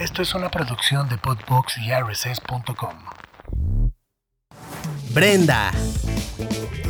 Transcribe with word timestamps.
Esto 0.00 0.22
es 0.22 0.34
una 0.34 0.48
producción 0.50 1.10
de 1.10 1.18
Podbox 1.18 1.76
y 1.76 1.92
RSS.com. 1.92 2.94
Brenda 5.10 5.72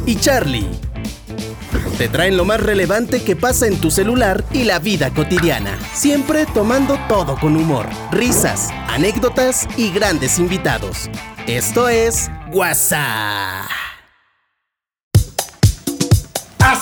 y 0.07 0.15
Charlie 0.15 0.71
te 1.99 2.09
traen 2.09 2.37
lo 2.37 2.45
más 2.45 2.61
relevante 2.61 3.25
que 3.25 3.35
pasa 3.35 3.67
en 3.67 3.81
tu 3.81 3.91
celular 3.91 4.45
y 4.53 4.63
la 4.63 4.79
vida 4.79 5.11
cotidiana, 5.11 5.77
siempre 5.93 6.47
tomando 6.47 7.01
todo 7.09 7.37
con 7.37 7.57
humor, 7.57 7.87
risas, 8.13 8.71
anécdotas 8.87 9.67
y 9.77 9.91
grandes 9.91 10.39
invitados. 10.39 11.11
Esto 11.49 11.89
es 11.89 12.31
WhatsApp. 12.53 13.90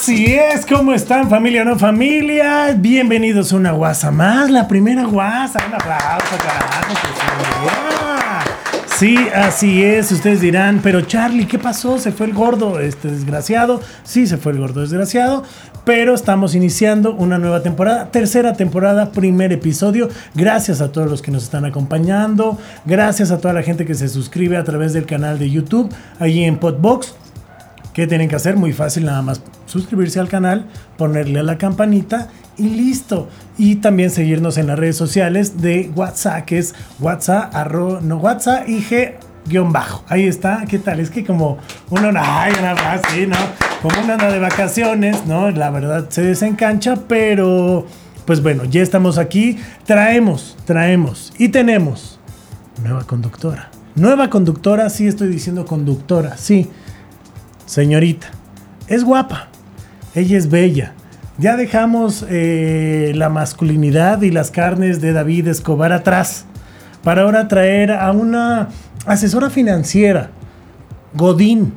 Así 0.09 0.25
es, 0.25 0.65
¿cómo 0.65 0.95
están 0.95 1.29
familia 1.29 1.61
o 1.61 1.65
no 1.67 1.79
familia? 1.79 2.75
Bienvenidos 2.75 3.53
a 3.53 3.57
una 3.57 3.73
guasa 3.73 4.11
más, 4.11 4.49
la 4.49 4.67
primera 4.67 5.05
guasa. 5.05 5.63
Un 5.69 5.75
aplauso, 5.75 6.35
carajo. 6.43 6.95
Sí, 8.97 9.19
así 9.35 9.85
es. 9.85 10.11
Ustedes 10.11 10.41
dirán, 10.41 10.81
pero 10.83 11.03
Charlie, 11.03 11.47
¿qué 11.47 11.59
pasó? 11.59 11.99
¿Se 11.99 12.11
fue 12.11 12.25
el 12.25 12.33
gordo 12.33 12.81
este 12.81 13.09
desgraciado? 13.09 13.83
Sí, 14.03 14.27
se 14.27 14.39
fue 14.39 14.53
el 14.53 14.61
gordo 14.61 14.81
desgraciado. 14.81 15.43
Pero 15.85 16.15
estamos 16.15 16.55
iniciando 16.55 17.15
una 17.15 17.37
nueva 17.37 17.63
temporada, 17.63 18.11
tercera 18.11 18.55
temporada, 18.55 19.13
primer 19.13 19.53
episodio. 19.53 20.09
Gracias 20.35 20.81
a 20.81 20.91
todos 20.91 21.11
los 21.11 21.21
que 21.21 21.31
nos 21.31 21.45
están 21.45 21.67
acompañando. 21.67 22.57
Gracias 22.87 23.31
a 23.31 23.37
toda 23.37 23.53
la 23.53 23.63
gente 23.63 23.85
que 23.85 23.95
se 23.95 24.09
suscribe 24.09 24.57
a 24.57 24.65
través 24.65 24.95
del 24.95 25.05
canal 25.05 25.39
de 25.39 25.51
YouTube, 25.51 25.95
allí 26.19 26.45
en 26.45 26.57
Podbox. 26.57 27.15
¿Qué 27.99 28.07
tienen 28.07 28.29
que 28.29 28.37
hacer? 28.37 28.55
Muy 28.55 28.73
fácil, 28.73 29.07
nada 29.07 29.23
más 29.23 29.43
suscribirse 29.67 30.21
al 30.21 30.29
canal, 30.29 30.67
ponerle 30.97 31.41
a 31.41 31.43
la 31.43 31.59
campanita 31.59 32.29
y 32.57 32.69
listo. 32.69 33.29
Y 33.57 33.75
también 33.75 34.11
seguirnos 34.11 34.57
en 34.57 34.69
las 34.69 34.79
redes 34.79 34.97
sociales 34.97 35.61
de 35.61 35.91
WhatsApp, 35.97 36.45
que 36.45 36.59
es 36.59 36.77
WhatsApp, 37.01 37.53
arro, 37.57 38.01
no 38.01 38.19
WhatsApp, 38.19 38.69
IG 38.69 39.17
guion 39.47 39.73
bajo. 39.73 40.05
Ahí 40.07 40.29
está, 40.29 40.65
¿qué 40.69 40.79
tal? 40.79 41.01
Es 41.01 41.11
que 41.11 41.25
como 41.25 41.59
uno, 41.91 42.13
ay, 42.15 42.53
una 42.61 42.77
más, 42.77 43.01
sí, 43.13 43.27
¿no? 43.27 43.35
Como 43.83 44.01
uno 44.05 44.13
anda 44.13 44.31
de 44.31 44.39
vacaciones, 44.39 45.27
¿no? 45.27 45.51
La 45.51 45.71
verdad 45.71 46.07
se 46.09 46.23
desencancha, 46.23 46.95
pero 47.09 47.85
pues 48.27 48.41
bueno, 48.45 48.63
ya 48.65 48.81
estamos 48.81 49.19
aquí. 49.19 49.59
Traemos, 49.87 50.57
traemos 50.67 51.33
y 51.37 51.49
tenemos 51.49 52.21
nueva 52.81 53.03
conductora. 53.03 53.73
Nueva 53.97 54.31
conductora, 54.31 54.89
sí 54.89 55.09
estoy 55.09 55.27
diciendo 55.27 55.67
conductora, 55.67 56.37
sí. 56.37 56.71
Señorita, 57.69 58.29
es 58.87 59.05
guapa, 59.05 59.49
ella 60.15 60.39
es 60.39 60.49
bella. 60.49 60.95
Ya 61.37 61.55
dejamos 61.55 62.25
eh, 62.27 63.13
la 63.15 63.29
masculinidad 63.29 64.23
y 64.23 64.31
las 64.31 64.51
carnes 64.51 65.03
de 65.03 65.13
David 65.13 65.49
Escobar 65.49 65.93
atrás 65.93 66.47
para 67.05 67.23
ahora 67.23 67.47
traer 67.47 67.93
a 67.93 68.11
una 68.13 68.71
asesora 69.05 69.51
financiera, 69.51 70.31
Godín, 71.13 71.75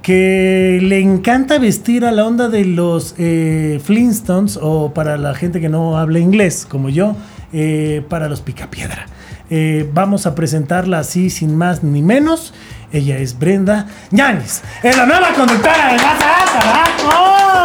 que 0.00 0.78
le 0.80 1.00
encanta 1.00 1.58
vestir 1.58 2.06
a 2.06 2.10
la 2.10 2.24
onda 2.24 2.48
de 2.48 2.64
los 2.64 3.14
eh, 3.18 3.82
Flintstones 3.84 4.58
o 4.62 4.94
para 4.94 5.18
la 5.18 5.34
gente 5.34 5.60
que 5.60 5.68
no 5.68 5.98
habla 5.98 6.20
inglés 6.20 6.66
como 6.66 6.88
yo, 6.88 7.16
eh, 7.52 8.02
para 8.08 8.30
los 8.30 8.40
Picapiedra. 8.40 9.08
Eh, 9.56 9.88
vamos 9.92 10.26
a 10.26 10.34
presentarla 10.34 10.98
así 10.98 11.30
sin 11.30 11.56
más 11.56 11.84
ni 11.84 12.02
menos. 12.02 12.52
Ella 12.92 13.18
es 13.18 13.38
Brenda 13.38 13.86
Ñanis, 14.10 14.62
es 14.82 14.96
la 14.96 15.06
nueva 15.06 15.28
conductora 15.32 15.92
de. 15.92 15.96
¡Oh! 17.06 17.64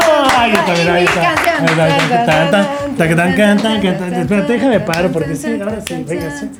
Mira, 0.77 0.93
ahí 0.93 1.05
está. 1.05 1.33
Espérate, 4.21 4.53
déjame 4.53 4.79
paro 4.81 5.11
porque 5.11 5.35
sí, 5.35 5.59
ahora 5.59 5.81
sí, 5.81 6.05
venga, 6.07 6.39
sí. 6.39 6.51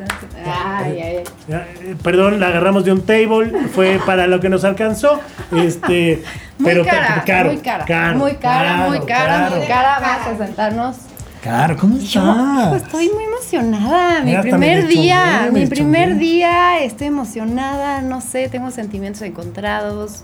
Ay, 0.47 0.99
ay. 0.99 1.23
Ya, 1.47 1.67
eh, 1.79 1.95
Perdón, 2.01 2.39
la 2.39 2.47
agarramos 2.47 2.83
de 2.83 2.91
un 2.91 3.05
table, 3.05 3.51
fue 3.75 3.99
para 4.03 4.25
lo 4.25 4.39
que 4.39 4.49
nos 4.49 4.63
alcanzó. 4.63 5.21
Este, 5.55 6.23
Muy 6.57 6.71
pero 6.71 6.85
cara, 6.85 7.23
caro, 7.23 7.51
muy 7.51 7.61
cara, 7.61 7.85
caro, 7.85 8.17
muy 8.17 8.35
cara, 8.35 8.77
muy 8.87 8.99
cara, 9.01 9.49
muy 9.51 9.67
cara. 9.67 9.99
Vamos 10.01 10.41
a 10.41 10.45
sentarnos. 10.45 11.08
Claro, 11.41 11.77
¿cómo 11.77 11.97
Yo 11.97 12.01
estás? 12.01 12.83
estoy 12.83 13.09
muy 13.13 13.23
emocionada. 13.23 14.21
Mi 14.23 14.37
primer 14.37 14.87
día, 14.87 15.49
mi 15.51 15.65
primer 15.67 16.17
día, 16.17 16.79
estoy 16.81 17.07
emocionada. 17.07 18.01
No 18.01 18.19
sé, 18.19 18.49
tengo 18.49 18.71
sentimientos 18.71 19.21
encontrados. 19.21 20.23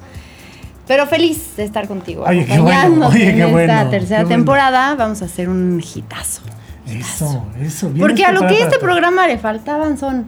Pero 0.88 1.08
feliz 1.08 1.56
de 1.56 1.64
estar 1.64 1.88
contigo. 1.88 2.26
Oye, 2.28 2.46
qué 2.46 2.60
bueno, 2.60 3.08
oye, 3.08 3.34
qué 3.34 3.42
en 3.44 3.52
bueno, 3.52 3.74
esta 3.74 3.86
qué 3.86 3.98
tercera 3.98 4.22
bueno. 4.24 4.36
temporada. 4.36 4.96
Vamos 4.96 5.22
a 5.22 5.26
hacer 5.26 5.50
un 5.50 5.82
hitazo. 5.82 6.42
Eso, 6.88 7.46
eso. 7.60 7.90
bien 7.90 8.06
Porque 8.06 8.26
a 8.26 8.32
lo 8.32 8.46
que 8.48 8.62
este 8.62 8.78
programa 8.78 9.26
le 9.26 9.38
faltaban 9.40 9.98
son 9.98 10.26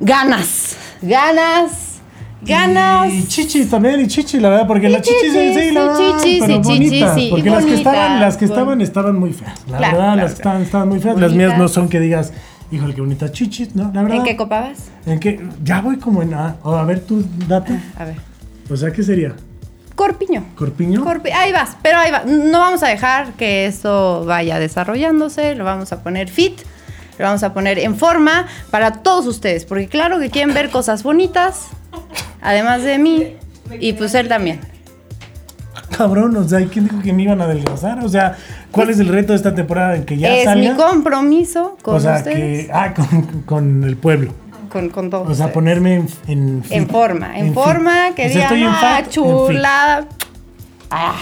ganas. 0.00 0.76
Ganas. 1.02 1.85
Ganas. 2.46 3.12
Y 3.12 3.26
chichis 3.26 3.68
también, 3.70 4.00
y 4.00 4.06
chichis, 4.06 4.40
la 4.40 4.48
verdad, 4.50 4.66
porque 4.66 4.88
las 4.88 5.02
chichis, 5.02 5.32
sí, 5.32 5.54
sí, 5.54 5.70
la 5.72 5.80
verdad, 5.82 5.98
chichis, 6.22 6.44
pero 6.46 6.60
bonitas, 6.60 7.14
sí, 7.14 7.28
porque 7.30 7.50
las 7.50 7.64
que 7.64 7.74
estaban, 7.74 8.20
las 8.20 8.36
que 8.36 8.44
estaban 8.44 8.80
estaban 8.80 9.18
muy 9.18 9.32
feas. 9.32 9.58
La 9.68 9.78
Claro, 9.78 9.96
verdad, 9.96 10.12
claro, 10.14 10.22
las 10.22 10.30
que 10.32 10.36
estaban, 10.36 10.62
estaban 10.62 10.88
muy 10.88 11.00
feas. 11.00 11.16
Las 11.18 11.32
mías 11.32 11.58
no 11.58 11.68
son 11.68 11.88
que 11.88 12.00
digas, 12.00 12.32
híjole, 12.70 12.94
qué 12.94 13.00
bonitas 13.00 13.32
chichis, 13.32 13.74
¿no? 13.74 13.90
La 13.92 14.02
verdad. 14.02 14.18
¿En 14.18 14.24
qué 14.24 14.36
copa 14.36 14.60
vas? 14.60 14.78
¿En 15.06 15.18
qué? 15.20 15.40
Ya 15.64 15.80
voy 15.80 15.96
como 15.98 16.22
en 16.22 16.34
A. 16.34 16.56
O 16.62 16.74
a 16.74 16.84
ver, 16.84 17.00
tú, 17.00 17.24
date. 17.48 17.78
A 17.98 18.04
ver. 18.04 18.16
O 18.70 18.76
sea, 18.76 18.90
¿qué 18.92 19.02
sería? 19.02 19.34
Corpiño. 19.94 20.44
¿Corpiño? 20.56 21.02
Corpi- 21.04 21.32
ahí 21.32 21.52
vas, 21.52 21.76
pero 21.82 21.98
ahí 21.98 22.10
va. 22.10 22.22
No 22.26 22.58
vamos 22.60 22.82
a 22.82 22.88
dejar 22.88 23.32
que 23.32 23.66
esto 23.66 24.24
vaya 24.26 24.58
desarrollándose, 24.58 25.54
lo 25.54 25.64
vamos 25.64 25.90
a 25.92 26.02
poner 26.02 26.28
fit, 26.28 26.58
lo 27.18 27.24
vamos 27.24 27.42
a 27.42 27.54
poner 27.54 27.78
en 27.78 27.96
forma 27.96 28.46
para 28.70 29.02
todos 29.02 29.26
ustedes, 29.26 29.64
porque 29.64 29.88
claro 29.88 30.18
que 30.18 30.28
quieren 30.28 30.52
ver 30.52 30.68
cosas 30.70 31.02
bonitas, 31.02 31.68
además 32.46 32.82
de 32.82 32.98
mí, 32.98 33.34
y 33.78 33.92
pues 33.92 34.14
él 34.14 34.28
también. 34.28 34.60
Cabrón, 35.96 36.36
o 36.36 36.48
sea, 36.48 36.60
¿y 36.60 36.66
¿quién 36.66 36.86
dijo 36.88 37.00
que 37.02 37.12
me 37.12 37.22
iban 37.22 37.40
a 37.40 37.44
adelgazar? 37.44 38.04
O 38.04 38.08
sea, 38.08 38.36
¿cuál 38.70 38.90
es 38.90 38.98
el 38.98 39.08
reto 39.08 39.32
de 39.32 39.36
esta 39.36 39.54
temporada 39.54 39.96
en 39.96 40.04
que 40.04 40.16
ya 40.18 40.34
es 40.34 40.44
salga? 40.44 40.70
mi 40.72 40.76
compromiso 40.76 41.76
con 41.82 41.96
o 41.96 42.00
sea, 42.00 42.16
ustedes, 42.16 42.66
que. 42.66 42.72
Ah, 42.72 42.92
con, 42.94 43.22
con 43.42 43.84
el 43.84 43.96
pueblo. 43.96 44.32
con, 44.70 44.88
con 44.90 45.10
todos 45.10 45.24
O 45.28 45.34
sea, 45.34 45.46
ustedes. 45.46 45.54
ponerme 45.54 45.94
en. 45.94 46.08
En, 46.28 46.62
fit. 46.64 46.72
en 46.72 46.88
forma, 46.88 47.38
en, 47.38 47.46
fit. 47.46 47.54
forma, 47.54 48.14
que 48.14 48.26
O 48.26 48.28
sea, 48.30 48.42
estoy 48.42 48.62
en 48.62 48.68
ah, 48.68 48.78
fat, 48.80 48.98
en 48.98 49.04
fit". 49.04 49.12
chulada. 49.14 50.06
Ay, 50.90 51.14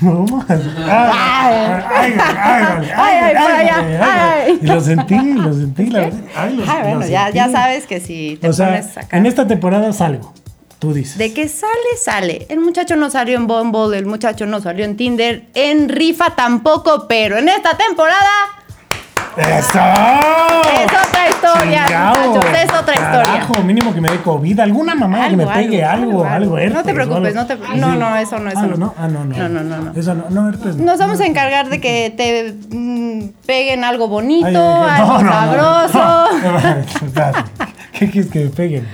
¿Cómo? 0.00 0.44
Ay, 0.48 0.58
ay, 0.88 1.82
ay, 1.88 2.14
ay, 2.18 2.90
Ay, 2.96 3.16
ay, 3.22 3.34
por 3.42 3.50
allá, 3.52 4.34
ay. 4.44 4.58
Y 4.60 4.66
lo 4.66 4.80
sentí, 4.80 5.32
lo 5.34 5.52
sentí, 5.54 5.86
la 5.86 6.00
verdad. 6.02 6.20
Ay, 6.36 6.56
lo- 6.56 6.64
ay, 6.70 6.82
bueno, 6.82 7.00
lo 7.00 7.06
ya, 7.06 7.30
ya 7.30 7.44
sentí. 7.44 7.58
sabes 7.58 7.86
que 7.86 8.00
si 8.00 8.38
te 8.40 8.48
O 8.48 8.52
sea, 8.52 8.68
pones 8.68 8.96
acá. 8.98 9.16
en 9.16 9.26
esta 9.26 9.46
temporada 9.46 9.92
salgo, 9.92 10.32
tú 10.78 10.92
dices. 10.94 11.18
De 11.18 11.32
que 11.34 11.48
sale, 11.48 11.72
sale. 12.02 12.46
El 12.48 12.60
muchacho 12.60 12.96
no 12.96 13.10
salió 13.10 13.36
en 13.36 13.46
Bumble, 13.46 13.96
el 13.98 14.06
muchacho 14.06 14.46
no 14.46 14.60
salió 14.60 14.84
en 14.84 14.96
Tinder, 14.96 15.44
en 15.54 15.88
Rifa 15.88 16.30
tampoco, 16.36 17.06
pero 17.08 17.36
en 17.38 17.48
esta 17.48 17.76
temporada 17.76 18.28
¡Eso! 19.36 19.78
Es 19.78 21.08
otra 21.08 21.28
historia, 21.30 21.84
Chingao. 21.86 22.28
muchachos, 22.28 22.58
es 22.60 22.72
otra 22.72 22.94
historia. 22.94 23.62
Mínimo 23.64 23.94
que 23.94 24.00
me 24.00 24.10
dé 24.10 24.20
COVID, 24.20 24.58
alguna 24.58 24.96
mamá 24.96 25.28
que 25.28 25.36
me 25.36 25.46
pegue 25.46 25.84
algo, 25.84 26.24
algo, 26.24 26.58
herpes. 26.58 26.74
No 26.74 26.82
te 26.82 26.92
preocupes, 26.94 27.36
algo. 27.36 27.40
no 27.40 27.46
te 27.46 27.76
no, 27.78 27.94
no, 27.94 28.16
eso 28.16 28.38
no, 28.40 28.50
eso 28.50 28.58
Ah, 28.58 28.66
no. 28.66 28.76
no. 28.76 28.94
Ah, 28.98 29.06
no, 29.06 29.24
no. 29.24 29.36
No, 29.36 29.48
no, 29.48 29.60
no, 29.62 29.78
no. 29.78 29.92
Eso 30.00 30.14
no, 30.14 30.24
no, 30.30 30.48
herpes. 30.48 30.74
no. 30.76 30.84
Nos 30.86 30.98
vamos 30.98 31.20
a 31.20 31.26
encargar 31.26 31.68
de 31.68 31.80
que 31.80 32.12
te 32.16 32.52
mm, 32.76 33.28
peguen 33.46 33.84
algo 33.84 34.08
bonito, 34.08 34.46
Ay, 34.48 34.56
ay, 34.56 34.88
ay, 34.88 35.00
algo 35.02 35.88
sabroso. 35.92 36.28
¿Qué 37.92 38.10
quieres 38.10 38.30
que 38.32 38.40
me 38.40 38.50
peguen? 38.50 38.88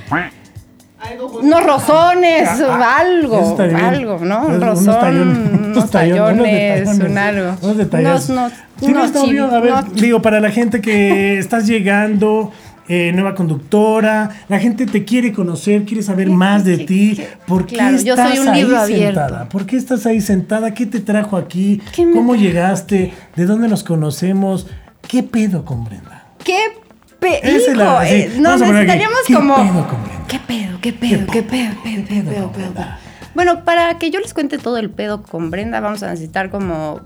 Unos 1.43 1.65
rozones, 1.65 2.49
algo, 2.61 3.37
Ah, 3.39 3.51
está 3.51 3.65
bien. 3.65 3.77
algo, 3.77 4.19
¿no? 4.23 4.47
Un 4.47 4.55
Unos 4.55 4.69
rozón, 4.69 5.01
tallones, 5.01 5.37
unos 5.77 5.91
tallones, 5.91 6.83
unos 6.89 6.99
un 7.11 7.19
algo. 7.19 7.57
Unos 7.63 7.77
detalles. 7.77 8.09
Unos, 8.09 8.29
unos, 8.31 8.53
¿Tienes 8.79 8.97
unos 8.97 9.15
novio? 9.15 9.47
chivi- 9.49 9.55
A 9.55 9.61
ver, 9.61 9.73
unos 9.73 9.95
digo, 9.95 10.23
para 10.23 10.41
la 10.41 10.51
gente 10.51 10.81
que 10.81 11.39
estás 11.39 11.67
llegando, 11.67 12.53
eh, 12.89 13.13
nueva 13.15 13.35
conductora, 13.35 14.31
la 14.49 14.59
gente 14.59 14.87
te 14.87 15.05
quiere 15.05 15.33
conocer, 15.33 15.85
quiere 15.85 16.03
saber 16.03 16.29
más 16.31 16.65
de 16.65 16.77
sí, 16.79 16.87
ti. 16.87 17.15
sí. 17.17 17.25
¿Por 17.47 17.67
qué 17.67 17.77
Claro, 17.77 17.97
yo 17.99 18.15
estás 18.15 18.31
soy 18.31 18.39
un 18.41 18.49
ahí 18.49 18.61
libro 18.63 18.77
sentada? 18.87 19.49
¿Por 19.49 19.67
qué 19.67 19.77
estás 19.77 20.07
ahí 20.07 20.21
sentada? 20.21 20.75
¿Qué 20.75 20.87
te 20.87 21.01
trajo 21.01 21.37
aquí? 21.37 21.81
¿Qué 21.95 22.05
me 22.07 22.13
¿Cómo 22.13 22.33
trajo 22.33 22.45
llegaste? 22.45 23.13
¿De 23.37 23.47
dónde 23.47 23.69
nos 23.69 23.85
conocemos? 23.85 24.67
¿Qué 25.09 25.23
pedo 25.23 25.65
con 25.65 25.85
Brenda? 25.85 26.25
¿Qué 26.45 26.59
pe 27.25 27.57
Esa 27.57 27.71
hijo, 27.73 27.81
la- 27.81 28.05
sí, 28.07 28.15
eh, 28.15 28.33
no 28.37 28.49
vamos 28.51 28.63
a 28.63 28.67
poner 28.67 28.91
aquí, 28.91 28.99
necesitaríamos 28.99 29.19
¿qué 29.27 29.35
como 29.35 29.57
pedo 29.57 29.89
con 29.89 30.05
Brenda? 30.05 30.25
¿Qué 30.29 30.39
pedo? 30.39 30.79
¿Qué 30.81 30.93
pedo? 30.93 31.27
¿Qué 31.33 31.43
pedo? 31.43 31.71
¿Qué 31.83 31.91
pedo? 32.05 32.05
pedo, 32.25 32.53
pedo, 32.53 32.73
pedo? 32.73 32.85
Bueno, 33.35 33.65
para 33.65 33.99
que 33.99 34.11
yo 34.11 34.21
les 34.21 34.33
cuente 34.35 34.59
todo 34.59 34.77
el 34.79 34.91
pedo 34.91 35.23
con 35.23 35.51
Brenda, 35.51 35.81
vamos 35.81 36.03
a 36.03 36.07
necesitar 36.11 36.51
como 36.51 37.01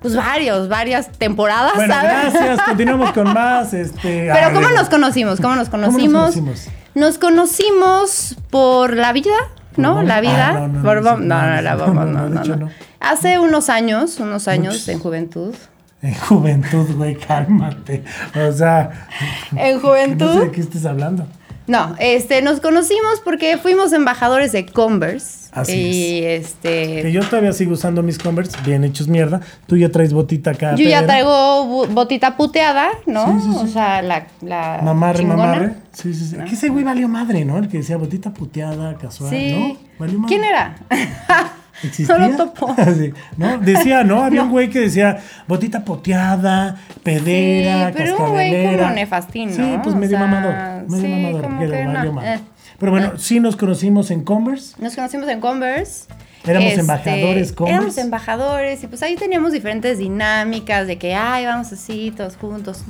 pues 0.00 0.16
varios, 0.16 0.68
varias 0.68 1.10
temporadas, 1.12 1.74
Bueno, 1.74 1.92
¿sabes? 1.94 2.32
gracias. 2.32 2.62
Continuamos 2.62 3.12
con 3.12 3.32
más. 3.34 3.74
Este, 3.74 4.30
Pero 4.32 4.46
ah, 4.46 4.52
¿cómo 4.54 4.70
nos 4.70 4.88
conocimos? 4.88 5.40
¿Cómo 5.40 5.54
nos 5.56 5.68
conocimos? 5.68 6.34
conocimos? 6.34 6.68
Nos 6.94 7.18
conocimos 7.18 8.36
por 8.48 8.96
la 8.96 9.12
vida, 9.12 9.36
¿no? 9.76 10.02
La 10.02 10.20
vida. 10.22 10.48
Ah, 10.48 10.52
no, 10.52 10.68
no, 10.68 10.82
por 10.82 11.02
no, 11.02 11.60
la 11.60 11.76
Bumble, 11.76 12.10
no, 12.12 12.56
no. 12.56 12.70
Hace 12.98 13.38
unos 13.38 13.68
años, 13.68 14.18
unos 14.20 14.48
años 14.48 14.88
en 14.88 14.98
juventud, 14.98 15.54
En 16.02 16.14
juventud, 16.14 16.86
güey, 16.96 17.14
cálmate. 17.16 18.02
O 18.48 18.52
sea, 18.52 19.06
En 19.54 19.74
no 19.76 19.80
sé 19.80 19.86
juventud. 19.86 20.40
de 20.44 20.50
qué 20.50 20.60
estés 20.62 20.86
hablando. 20.86 21.26
No, 21.66 21.94
este, 22.00 22.42
nos 22.42 22.58
conocimos 22.60 23.20
porque 23.22 23.56
fuimos 23.58 23.92
embajadores 23.92 24.50
de 24.52 24.66
Converse. 24.66 25.50
Así 25.52 25.72
y 25.72 26.20
Que 26.22 26.36
este. 26.36 27.12
yo 27.12 27.22
todavía 27.22 27.52
sigo 27.52 27.72
usando 27.74 28.02
mis 28.02 28.18
Converse, 28.18 28.56
bien 28.64 28.82
hechos 28.82 29.06
mierda. 29.08 29.40
Tú 29.66 29.76
ya 29.76 29.88
traes 29.90 30.12
botita 30.12 30.52
acá. 30.52 30.74
Yo 30.74 30.88
ya 30.88 31.04
traigo 31.06 31.86
botita 31.88 32.36
puteada, 32.36 32.88
¿no? 33.06 33.26
Sí, 33.26 33.46
sí, 33.46 33.52
sí. 33.52 33.58
O 33.64 33.66
sea, 33.68 34.02
la. 34.02 34.26
la 34.42 34.80
Mamarre, 34.82 35.24
mamarre. 35.24 35.74
Sí, 35.92 36.12
sí, 36.14 36.26
sí. 36.26 36.36
Que 36.36 36.54
ese 36.54 36.70
güey 36.70 36.82
valió 36.82 37.08
madre, 37.08 37.44
¿no? 37.44 37.58
El 37.58 37.68
que 37.68 37.78
decía 37.78 37.96
botita 37.98 38.32
puteada, 38.32 38.94
casual. 38.96 39.30
¿no? 39.30 39.76
Valió 39.98 40.18
madre. 40.18 40.28
¿Quién 40.34 40.44
era? 40.44 40.76
¿Existía? 41.82 42.18
No 42.18 42.28
lo 42.28 42.36
topo. 42.36 42.74
Sí, 42.96 43.12
¿no? 43.36 43.58
Decía, 43.58 44.04
¿no? 44.04 44.22
Había 44.22 44.42
un 44.42 44.50
güey 44.50 44.68
que 44.70 44.80
decía 44.80 45.18
botita 45.46 45.84
poteada, 45.84 46.76
pedera, 47.02 47.88
Sí, 47.88 47.94
pero 47.96 48.18
un 48.18 48.30
güey 48.30 48.76
como 48.76 48.90
nefastín, 48.90 49.52
Sí, 49.52 49.60
¿no? 49.60 49.82
pues 49.82 49.94
O 49.94 49.98
medio 49.98 50.18
sea, 50.18 50.26
mamador. 50.26 50.88
Medio 50.88 51.02
sí, 51.02 51.08
mamador. 51.08 51.42
como 51.42 51.60
que 51.60 51.84
no, 51.84 52.22
eh. 52.22 52.40
Pero 52.78 52.92
bueno, 52.92 53.12
sí 53.18 53.40
nos 53.40 53.56
conocimos 53.56 54.10
en 54.10 54.24
Converse. 54.24 54.74
Nos 54.82 54.94
conocimos 54.94 55.28
en 55.28 55.40
Converse. 55.40 56.06
Éramos 56.46 56.72
embajadores 56.72 57.52
Converse. 57.52 57.76
Éramos 57.76 57.98
embajadores 57.98 58.82
y 58.82 58.86
pues 58.86 59.02
ahí 59.02 59.16
teníamos 59.16 59.52
diferentes 59.52 59.98
dinámicas 59.98 60.86
de 60.86 60.96
que, 60.96 61.14
ay, 61.14 61.44
vamos 61.44 61.70
así 61.72 62.12
todos 62.16 62.36
juntos, 62.36 62.82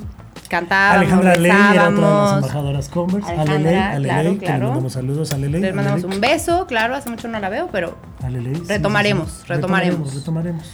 cantábamos, 0.51 1.03
Alejandra 1.03 1.37
Ley 1.37 1.51
era 1.51 1.89
otra 1.89 1.91
de 1.91 2.01
las 2.01 2.33
embajadoras 2.35 2.89
Converse. 2.89 3.31
Alejandra, 3.31 3.55
Ale 3.55 3.61
Ley, 3.61 3.81
Ale 3.81 4.09
claro, 4.09 4.31
que 4.31 4.35
le 4.41 4.47
claro. 4.47 4.65
mandamos 4.67 4.93
saludos 4.93 5.33
a 5.33 5.37
Ale 5.37 5.49
Ley. 5.49 5.61
Les 5.63 5.73
Ale 5.73 5.83
mandamos 5.83 6.05
un 6.05 6.21
beso, 6.21 6.67
claro, 6.67 6.95
hace 6.95 7.09
mucho 7.09 7.29
no 7.29 7.39
la 7.39 7.49
veo, 7.49 7.69
pero... 7.73 7.97
Sí, 8.21 8.63
Retomaremos, 8.67 9.31
sí, 9.31 9.39
sí. 9.41 9.45
retomaremos. 9.49 10.15
Retomaremos. 10.15 10.65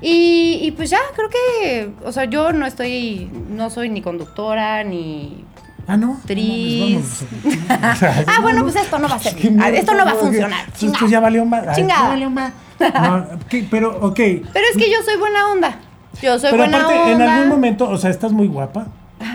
Y, 0.00 0.60
y 0.62 0.70
pues 0.70 0.90
ya, 0.90 0.98
creo 1.14 1.28
que, 1.28 1.90
o 2.04 2.12
sea, 2.12 2.24
yo 2.24 2.52
no 2.52 2.64
estoy, 2.64 3.30
no 3.50 3.68
soy 3.70 3.90
ni 3.90 4.00
conductora, 4.00 4.84
ni... 4.84 5.44
Ah, 5.86 5.96
no. 5.98 6.18
Tris. 6.26 7.24
No. 7.42 7.50
Ah, 8.26 8.38
bueno, 8.40 8.62
pues 8.62 8.76
esto 8.76 8.98
no 8.98 9.08
va 9.08 9.16
a 9.16 9.18
ser, 9.18 9.34
mierda, 9.34 9.68
esto 9.68 9.94
no 9.94 10.04
va 10.04 10.12
a 10.12 10.14
funcionar. 10.14 10.64
Esto 10.68 10.78
chingada. 10.78 11.06
ya 11.08 11.20
valió 11.20 11.44
más. 11.44 11.76
Chingada. 11.76 12.08
valió 12.08 12.30
más. 12.30 12.52
No, 12.80 13.26
pero, 13.70 13.98
ok. 14.00 14.16
Pero 14.16 14.66
es 14.70 14.76
que 14.76 14.90
yo 14.90 15.02
soy 15.04 15.18
buena 15.18 15.48
onda. 15.48 15.78
Yo 16.22 16.38
soy 16.38 16.50
Pero 16.50 16.62
buena 16.62 16.78
aparte, 16.78 17.12
onda. 17.12 17.24
en 17.24 17.30
algún 17.30 17.48
momento, 17.48 17.88
o 17.88 17.98
sea, 17.98 18.10
estás 18.10 18.32
muy 18.32 18.46
guapa. 18.46 18.86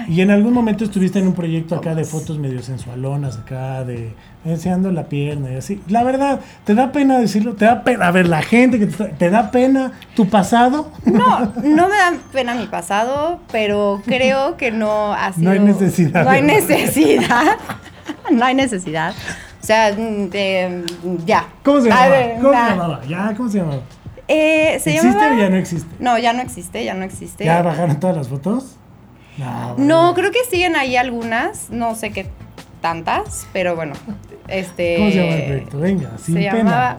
Y 0.08 0.22
en 0.22 0.32
algún 0.32 0.54
momento 0.54 0.84
estuviste 0.86 1.20
en 1.20 1.28
un 1.28 1.34
proyecto 1.34 1.76
acá 1.76 1.96
de 1.96 2.04
fotos 2.04 2.38
medio 2.40 2.62
sensualonas, 2.64 3.38
acá 3.38 3.84
de 3.84 4.14
enseñando 4.46 4.92
la 4.92 5.04
pierna 5.04 5.52
y 5.52 5.56
así. 5.58 5.82
La 5.88 6.04
verdad, 6.04 6.40
¿te 6.64 6.74
da 6.76 6.92
pena 6.92 7.20
decirlo? 7.20 7.54
¿Te 7.56 7.66
da 7.66 7.84
pena? 7.84 8.08
A 8.08 8.12
ver, 8.12 8.28
la 8.28 8.42
gente 8.42 8.80
que 8.80 8.88
te, 8.88 9.06
¿te 9.06 9.30
da 9.30 9.52
pena 9.52 9.92
tu 10.16 10.28
pasado? 10.30 10.92
No, 11.06 11.40
no 11.64 11.88
me 11.90 11.96
da 11.98 12.14
pena 12.32 12.56
mi 12.56 12.68
pasado, 12.68 13.40
pero 13.52 14.02
creo 14.06 14.58
que 14.58 14.72
no 14.72 15.14
ha 15.14 15.34
sido. 15.34 15.44
No 15.50 15.52
hay 15.52 15.60
necesidad. 15.60 16.24
No 16.24 16.30
hay 16.30 16.42
necesidad. 16.42 17.58
no 18.32 18.46
hay 18.46 18.56
necesidad. 18.56 19.14
O 19.62 19.66
sea, 19.66 19.92
mm, 19.94 20.30
de- 20.30 20.84
ya. 21.26 21.48
¿Cómo 21.64 21.82
se 21.82 21.90
llamaba? 21.90 22.10
ver, 22.10 22.36
¿Cómo 22.40 22.54
se 22.54 22.70
llamaba? 22.70 23.02
Ya, 23.08 23.34
¿cómo 23.36 23.50
se 23.50 23.58
llamaba? 23.60 23.82
Eh, 24.28 24.80
¿se 24.80 24.92
¿Existe 24.92 25.08
llamaba? 25.20 25.36
o 25.36 25.40
ya 25.40 25.50
no 25.50 25.58
existe? 25.58 25.96
No, 26.00 26.18
ya 26.18 26.34
no 26.34 26.42
existe, 26.42 26.86
ya 26.86 26.94
no 26.94 27.04
existe. 27.04 27.46
¿Ya 27.46 27.62
bajaron 27.62 28.00
todas 28.00 28.16
las 28.16 28.28
fotos? 28.30 28.76
No, 29.40 29.76
No, 29.78 30.14
creo 30.14 30.32
que 30.32 30.44
siguen 30.50 30.76
ahí 30.76 30.96
algunas, 30.96 31.70
no 31.70 31.96
sé 31.96 32.12
qué 32.12 32.30
tantas, 32.82 33.48
pero 33.54 33.76
bueno, 33.76 33.94
este... 34.48 34.98
¿Cómo 34.98 35.10
se 35.12 35.16
llama 35.18 35.36
el 35.36 35.44
proyecto? 35.46 35.80
Venga, 35.80 36.10
sin 36.24 36.36
se 36.36 36.42
pena. 36.42 36.54
llamaba 36.58 36.98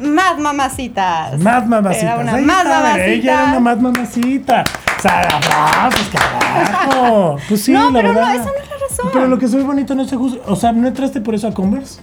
Más 0.00 0.38
Mamacitas. 0.38 1.38
Más 1.38 1.66
mamacitas. 1.66 2.02
Era 2.04 2.18
una 2.18 2.34
Ahí 2.34 2.44
más 2.44 2.62
está, 2.64 2.78
mamacita. 2.80 3.06
Ella 3.06 3.32
era 3.32 3.44
una 3.50 3.60
más 3.60 3.80
mamacita. 3.80 4.64
O 4.98 5.02
sea, 5.02 5.20
aplausos, 5.20 6.08
carajo. 6.08 7.36
Pues 7.48 7.62
sí, 7.64 7.72
No, 7.72 7.90
la 7.90 7.98
pero 8.00 8.12
no, 8.12 8.20
verdad. 8.20 8.34
esa 8.36 8.44
no 8.44 8.50
es 8.62 8.68
la 8.68 8.76
razón. 8.88 9.10
Pero 9.12 9.26
lo 9.28 9.38
que 9.38 9.48
soy 9.48 9.62
bonito 9.62 9.94
no 9.94 10.04
se 10.04 10.16
juzga. 10.16 10.40
O 10.46 10.56
sea, 10.56 10.72
¿no 10.72 10.86
entraste 10.88 11.20
por 11.20 11.34
eso 11.34 11.48
a 11.48 11.52
Converse? 11.54 12.00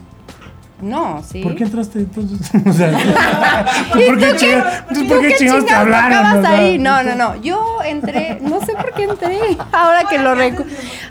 No, 0.81 1.23
sí. 1.27 1.41
¿Por 1.41 1.55
qué 1.55 1.63
entraste 1.63 1.99
entonces? 1.99 2.51
O 2.67 2.71
sea, 2.73 2.91
¿Y 3.95 4.05
¿por 4.07 4.17
qué 4.19 4.35
chingados 4.35 4.73
tú 4.93 5.07
¿por 5.07 5.21
qué 5.21 5.27
qué 5.29 5.35
chingados 5.37 5.65
te 5.65 5.73
hablaron? 5.73 6.09
tocabas 6.17 6.35
O 6.37 6.41
sea, 6.41 6.57
ahí? 6.59 6.77
No, 6.77 7.03
no, 7.03 7.15
no. 7.15 7.41
Yo 7.41 7.79
entré, 7.83 8.37
no 8.41 8.59
sé 8.63 8.73
por 8.73 8.93
qué 8.93 9.03
entré. 9.03 9.39
Ahora 9.71 10.03
que 10.09 10.19
lo 10.19 10.35
recu 10.35 10.63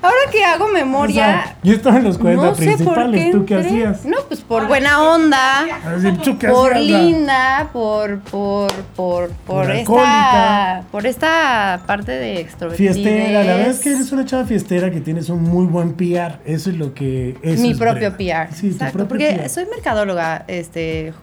Ahora 0.02 0.16
que 0.30 0.44
hago 0.44 0.66
o 0.66 0.68
memoria. 0.68 1.14
sea, 1.24 1.56
yo 1.64 1.74
estaba 1.74 1.96
en 1.96 2.04
los 2.04 2.18
40 2.18 2.44
no 2.44 2.54
sé 2.54 2.62
por 2.62 2.66
principales. 2.76 3.24
qué 3.24 3.32
¿Tú 3.32 3.44
qué 3.44 3.54
entré. 3.54 3.68
hacías? 3.70 4.04
No, 4.04 4.16
pues 4.28 4.40
por 4.42 4.66
buena 4.68 5.02
onda. 5.02 5.64
Así, 5.84 6.12
¿tú 6.22 6.38
qué 6.38 6.48
por 6.48 6.76
linda, 6.76 7.68
por, 7.72 8.20
por, 8.20 8.72
por, 8.94 9.30
por, 9.30 9.30
Por 9.46 9.70
esta, 9.70 9.80
alcohólica. 9.80 10.82
por 10.92 11.06
esta 11.06 11.80
parte 11.86 12.12
de 12.12 12.40
extrovertidez. 12.40 12.94
Fiestera, 12.94 13.42
la 13.44 13.54
verdad 13.56 13.70
es 13.70 13.80
que 13.80 13.90
eres 13.92 14.12
una 14.12 14.24
chava 14.24 14.44
fiestera 14.44 14.90
que 14.90 15.00
tienes 15.00 15.28
un 15.28 15.42
muy 15.42 15.66
buen 15.66 15.94
PR. 15.94 16.38
Eso 16.44 16.70
es 16.70 16.76
lo 16.76 16.94
que 16.94 17.36
es. 17.42 17.58
mi 17.60 17.74
propio 17.74 18.16
PR. 18.16 18.52
Sí, 18.54 18.68
tu 18.68 18.74
Exacto, 18.74 18.92
propio 18.98 19.08
porque 19.08 19.34
PR. 19.34 19.44
Soy 19.56 19.64
mercadóloga, 19.74 20.44
este, 20.48 21.14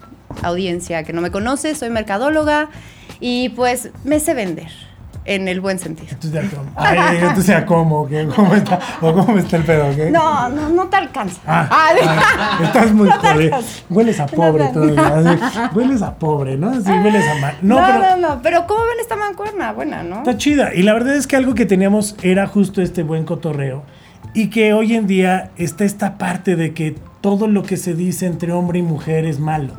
audiencia 0.42 1.04
que 1.04 1.14
no 1.14 1.22
me 1.22 1.30
conoce, 1.30 1.76
soy 1.76 1.92
mercadóloga 1.92 2.70
y 3.20 3.50
pues 3.50 3.92
me 4.04 4.20
sé 4.20 4.34
vender 4.34 4.70
en 5.26 5.48
el 5.48 5.62
buen 5.62 5.78
sentido. 5.78 6.10
Entonces, 6.12 6.50
Ay, 6.76 7.18
entonces 7.18 7.46
ya 7.46 7.64
cómo, 7.64 8.08
¿qué? 8.08 8.28
¿Cómo 8.36 8.56
está? 8.62 8.80
¿O 9.02 9.14
cómo 9.14 9.38
está 9.38 9.58
el 9.58 9.64
pedo? 9.64 9.96
¿qué? 9.96 10.10
No, 10.10 10.50
no, 10.50 10.70
no 10.70 10.88
te 10.88 10.98
alcanza. 10.98 11.40
Ah, 11.46 11.68
Ah, 11.70 11.90
ah, 12.08 12.60
estás 12.64 12.92
muy 12.92 13.08
No 13.08 13.22
pobre. 13.22 13.52
Hueles 13.92 14.20
a 14.20 14.26
pobre 14.26 14.64
No, 14.66 14.72
todavía. 14.72 15.32
así. 15.36 15.76
Hueles 15.76 16.02
a 16.02 16.16
pobre, 16.16 16.58
¿no? 16.58 16.74
Sí, 16.74 16.90
hueles 16.92 17.28
a 17.30 17.36
mal. 17.36 17.56
No, 17.62 17.80
No, 17.80 17.86
pero 17.88 18.00
no, 18.00 18.18
no, 18.18 18.42
pero 18.42 18.66
¿cómo 18.66 18.80
ven 18.82 19.00
esta 19.00 19.16
mancuerna? 19.16 19.72
Buena, 19.74 20.02
¿no? 20.02 20.18
está 20.18 20.36
chida. 20.38 20.74
Y 20.74 20.82
la 20.82 20.94
verdad 20.94 21.16
es 21.16 21.28
que 21.28 21.36
algo 21.36 21.54
que 21.54 21.68
teníamos 21.68 22.16
era 22.24 22.48
justo 22.48 22.82
este 22.82 23.04
buen 23.04 23.26
cotorreo. 23.26 23.84
Y 24.34 24.50
que 24.50 24.74
hoy 24.74 24.96
en 24.96 25.06
día 25.06 25.52
está 25.56 25.86
esta 25.86 26.18
parte 26.18 26.56
de 26.56 26.74
que 26.74 26.96
todo 27.24 27.48
lo 27.48 27.64
que 27.64 27.78
se 27.78 27.94
dice 27.94 28.25
entre 28.25 28.52
hombre 28.52 28.80
y 28.80 28.81
mujer 28.81 29.24
es 29.24 29.40
malo. 29.40 29.74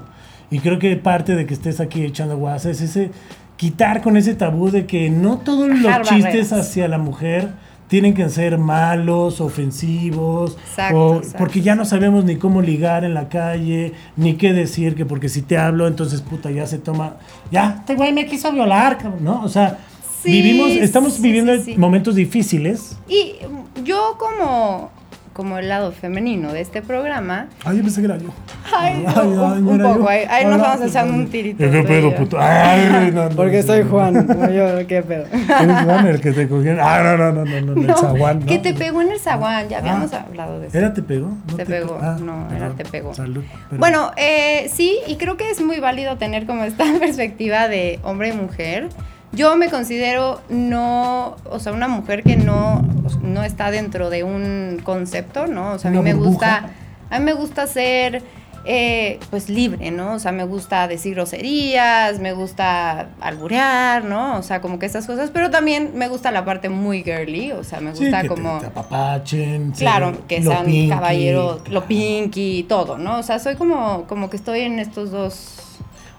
Y 0.50 0.60
creo 0.60 0.78
que 0.78 0.96
parte 0.96 1.36
de 1.36 1.44
que 1.44 1.52
estés 1.52 1.78
aquí 1.78 2.02
echando 2.02 2.38
guasa 2.38 2.70
es 2.70 2.80
ese 2.80 3.10
quitar 3.56 4.00
con 4.00 4.16
ese 4.16 4.34
tabú 4.34 4.70
de 4.70 4.86
que 4.86 5.10
no 5.10 5.36
todos 5.38 5.68
los 5.68 6.08
chistes 6.08 6.54
hacia 6.54 6.88
la 6.88 6.96
mujer 6.96 7.50
tienen 7.86 8.14
que 8.14 8.26
ser 8.30 8.56
malos, 8.56 9.42
ofensivos, 9.42 10.56
Exacto, 10.70 10.98
o 10.98 11.16
exacto. 11.18 11.38
porque 11.38 11.60
ya 11.60 11.74
no 11.74 11.84
sabemos 11.84 12.24
ni 12.24 12.36
cómo 12.36 12.62
ligar 12.62 13.04
en 13.04 13.12
la 13.12 13.28
calle, 13.28 13.92
ni 14.16 14.36
qué 14.36 14.54
decir, 14.54 14.94
que 14.94 15.04
porque 15.04 15.28
si 15.28 15.42
te 15.42 15.58
hablo, 15.58 15.86
entonces 15.86 16.22
puta, 16.22 16.50
ya 16.50 16.66
se 16.66 16.78
toma, 16.78 17.16
ya, 17.52 17.76
este 17.80 17.94
güey 17.94 18.14
me 18.14 18.24
quiso 18.24 18.50
violar, 18.52 18.96
cabrón, 18.96 19.22
¿no? 19.22 19.42
O 19.42 19.48
sea, 19.50 19.78
Sí, 20.22 20.30
vivimos, 20.30 20.70
estamos 20.70 21.12
sí, 21.12 21.22
viviendo 21.22 21.54
sí, 21.62 21.76
momentos 21.76 22.14
difíciles. 22.14 22.96
Y 23.06 23.34
yo 23.84 24.16
como, 24.18 24.90
como 25.34 25.58
el 25.58 25.68
lado 25.68 25.92
femenino 25.92 26.52
de 26.52 26.60
este 26.62 26.80
programa, 26.80 27.48
Ay, 27.64 27.76
yo 27.78 27.82
pensé 27.82 28.00
que 28.00 28.06
era 28.06 28.16
yo. 28.16 28.28
Ay, 28.72 29.04
Ay, 29.06 29.26
un- 29.26 29.52
ay, 29.52 29.62
un 29.62 29.82
poco, 29.82 30.08
ahí- 30.08 30.24
ahí 30.30 30.46
nos 30.46 30.58
vamos 30.60 30.88
echando 30.88 31.12
un 31.12 31.28
tirito, 31.28 31.58
¿Qué 31.58 31.82
pedo, 31.82 32.14
puto? 32.14 32.38
Ay, 32.40 33.10
no, 33.12 33.28
no, 33.28 33.30
Porque 33.36 33.58
no, 33.60 33.62
soy 33.66 33.82
no. 33.84 33.90
Juan, 33.90 34.26
como 34.26 34.48
yo, 34.48 34.86
qué 34.86 35.02
pedo. 35.02 35.24
Eres 35.32 35.82
Juan 35.84 36.06
el 36.06 36.20
que 36.20 36.30
te 36.32 36.48
cogieron. 36.48 36.78
Ah, 36.80 37.02
no, 37.02 37.16
no, 37.18 37.32
no, 37.32 37.44
no, 37.44 37.60
no, 37.74 37.80
el 37.80 37.86
no, 37.88 37.96
zaguán, 37.96 38.40
¿no? 38.40 38.46
que 38.46 38.58
te 38.60 38.74
pegó 38.74 39.02
en 39.02 39.10
el 39.10 39.18
zaguán, 39.18 39.68
ya 39.68 39.78
habíamos 39.78 40.12
Ah. 40.14 40.24
hablado 40.26 40.60
de 40.60 40.68
eso. 40.68 40.78
¿Era 40.78 40.94
te 40.94 41.02
pegó? 41.02 41.28
¿No 41.50 41.56
Te 41.56 41.66
pegó, 41.66 41.98
Ah, 42.00 42.16
no, 42.22 42.48
era 42.56 42.70
te 42.70 42.84
pegó. 42.84 43.12
Salud. 43.12 43.42
Bueno, 43.76 44.12
eh, 44.16 44.70
sí, 44.72 44.98
y 45.08 45.16
creo 45.16 45.36
que 45.36 45.50
es 45.50 45.60
muy 45.60 45.80
válido 45.80 46.16
tener 46.16 46.46
como 46.46 46.62
esta 46.62 46.84
perspectiva 47.00 47.66
de 47.68 47.98
hombre 48.04 48.28
y 48.28 48.32
mujer. 48.34 48.88
Yo 49.34 49.56
me 49.56 49.68
considero 49.70 50.40
no, 50.48 51.36
o 51.50 51.58
sea, 51.58 51.72
una 51.72 51.88
mujer 51.88 52.22
que 52.22 52.36
no, 52.36 52.82
no 53.22 53.42
está 53.42 53.70
dentro 53.70 54.10
de 54.10 54.22
un 54.22 54.80
concepto, 54.84 55.46
¿no? 55.46 55.72
O 55.72 55.78
sea, 55.78 55.90
a 55.90 55.94
mí 55.94 56.00
me 56.00 56.14
gusta, 56.14 56.70
a 57.10 57.18
mí 57.18 57.24
me 57.24 57.32
gusta 57.32 57.66
ser, 57.66 58.22
eh, 58.66 59.18
pues 59.30 59.50
libre, 59.50 59.90
¿no? 59.90 60.14
O 60.14 60.18
sea, 60.18 60.32
me 60.32 60.44
gusta 60.44 60.88
decir 60.88 61.14
groserías, 61.14 62.18
me 62.20 62.32
gusta 62.32 63.08
alburear, 63.20 64.04
¿no? 64.04 64.38
O 64.38 64.42
sea, 64.42 64.60
como 64.60 64.78
que 64.78 64.86
esas 64.86 65.06
cosas, 65.06 65.30
pero 65.32 65.50
también 65.50 65.92
me 65.94 66.08
gusta 66.08 66.30
la 66.30 66.44
parte 66.44 66.68
muy 66.68 67.02
girly, 67.02 67.52
o 67.52 67.64
sea, 67.64 67.80
me 67.80 67.94
Sí, 67.94 68.04
gusta 68.04 68.22
que 68.22 68.28
como... 68.28 68.60
te 68.60 68.66
apapachen. 68.66 69.72
Claro, 69.72 70.16
que 70.28 70.42
sean 70.42 70.88
caballeros, 70.88 71.68
lo 71.68 71.84
pinky, 71.84 72.64
todo, 72.68 72.96
¿no? 72.98 73.18
O 73.18 73.22
sea, 73.22 73.38
soy 73.38 73.56
como, 73.56 74.04
como 74.06 74.30
que 74.30 74.36
estoy 74.36 74.60
en 74.60 74.78
estos 74.78 75.10
dos. 75.10 75.60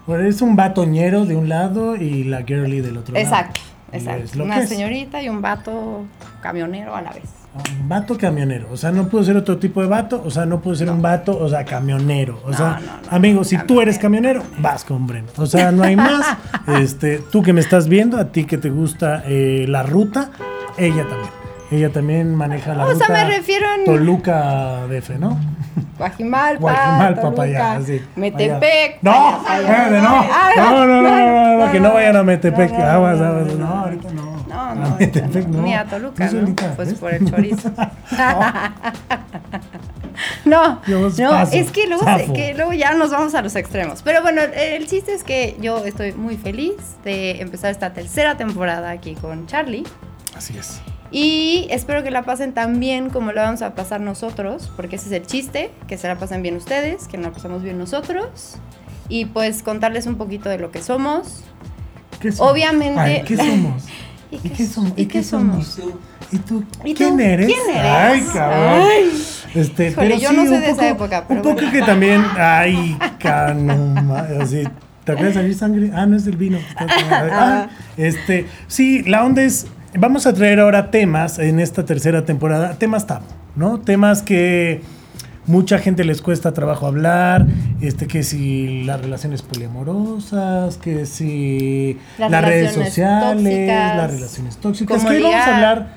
Es 0.08 0.40
un 0.42 0.54
batoñero 0.56 1.24
de 1.26 1.36
un 1.36 1.48
lado 1.48 1.96
y 1.96 2.24
la 2.24 2.42
girly 2.42 2.80
del 2.80 2.96
otro 2.98 3.16
Exacto, 3.16 3.60
lado. 3.92 3.98
Exacto. 3.98 4.38
lo 4.38 4.44
Una 4.44 4.66
señorita 4.66 5.22
y 5.22 5.28
un 5.28 5.42
vato 5.42 6.04
camionero 6.42 6.94
a 6.94 7.02
la 7.02 7.12
vez. 7.12 7.24
Un 7.80 7.88
vato 7.88 8.18
camionero. 8.18 8.68
O 8.70 8.76
sea, 8.76 8.92
no 8.92 9.08
puedo 9.08 9.24
ser 9.24 9.36
otro 9.36 9.56
tipo 9.58 9.80
de 9.80 9.88
vato. 9.88 10.22
O 10.24 10.30
sea, 10.30 10.44
no 10.44 10.60
puedo 10.60 10.76
ser 10.76 10.90
un 10.90 11.00
vato, 11.00 11.38
o 11.38 11.48
sea, 11.48 11.64
camionero. 11.64 12.40
O 12.44 12.50
No, 12.50 12.56
sea, 12.56 12.80
no, 12.84 13.16
amigo, 13.16 13.44
si 13.44 13.56
tú 13.58 13.80
eres 13.80 13.98
camionero, 13.98 14.42
vas 14.58 14.84
con 14.84 15.06
Breno. 15.06 15.28
O 15.38 15.46
sea, 15.46 15.72
no 15.72 15.82
hay 15.82 15.96
más. 15.96 16.36
este, 16.80 17.18
tú 17.18 17.42
que 17.42 17.52
me 17.54 17.60
estás 17.60 17.88
viendo, 17.88 18.18
a 18.18 18.26
ti 18.26 18.44
que 18.44 18.58
te 18.58 18.68
gusta 18.70 19.22
eh, 19.26 19.64
la 19.68 19.82
ruta, 19.82 20.30
ella 20.76 21.06
también. 21.08 21.30
Ella 21.70 21.90
también 21.90 22.34
maneja 22.34 22.74
la 22.74 22.84
O 22.86 22.94
sea, 22.94 23.08
me 23.08 23.24
refiero 23.24 23.66
en- 23.74 23.84
Toluca 23.84 24.86
DF, 24.88 25.18
¿no? 25.18 25.38
Guajimalpa, 25.98 26.60
Guajimalpa, 26.60 27.20
Toluca, 27.22 27.36
para 27.36 27.72
allá, 27.74 27.86
sí. 27.86 28.02
Metepec. 28.16 28.98
No, 29.02 29.40
espérate, 29.40 30.00
no. 30.00 30.08
Ah, 30.30 30.50
No, 30.56 30.86
no, 30.86 30.86
no, 30.86 31.02
no, 31.02 31.56
no, 31.58 31.66
no, 31.66 31.72
que 31.72 31.80
no 31.80 31.92
vayan 31.94 32.16
a 32.16 32.22
Metepec. 32.22 32.70
No, 32.72 32.78
no, 32.78 32.84
Aguas, 32.84 33.18
no, 33.18 33.32
no, 33.32 33.54
No, 33.56 33.66
ahorita. 33.82 34.08
Metepec, 34.98 35.46
no. 35.48 35.62
Ni 35.62 35.74
a 35.74 35.84
Toluca, 35.86 36.30
¿no? 36.30 36.54
Pues 36.76 36.94
por 36.94 37.12
el 37.14 37.28
chorizo. 37.30 37.70
no, 40.44 40.80
no, 40.86 41.42
es 41.52 41.70
que 41.72 41.86
luego, 41.86 42.04
zafo. 42.04 42.32
que 42.32 42.54
luego 42.54 42.72
ya 42.72 42.94
nos 42.94 43.10
vamos 43.10 43.34
a 43.34 43.42
los 43.42 43.56
extremos. 43.56 44.02
Pero 44.02 44.22
bueno, 44.22 44.40
el 44.42 44.86
chiste 44.86 45.12
es 45.14 45.24
que 45.24 45.56
yo 45.60 45.84
estoy 45.84 46.12
muy 46.12 46.36
feliz 46.36 46.74
de 47.04 47.40
empezar 47.40 47.70
esta 47.70 47.92
tercera 47.92 48.36
temporada 48.36 48.90
aquí 48.90 49.14
con 49.14 49.46
Charlie. 49.46 49.84
Así 50.36 50.56
es. 50.58 50.80
Y 51.10 51.66
espero 51.70 52.02
que 52.02 52.10
la 52.10 52.22
pasen 52.24 52.52
tan 52.52 52.80
bien 52.80 53.10
como 53.10 53.32
la 53.32 53.42
vamos 53.44 53.62
a 53.62 53.74
pasar 53.74 54.00
nosotros, 54.00 54.70
porque 54.76 54.96
ese 54.96 55.06
es 55.06 55.12
el 55.12 55.26
chiste, 55.26 55.70
que 55.86 55.96
se 55.98 56.08
la 56.08 56.16
pasen 56.18 56.42
bien 56.42 56.56
ustedes, 56.56 57.06
que 57.08 57.16
nos 57.16 57.26
la 57.28 57.32
pasamos 57.32 57.62
bien 57.62 57.78
nosotros. 57.78 58.56
Y 59.08 59.26
pues 59.26 59.62
contarles 59.62 60.06
un 60.06 60.16
poquito 60.16 60.48
de 60.48 60.58
lo 60.58 60.70
que 60.70 60.82
somos. 60.82 61.44
¿Qué 62.20 62.32
somos? 62.32 62.52
Obviamente- 62.52 63.00
Ay, 63.00 63.22
¿Qué 63.24 63.36
somos? 63.36 63.84
¿Y 64.30 64.36
¿Y 64.36 64.38
qué 64.40 64.50
qué 64.50 64.66
somos? 64.66 64.92
¿Y 64.96 65.06
qué 65.06 65.22
somos? 65.22 65.78
¿Y 66.32 66.38
tú? 66.38 66.64
¿Y 66.84 66.94
tú? 66.94 66.96
¿Quién 66.96 67.20
eres? 67.20 67.46
¿Quién 67.46 67.76
eres? 67.76 67.92
Ay, 67.92 68.20
cabrón. 68.32 68.82
Ay. 68.82 69.22
Este, 69.54 69.88
Híjole, 69.90 70.08
pero 70.08 70.20
yo 70.20 70.28
sí, 70.30 70.36
no 70.36 70.42
un 70.42 70.50
de 70.50 70.56
esa 70.66 70.74
poco- 70.74 70.84
época, 70.86 71.24
pero 71.28 71.40
Un 71.40 71.44
poco 71.44 71.54
bueno. 71.56 71.70
que 71.72 71.82
también. 71.82 72.24
Ay, 72.36 72.98
canoma. 73.20 74.26
Así. 74.40 74.64
¿Te 75.04 75.12
acuerdas 75.12 75.34
de 75.36 75.40
salir 75.40 75.54
sangre? 75.54 75.90
Ah, 75.94 76.04
no 76.06 76.16
es 76.16 76.24
del 76.24 76.36
vino. 76.36 76.58
Ah, 77.10 77.68
este, 77.96 78.46
sí, 78.66 79.02
la 79.04 79.24
onda 79.24 79.42
es. 79.42 79.68
Vamos 79.98 80.26
a 80.26 80.34
traer 80.34 80.60
ahora 80.60 80.90
temas 80.90 81.38
en 81.38 81.58
esta 81.58 81.84
tercera 81.84 82.24
temporada, 82.24 82.74
temas 82.74 83.06
tabú, 83.06 83.24
¿no? 83.54 83.80
Temas 83.80 84.22
que 84.22 84.82
mucha 85.46 85.78
gente 85.78 86.04
les 86.04 86.20
cuesta 86.20 86.52
trabajo 86.52 86.86
hablar, 86.86 87.46
este, 87.80 88.06
que 88.06 88.22
si 88.22 88.84
las 88.84 89.00
relaciones 89.00 89.42
poliamorosas, 89.42 90.76
que 90.76 91.06
si 91.06 91.98
Las 92.18 92.30
las 92.30 92.44
redes 92.44 92.72
sociales, 92.72 93.42
tóxicas. 93.42 93.96
las 93.96 94.10
relaciones 94.10 94.56
tóxicas. 94.58 95.04
Que 95.04 95.08
hoy 95.10 95.22
vamos 95.22 95.46
a 95.46 95.54
hablar 95.56 95.88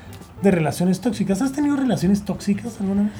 de 0.42 0.50
relaciones 0.50 1.00
tóxicas. 1.00 1.42
¿Has 1.42 1.52
tenido 1.52 1.76
relaciones 1.76 2.24
tóxicas 2.24 2.80
alguna 2.80 3.02
vez? 3.02 3.12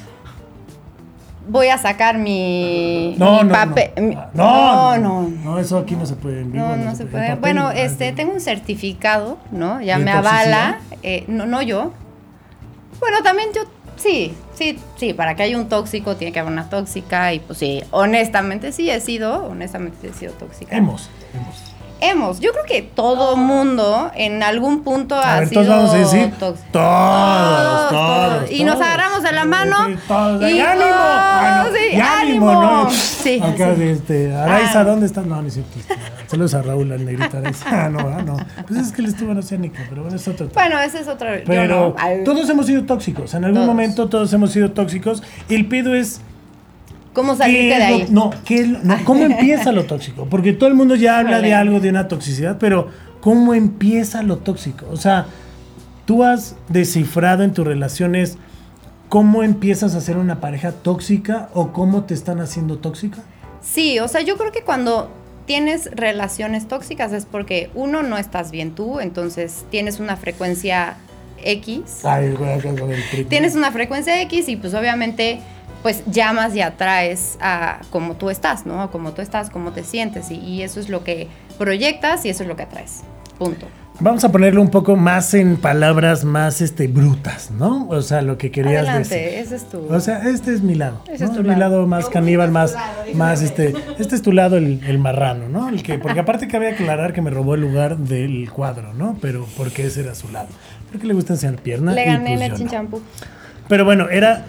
Voy 1.49 1.68
a 1.68 1.78
sacar 1.78 2.18
mi, 2.18 3.14
No, 3.18 3.42
mi 3.42 3.49
no, 3.49 3.54
papel. 3.54 3.90
no. 3.97 4.02
mi- 4.02 4.18
no, 4.35 4.99
no, 4.99 5.23
no, 5.23 5.59
eso 5.59 5.78
aquí 5.78 5.97
no 5.97 6.06
se 6.06 6.14
puede. 6.14 6.44
No, 6.44 6.76
no 6.76 6.94
se 6.94 7.06
puede. 7.06 7.25
papel, 7.28 7.40
Bueno, 7.40 7.62
no, 7.64 7.70
este, 7.73 8.09
en- 8.09 8.14
tengo 8.14 8.32
un 8.35 8.40
certificado, 8.40 9.38
¿no? 9.50 9.80
Ya 9.80 9.99
¿De 9.99 10.04
me 10.04 10.11
avala. 10.12 10.78
eh, 11.02 11.25
no, 11.28 11.47
no 11.47 11.62
yo. 11.62 11.92
Bueno, 13.00 13.23
también 13.23 13.49
yo, 13.54 13.62
sí, 13.97 14.35
sí, 14.54 14.78
sí, 14.97 15.14
para 15.14 15.35
que 15.35 15.42
haya 15.44 15.56
un 15.56 15.68
tóxico 15.68 16.16
tiene 16.16 16.32
que 16.32 16.40
haber 16.40 16.52
una 16.52 16.68
tóxica 16.68 17.32
y 17.32 17.40
pues 17.40 17.59
sí, 17.59 17.82
honestamente 17.90 18.70
sí 18.73 18.90
he 18.90 19.00
sido, 19.00 19.47
honestamente 19.47 20.09
he 20.09 20.12
sido 20.12 20.32
tóxica. 20.35 20.76
Hemos, 20.76 21.09
hemos. 21.35 21.75
Hemos. 22.00 22.40
Yo 22.40 22.52
creo 22.52 22.64
que 22.64 22.83
todo 22.83 23.37
mundo 23.37 24.11
en 24.14 24.42
algún 24.42 24.83
punto 24.83 25.14
A 25.14 25.37
ha 25.37 25.40
ver, 25.40 25.49
sido 25.49 25.62
todos 25.62 25.76
vamos 25.76 25.95
a 25.95 25.99
decir. 25.99 26.33
Todos, 26.38 26.59
todos. 26.73 28.50
Y 28.50 28.64
nos 28.64 28.76
agarramos 28.80 29.23
de 29.23 29.33
la 29.33 29.45
mano. 29.45 29.76
Sí, 29.87 29.95
todos. 30.09 30.42
y 30.42 30.57
¡Y 30.57 30.61
ánimo! 30.61 30.85
Ay, 30.95 31.54
no, 31.64 31.64
sí, 31.73 31.97
¡Y 31.97 32.00
ánimo! 32.00 32.50
ánimo! 32.50 32.62
¿no? 32.85 32.90
Sí, 32.90 33.40
Acá, 33.42 33.75
sí. 33.76 33.83
este, 33.83 34.35
Araiza, 34.35 34.80
Ah. 34.80 34.85
¿dónde 34.85 35.07
estás? 35.07 35.26
No, 35.26 35.40
no 35.42 35.49
es 35.49 35.54
cierto. 35.54 35.78
Saludos 36.26 36.54
a 36.54 36.62
Raúl, 36.62 36.92
al 36.92 37.04
negrito 37.04 37.37
Araiza. 37.37 37.66
Ah, 37.87 37.88
no, 37.88 37.99
ah, 38.00 38.23
no. 38.23 38.37
Pues 38.66 38.80
es 38.80 38.92
que 38.92 39.02
él 39.02 39.09
estuvo 39.09 39.33
en 39.33 39.38
Oceánica, 39.38 39.80
pero 39.88 40.02
bueno, 40.02 40.16
es 40.16 40.26
otro 40.28 40.49
tema. 40.49 40.62
Bueno, 40.62 40.80
ese 40.80 41.00
es 41.00 41.09
otro. 41.09 41.28
Pero 41.47 41.66
no. 41.69 41.95
Todos 42.25 42.49
hemos 42.49 42.66
sido 42.66 42.85
tóxicos. 42.85 43.35
En 43.35 43.45
algún 43.45 43.57
Todos. 43.62 43.69
momento 43.69 44.09
todos 44.09 44.33
hemos 44.33 44.52
sido 44.52 44.71
tóxicos. 44.73 45.23
Y 45.49 45.54
el 45.54 45.66
pedo 45.66 45.95
es 45.95 46.21
¿Cómo 47.12 47.33
¿Qué 47.33 47.38
salirte 47.38 47.76
de 47.76 47.83
ahí? 47.83 48.07
no, 48.11 48.31
¿qué 48.45 48.61
es 48.61 48.69
lo- 48.69 48.79
no, 48.83 49.05
¿cómo 49.05 49.25
empieza 49.25 49.73
lo 49.73 49.85
tóxico? 49.85 50.26
Porque 50.31 50.52
todo 50.52 50.69
el 50.69 50.75
mundo 50.75 50.95
ya 50.95 51.19
habla 51.19 51.40
de 51.40 51.55
algo, 51.55 51.81
de 51.81 51.88
una 51.90 52.09
toxicidad, 52.09 52.59
pero 52.59 52.88
¿cómo 53.21 53.55
empieza 53.55 54.23
lo 54.23 54.38
tóxico? 54.38 54.87
O 54.90 54.97
sea, 54.97 55.26
tú 56.07 56.25
has 56.25 56.57
descifrado 56.69 57.43
en 57.43 57.52
tus 57.52 57.67
relaciones 57.67 58.38
cómo 59.09 59.43
empiezas 59.43 59.95
a 59.97 60.00
ser 60.00 60.17
una 60.17 60.40
pareja 60.40 60.71
tóxica 60.73 61.49
o 61.52 61.73
cómo 61.73 62.05
te 62.05 62.14
están 62.14 62.40
haciendo 62.40 62.79
tóxica. 62.79 63.19
Sí, 63.61 63.99
o 63.99 64.07
sea, 64.09 64.21
yo 64.23 64.37
creo 64.37 64.52
que 64.52 64.62
cuando 64.62 65.11
tienes 65.47 65.90
relaciones 65.93 66.69
tóxicas 66.69 67.12
es 67.12 67.26
porque 67.26 67.71
uno 67.75 68.05
no 68.05 68.19
estás 68.19 68.52
bien 68.52 68.71
tú, 68.76 69.00
entonces 69.00 69.64
tienes 69.71 69.99
una 69.99 70.17
frecuencia 70.17 70.97
X. 71.43 72.05
Ay. 72.05 72.35
Tienes 73.29 73.57
una 73.57 73.73
frecuencia 73.73 74.21
X 74.23 74.49
y 74.49 74.57
pues 74.57 74.75
obviamente 74.75 75.40
pues 75.83 76.03
llamas 76.07 76.55
y 76.55 76.61
atraes 76.61 77.39
a 77.41 77.81
como 77.91 78.15
tú 78.15 78.31
estás, 78.31 78.67
¿no? 78.67 78.83
A 78.83 78.91
como 78.91 79.13
tú 79.13 79.23
estás, 79.23 79.51
cómo 79.51 79.73
te 79.73 79.85
sientes 79.85 80.31
y, 80.31 80.37
y 80.37 80.63
eso 80.63 80.81
es 80.81 80.89
lo 80.89 81.05
que 81.05 81.29
proyectas 81.59 82.25
y 82.25 82.29
eso 82.31 82.43
es 82.43 82.49
lo 82.49 82.57
que 82.57 82.63
atraes. 82.65 83.01
Punto. 83.39 83.67
Vamos 84.03 84.25
a 84.25 84.33
ponerlo 84.33 84.63
un 84.63 84.71
poco 84.71 84.97
más 84.97 85.35
en 85.35 85.59
palabras 85.59 86.25
más 86.25 86.63
este, 86.63 86.89
brutas, 86.89 87.51
¿no? 87.51 87.87
O 87.89 88.01
sea, 88.01 88.23
lo 88.23 88.39
que 88.39 88.51
querías 88.51 88.89
Adelante, 88.89 89.15
decir. 89.15 89.39
ese 89.39 89.57
es 89.57 89.69
tu... 89.69 89.93
O 89.93 90.01
sea, 90.01 90.27
este 90.27 90.55
es 90.55 90.63
mi 90.63 90.75
lado. 90.75 91.03
Ese 91.07 91.25
¿no? 91.25 91.31
es 91.31 91.37
tu 91.37 91.43
mi 91.43 91.49
lado. 91.51 91.61
lado 91.61 91.87
más 91.87 92.09
caníbal, 92.09 92.51
más, 92.51 92.75
más 93.13 93.43
este. 93.43 93.75
Este 93.99 94.15
es 94.15 94.23
tu 94.23 94.33
lado, 94.33 94.57
el, 94.57 94.83
el 94.87 94.99
marrano, 94.99 95.51
¿no? 95.51 95.69
El 95.69 95.83
que, 95.83 95.99
porque 95.99 96.21
aparte 96.21 96.49
cabe 96.49 96.71
aclarar 96.71 97.13
que 97.13 97.21
me 97.21 97.29
robó 97.29 97.57
el 97.57 97.61
lugar 97.61 97.99
del 97.99 98.51
cuadro, 98.51 98.95
¿no? 98.95 99.19
Pero 99.21 99.47
porque 99.59 99.87
ese 99.87 100.01
era 100.01 100.15
su 100.15 100.31
lado. 100.31 100.49
Porque 100.91 101.07
le 101.07 101.13
gusta 101.13 101.35
enseñar 101.35 101.61
pierna. 101.61 101.93
Le 101.93 102.03
y 102.03 102.07
gané 102.07 102.33
en 102.33 102.39
pues 102.39 102.51
el 102.53 102.57
chinchampú. 102.57 103.03
Pero 103.69 103.85
bueno, 103.85 104.09
era 104.09 104.47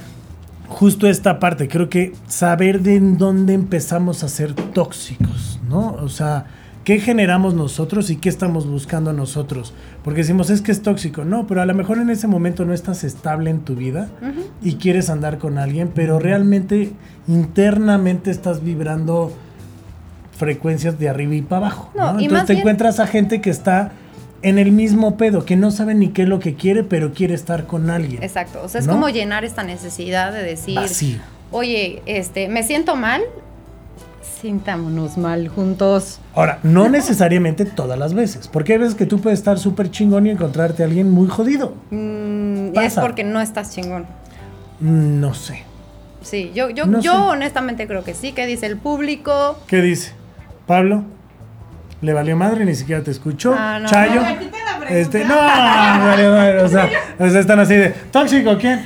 justo 0.71 1.07
esta 1.07 1.39
parte. 1.39 1.67
Creo 1.67 1.89
que 1.89 2.13
saber 2.27 2.81
de 2.81 2.95
en 2.95 3.17
dónde 3.17 3.53
empezamos 3.53 4.23
a 4.23 4.27
ser 4.29 4.53
tóxicos, 4.53 5.59
¿no? 5.69 5.91
O 6.01 6.09
sea, 6.09 6.45
¿qué 6.83 6.99
generamos 6.99 7.53
nosotros 7.53 8.09
y 8.09 8.15
qué 8.15 8.29
estamos 8.29 8.65
buscando 8.67 9.13
nosotros? 9.13 9.73
Porque 10.03 10.21
decimos, 10.21 10.49
es 10.49 10.61
que 10.61 10.71
es 10.71 10.81
tóxico. 10.81 11.23
No, 11.25 11.45
pero 11.45 11.61
a 11.61 11.65
lo 11.65 11.73
mejor 11.75 11.97
en 11.99 12.09
ese 12.09 12.27
momento 12.27 12.65
no 12.65 12.73
estás 12.73 13.03
estable 13.03 13.49
en 13.51 13.59
tu 13.59 13.75
vida 13.75 14.09
y 14.63 14.75
quieres 14.75 15.09
andar 15.09 15.37
con 15.37 15.57
alguien, 15.57 15.91
pero 15.93 16.17
realmente 16.19 16.91
internamente 17.27 18.31
estás 18.31 18.63
vibrando 18.63 19.31
frecuencias 20.37 20.97
de 20.97 21.09
arriba 21.09 21.35
y 21.35 21.41
para 21.41 21.67
abajo. 21.67 21.91
No, 21.95 22.13
¿no? 22.13 22.19
y 22.19 22.23
Entonces 22.23 22.47
te 22.47 22.53
bien- 22.53 22.61
encuentras 22.61 22.99
a 22.99 23.07
gente 23.07 23.41
que 23.41 23.49
está 23.51 23.91
en 24.43 24.57
el 24.59 24.71
mismo 24.71 25.17
pedo, 25.17 25.45
que 25.45 25.55
no 25.55 25.71
sabe 25.71 25.93
ni 25.93 26.09
qué 26.09 26.23
es 26.23 26.27
lo 26.27 26.39
que 26.39 26.55
quiere, 26.55 26.83
pero 26.83 27.13
quiere 27.13 27.33
estar 27.33 27.67
con 27.67 27.89
alguien. 27.89 28.23
Exacto. 28.23 28.61
O 28.63 28.69
sea, 28.69 28.79
es 28.81 28.87
¿No? 28.87 28.93
como 28.93 29.09
llenar 29.09 29.45
esta 29.45 29.63
necesidad 29.63 30.31
de 30.33 30.41
decir, 30.43 30.75
Vacío. 30.75 31.19
oye, 31.51 32.01
este, 32.07 32.47
me 32.47 32.63
siento 32.63 32.95
mal, 32.95 33.21
sintámonos 34.41 35.17
mal 35.17 35.47
juntos. 35.49 36.19
Ahora, 36.33 36.59
no 36.63 36.89
necesariamente 36.89 37.65
todas 37.65 37.97
las 37.99 38.13
veces, 38.13 38.47
porque 38.47 38.73
hay 38.73 38.79
veces 38.79 38.95
que 38.95 39.05
tú 39.05 39.19
puedes 39.19 39.39
estar 39.39 39.59
súper 39.59 39.91
chingón 39.91 40.25
y 40.27 40.31
encontrarte 40.31 40.83
a 40.83 40.85
alguien 40.87 41.11
muy 41.11 41.27
jodido. 41.27 41.73
Mm, 41.91 42.77
es 42.79 42.95
porque 42.95 43.23
no 43.23 43.39
estás 43.41 43.73
chingón. 43.75 44.05
Mm, 44.79 45.19
No 45.19 45.33
sé. 45.33 45.63
Sí, 46.23 46.51
yo, 46.53 46.69
yo, 46.69 46.85
No 46.85 47.01
yo 47.01 47.13
sé. 47.13 47.17
honestamente 47.17 47.87
creo 47.87 48.03
que 48.03 48.13
sí, 48.13 48.31
que 48.31 48.45
dice 48.45 48.65
el 48.67 48.77
público. 48.77 49.57
¿Qué 49.67 49.81
dice? 49.81 50.11
Pablo, 50.67 51.03
le 52.01 52.13
valió 52.13 52.35
madre, 52.35 52.65
ni 52.65 52.75
siquiera 52.75 53.03
te 53.03 53.11
escuchó. 53.11 53.55
Ah, 53.57 53.79
no. 53.79 53.87
Chayo. 53.87 54.21
Este, 54.89 55.23
no, 55.23 55.35
vale, 55.35 56.27
vale, 56.27 56.63
o 56.63 56.67
sea, 56.67 56.89
o 57.17 57.29
sea, 57.29 57.39
están 57.39 57.59
así 57.59 57.75
de, 57.75 57.89
¿tóxico 58.11 58.57
quién? 58.57 58.85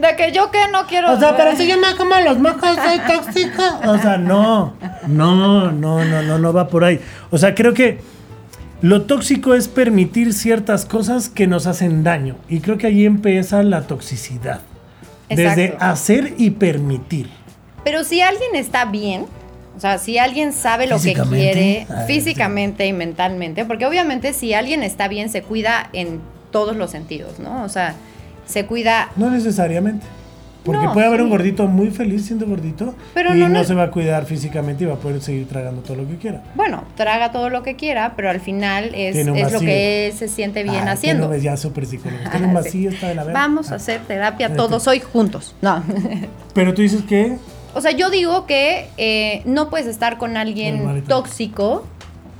De 0.00 0.14
que 0.16 0.30
yo 0.32 0.50
que 0.50 0.68
no 0.70 0.86
quiero. 0.86 1.12
O 1.12 1.18
sea, 1.18 1.36
pero 1.36 1.56
si 1.56 1.66
yo 1.66 1.78
me 1.78 1.96
como 1.96 2.16
los 2.20 2.38
mocos, 2.38 2.76
soy 2.76 2.98
tóxico. 2.98 3.62
O 3.86 3.96
sea, 3.98 4.18
no, 4.18 4.74
no, 5.06 5.72
no, 5.72 6.04
no, 6.04 6.22
no, 6.22 6.38
no 6.38 6.52
va 6.52 6.68
por 6.68 6.84
ahí. 6.84 7.00
O 7.30 7.38
sea, 7.38 7.54
creo 7.54 7.72
que 7.72 8.00
lo 8.82 9.02
tóxico 9.02 9.54
es 9.54 9.68
permitir 9.68 10.34
ciertas 10.34 10.84
cosas 10.84 11.30
que 11.30 11.46
nos 11.46 11.66
hacen 11.66 12.04
daño. 12.04 12.36
Y 12.48 12.60
creo 12.60 12.76
que 12.76 12.88
ahí 12.88 13.06
empieza 13.06 13.62
la 13.62 13.86
toxicidad. 13.86 14.60
Desde 15.30 15.64
Exacto. 15.64 15.84
hacer 15.84 16.34
y 16.36 16.50
permitir. 16.50 17.30
Pero 17.82 18.04
si 18.04 18.20
alguien 18.20 18.54
está 18.54 18.84
bien, 18.84 19.26
o 19.76 19.80
sea, 19.80 19.98
si 19.98 20.18
alguien 20.18 20.52
sabe 20.52 20.86
lo 20.86 20.98
que 21.00 21.14
quiere 21.14 21.86
Ah, 21.90 22.04
físicamente 22.06 22.86
y 22.86 22.92
mentalmente, 22.92 23.64
porque 23.64 23.86
obviamente 23.86 24.32
si 24.32 24.54
alguien 24.54 24.82
está 24.82 25.06
bien 25.08 25.28
se 25.28 25.42
cuida 25.42 25.90
en 25.92 26.20
todos 26.50 26.76
los 26.76 26.90
sentidos, 26.90 27.38
¿no? 27.38 27.62
O 27.64 27.68
sea, 27.68 27.94
se 28.46 28.64
cuida 28.66 29.10
No 29.16 29.30
necesariamente. 29.30 30.06
Porque 30.64 30.82
No, 30.84 30.92
puede 30.94 31.06
haber 31.06 31.20
un 31.20 31.28
sí. 31.28 31.30
gordito 31.30 31.66
muy 31.68 31.90
feliz 31.92 32.26
siendo 32.26 32.44
gordito 32.44 32.92
Pero 33.14 33.36
y 33.36 33.38
no 33.38 33.62
se 33.62 33.72
va 33.74 33.84
a 33.84 33.90
cuidar 33.92 34.24
físicamente 34.26 34.82
y 34.82 34.86
va 34.88 34.94
a 34.94 34.98
poder 34.98 35.20
seguir 35.22 35.46
tragando 35.46 35.80
todo 35.82 35.98
lo 35.98 36.08
que 36.08 36.16
quiera. 36.16 36.42
Bueno, 36.56 36.82
traga 36.96 37.30
todo 37.30 37.50
lo 37.50 37.62
que 37.62 37.76
quiera, 37.76 38.14
pero 38.16 38.30
al 38.30 38.40
final 38.40 38.90
es, 38.92 39.24
lo 39.26 39.60
que 39.60 40.12
se 40.16 40.26
siente 40.26 40.64
bien 40.64 40.74
Ay, 40.82 40.88
haciendo. 40.88 41.28
tiene 41.28 41.40
ya 41.44 41.56
súper 41.56 41.86
psicólogo. 41.86 42.18
Tiene 42.32 42.46
un 42.48 42.56
Ah, 42.56 42.62
sí. 42.62 42.68
vacío, 42.68 42.90
está 42.90 43.06
de 43.08 43.14
la 43.14 43.22
verga. 43.22 43.40
Vamos 43.40 43.70
Ah. 43.70 43.74
a 43.74 43.76
hacer 43.76 44.00
terapia 44.08 44.48
Ahí 44.48 44.56
todos 44.56 44.88
hoy 44.88 44.98
juntos. 44.98 45.54
No. 45.62 45.84
Pero 46.54 46.74
tú 46.74 46.82
dices 46.82 47.02
que 47.02 47.36
O 47.76 47.80
sea, 47.82 47.90
yo 47.90 48.08
digo 48.08 48.46
que 48.46 48.88
eh, 48.96 49.42
no 49.44 49.68
puedes 49.68 49.86
estar 49.86 50.16
con 50.16 50.36
alguien 50.38 50.76
tóxico 51.08 51.84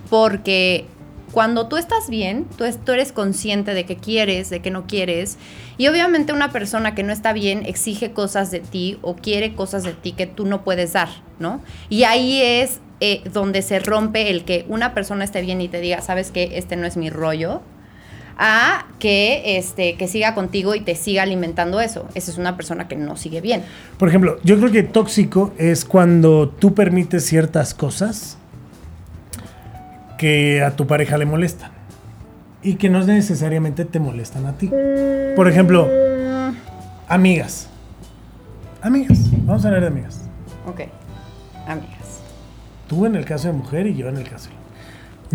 porque 0.08 0.86
cuando 1.32 1.66
tú 1.66 1.76
estás 1.76 2.08
bien, 2.08 2.46
tú, 2.56 2.64
es- 2.64 2.82
tú 2.82 2.92
eres 2.92 3.12
consciente 3.12 3.74
de 3.74 3.84
que 3.84 3.96
quieres, 3.96 4.48
de 4.48 4.60
que 4.60 4.70
no 4.70 4.86
quieres. 4.86 5.36
Y 5.76 5.88
obviamente 5.88 6.32
una 6.32 6.50
persona 6.52 6.94
que 6.94 7.02
no 7.02 7.12
está 7.12 7.32
bien 7.34 7.66
exige 7.66 8.12
cosas 8.12 8.50
de 8.50 8.60
ti 8.60 8.98
o 9.02 9.14
quiere 9.16 9.54
cosas 9.54 9.82
de 9.84 9.92
ti 9.92 10.12
que 10.12 10.26
tú 10.26 10.46
no 10.46 10.64
puedes 10.64 10.94
dar, 10.94 11.08
¿no? 11.38 11.60
Y 11.90 12.04
ahí 12.04 12.40
es 12.40 12.80
eh, 13.00 13.20
donde 13.30 13.60
se 13.60 13.78
rompe 13.78 14.30
el 14.30 14.44
que 14.44 14.64
una 14.68 14.94
persona 14.94 15.24
esté 15.24 15.42
bien 15.42 15.60
y 15.60 15.68
te 15.68 15.80
diga, 15.82 16.00
sabes 16.00 16.30
que 16.30 16.56
este 16.56 16.76
no 16.76 16.86
es 16.86 16.96
mi 16.96 17.10
rollo. 17.10 17.60
A 18.38 18.86
que, 18.98 19.56
este, 19.56 19.96
que 19.96 20.08
siga 20.08 20.34
contigo 20.34 20.74
y 20.74 20.80
te 20.80 20.94
siga 20.94 21.22
alimentando 21.22 21.80
eso. 21.80 22.06
Esa 22.14 22.30
es 22.30 22.38
una 22.38 22.56
persona 22.56 22.88
que 22.88 22.96
no 22.96 23.16
sigue 23.16 23.40
bien. 23.40 23.62
Por 23.98 24.08
ejemplo, 24.08 24.38
yo 24.42 24.58
creo 24.58 24.70
que 24.70 24.82
tóxico 24.82 25.52
es 25.58 25.84
cuando 25.84 26.48
tú 26.48 26.74
permites 26.74 27.24
ciertas 27.24 27.74
cosas 27.74 28.38
que 30.18 30.62
a 30.62 30.76
tu 30.76 30.86
pareja 30.86 31.18
le 31.18 31.26
molestan 31.26 31.70
y 32.62 32.74
que 32.74 32.90
no 32.90 33.02
necesariamente 33.04 33.84
te 33.84 34.00
molestan 34.00 34.46
a 34.46 34.52
ti. 34.52 34.70
Por 35.34 35.48
ejemplo, 35.48 35.88
amigas. 37.08 37.68
Amigas. 38.82 39.18
Vamos 39.44 39.64
a 39.64 39.68
hablar 39.68 39.82
de 39.82 39.88
amigas. 39.88 40.22
Ok, 40.66 40.82
amigas. 41.66 42.20
Tú 42.88 43.06
en 43.06 43.16
el 43.16 43.24
caso 43.24 43.48
de 43.48 43.54
mujer 43.54 43.86
y 43.86 43.96
yo 43.96 44.08
en 44.08 44.16
el 44.16 44.28
caso 44.28 44.50
de... 44.50 44.56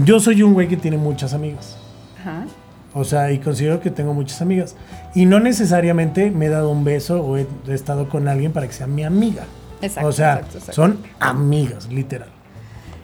Yo 0.05 0.19
soy 0.19 0.41
un 0.41 0.53
güey 0.53 0.67
que 0.67 0.77
tiene 0.77 0.97
muchas 0.97 1.33
amigas. 1.33 1.77
Ajá. 2.19 2.45
O 2.93 3.03
sea, 3.03 3.31
y 3.31 3.39
considero 3.39 3.79
que 3.79 3.89
tengo 3.89 4.13
muchas 4.13 4.41
amigas. 4.41 4.75
Y 5.15 5.25
no 5.25 5.39
necesariamente 5.39 6.29
me 6.29 6.47
he 6.47 6.49
dado 6.49 6.69
un 6.69 6.83
beso 6.83 7.23
o 7.23 7.37
he, 7.37 7.47
estado 7.69 8.09
con 8.09 8.27
alguien 8.27 8.51
para 8.51 8.67
que 8.67 8.73
sea 8.73 8.87
mi 8.87 9.03
amiga. 9.03 9.43
Exacto, 9.81 10.09
O 10.09 10.11
sea, 10.11 10.33
exacto, 10.33 10.57
exacto. 10.57 10.73
son 10.73 10.99
amigas, 11.19 11.87
literal. 11.89 12.29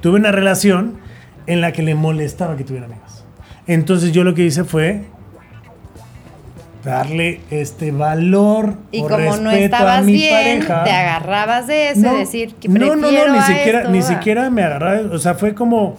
Tuve 0.01 0.17
una 0.17 0.31
relación 0.31 0.99
en 1.47 1.61
la 1.61 1.71
que 1.71 1.81
le 1.81 1.95
molestaba 1.95 2.57
que 2.57 2.63
tuviera 2.63 2.85
amigas. 2.85 3.23
Entonces 3.65 4.11
yo 4.11 4.23
lo 4.23 4.33
que 4.33 4.43
hice 4.43 4.63
fue 4.63 5.05
darle 6.83 7.41
este 7.49 7.91
valor 7.91 8.75
Y 8.91 9.01
o 9.01 9.07
como 9.07 9.37
no 9.37 9.49
a 9.49 9.57
estabas 9.57 10.05
mi 10.05 10.13
bien, 10.13 10.59
pareja. 10.59 10.83
te 10.85 10.91
agarrabas 10.91 11.67
de 11.67 11.89
eso 11.89 12.13
y 12.13 12.19
decir 12.19 12.55
que 12.55 12.69
no, 12.69 12.95
no, 12.95 13.11
no, 13.11 13.33
ni 13.33 13.41
siquiera, 13.41 13.79
esto, 13.79 13.91
ni 13.91 14.01
siquiera 14.01 14.49
me 14.49 14.63
agarraba, 14.63 15.13
o 15.13 15.17
sea, 15.17 15.33
fue 15.33 15.53
como 15.53 15.97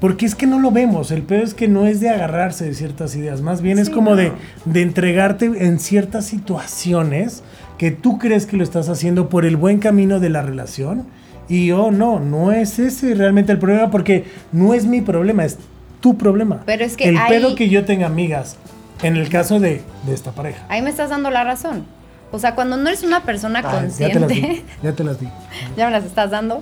porque 0.00 0.26
es 0.26 0.34
que 0.34 0.46
no 0.46 0.58
lo 0.58 0.70
vemos, 0.70 1.10
el 1.10 1.22
peor 1.22 1.42
es 1.42 1.54
que 1.54 1.68
no 1.68 1.86
es 1.86 2.00
de 2.00 2.08
agarrarse 2.08 2.64
de 2.64 2.74
ciertas 2.74 3.16
ideas, 3.16 3.40
más 3.40 3.62
bien 3.62 3.78
es 3.78 3.90
como 3.90 4.10
no. 4.10 4.16
de, 4.16 4.32
de 4.64 4.82
entregarte 4.82 5.46
en 5.46 5.78
ciertas 5.80 6.26
situaciones 6.26 7.42
que 7.78 7.90
tú 7.90 8.18
crees 8.18 8.46
que 8.46 8.56
lo 8.56 8.64
estás 8.64 8.88
haciendo 8.88 9.28
por 9.28 9.44
el 9.44 9.56
buen 9.56 9.78
camino 9.78 10.20
de 10.20 10.28
la 10.28 10.42
relación 10.42 11.06
y 11.48 11.70
oh 11.72 11.90
no, 11.90 12.20
no 12.20 12.52
es 12.52 12.78
ese 12.78 13.14
realmente 13.14 13.52
el 13.52 13.58
problema 13.58 13.90
porque 13.90 14.24
no 14.52 14.74
es 14.74 14.84
mi 14.84 15.00
problema, 15.00 15.44
es 15.44 15.58
tu 16.00 16.16
problema. 16.16 16.62
Pero 16.66 16.84
es 16.84 16.96
que 16.96 17.08
el 17.08 17.18
pedo 17.28 17.54
que 17.54 17.68
yo 17.68 17.84
tenga 17.84 18.06
amigas, 18.06 18.56
en 19.02 19.16
el 19.16 19.28
caso 19.28 19.58
de, 19.60 19.82
de 20.06 20.14
esta 20.14 20.32
pareja. 20.32 20.64
Ahí 20.68 20.82
me 20.82 20.90
estás 20.90 21.10
dando 21.10 21.30
la 21.30 21.44
razón. 21.44 21.86
O 22.30 22.38
sea, 22.38 22.54
cuando 22.54 22.76
no 22.76 22.88
eres 22.88 23.02
una 23.02 23.22
persona 23.22 23.62
Ay, 23.64 23.88
ya 23.98 24.10
te 24.12 24.20
las 24.20 24.28
di, 24.28 24.40
consciente, 24.40 24.64
ya 24.82 24.92
te 24.92 25.04
las 25.04 25.20
di. 25.20 25.28
ya 25.76 25.86
me 25.86 25.92
las 25.92 26.04
estás 26.04 26.30
dando 26.30 26.60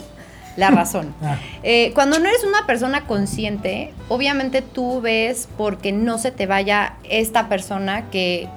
la 0.57 0.71
razón. 0.71 1.15
Ah. 1.23 1.39
Eh, 1.63 1.93
cuando 1.95 2.19
no 2.19 2.29
eres 2.29 2.45
una 2.45 2.67
persona 2.67 3.07
consciente, 3.07 3.93
obviamente 4.09 4.63
tú 4.63 5.01
ves 5.01 5.49
porque 5.57 5.93
no 5.93 6.19
se 6.19 6.31
te 6.31 6.47
vaya 6.47 6.95
esta 7.05 7.49
persona 7.49 8.11
que 8.11 8.49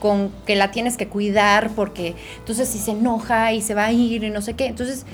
con 0.00 0.32
que 0.46 0.56
la 0.56 0.72
tienes 0.72 0.96
que 0.96 1.06
cuidar 1.06 1.70
porque 1.76 2.16
entonces 2.38 2.68
si 2.68 2.78
se 2.78 2.90
enoja 2.90 3.52
y 3.52 3.62
se 3.62 3.74
va 3.74 3.84
a 3.84 3.92
ir 3.92 4.24
y 4.24 4.30
no 4.30 4.42
sé 4.42 4.54
qué. 4.54 4.66
Entonces, 4.66 5.06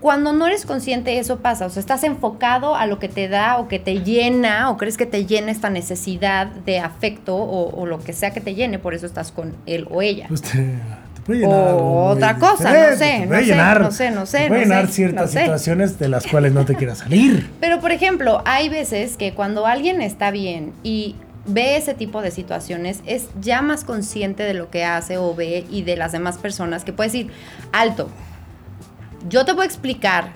cuando 0.00 0.32
no 0.32 0.46
eres 0.46 0.64
consciente 0.64 1.18
eso 1.18 1.40
pasa, 1.40 1.66
o 1.66 1.70
sea, 1.70 1.80
estás 1.80 2.02
enfocado 2.02 2.74
a 2.74 2.86
lo 2.86 2.98
que 2.98 3.08
te 3.08 3.28
da 3.28 3.58
o 3.58 3.68
que 3.68 3.78
te 3.78 4.02
llena 4.02 4.70
o 4.70 4.76
crees 4.76 4.96
que 4.96 5.06
te 5.06 5.26
llena 5.26 5.52
esta 5.52 5.70
necesidad 5.70 6.46
de 6.46 6.80
afecto 6.80 7.36
o, 7.36 7.78
o 7.78 7.86
lo 7.86 7.98
que 7.98 8.12
sea 8.12 8.32
que 8.32 8.40
te 8.40 8.54
llene, 8.54 8.78
por 8.78 8.94
eso 8.94 9.06
estás 9.06 9.30
con 9.32 9.54
él 9.66 9.86
o 9.90 10.02
ella. 10.02 10.28
Te, 10.28 10.36
te 10.36 10.80
puede 11.24 11.40
llenar. 11.40 11.74
O 11.74 12.04
otra 12.06 12.36
cosa, 12.36 12.72
no 12.90 12.96
sé, 12.96 13.20
no 13.20 13.26
puede 13.28 13.40
sé, 13.44 13.46
llenar- 13.52 13.80
no 13.80 13.90
sé, 13.90 14.10
no 14.10 14.26
sé, 14.26 14.38
puede 14.48 14.60
no 14.66 14.66
llenar 14.74 14.86
sé, 14.88 14.92
ciertas 14.92 15.26
no 15.26 15.32
sé. 15.32 15.38
situaciones 15.40 15.98
de 15.98 16.08
las 16.08 16.26
cuales 16.26 16.52
no 16.52 16.64
te 16.64 16.74
quieras 16.74 16.98
salir. 16.98 17.50
Pero, 17.60 17.80
por 17.80 17.92
ejemplo, 17.92 18.42
hay 18.44 18.68
veces 18.68 19.16
que 19.16 19.32
cuando 19.34 19.66
alguien 19.66 20.00
está 20.02 20.30
bien 20.30 20.72
y 20.82 21.16
ve 21.46 21.76
ese 21.76 21.94
tipo 21.94 22.22
de 22.22 22.30
situaciones, 22.30 23.00
es 23.06 23.28
ya 23.40 23.62
más 23.62 23.84
consciente 23.84 24.42
de 24.44 24.54
lo 24.54 24.70
que 24.70 24.84
hace 24.84 25.18
o 25.18 25.34
ve 25.34 25.64
y 25.70 25.82
de 25.82 25.96
las 25.96 26.12
demás 26.12 26.38
personas, 26.38 26.84
que 26.84 26.92
puede 26.92 27.08
decir, 27.08 27.30
alto, 27.72 28.08
yo 29.28 29.44
te 29.44 29.52
voy 29.52 29.62
a 29.62 29.66
explicar 29.66 30.32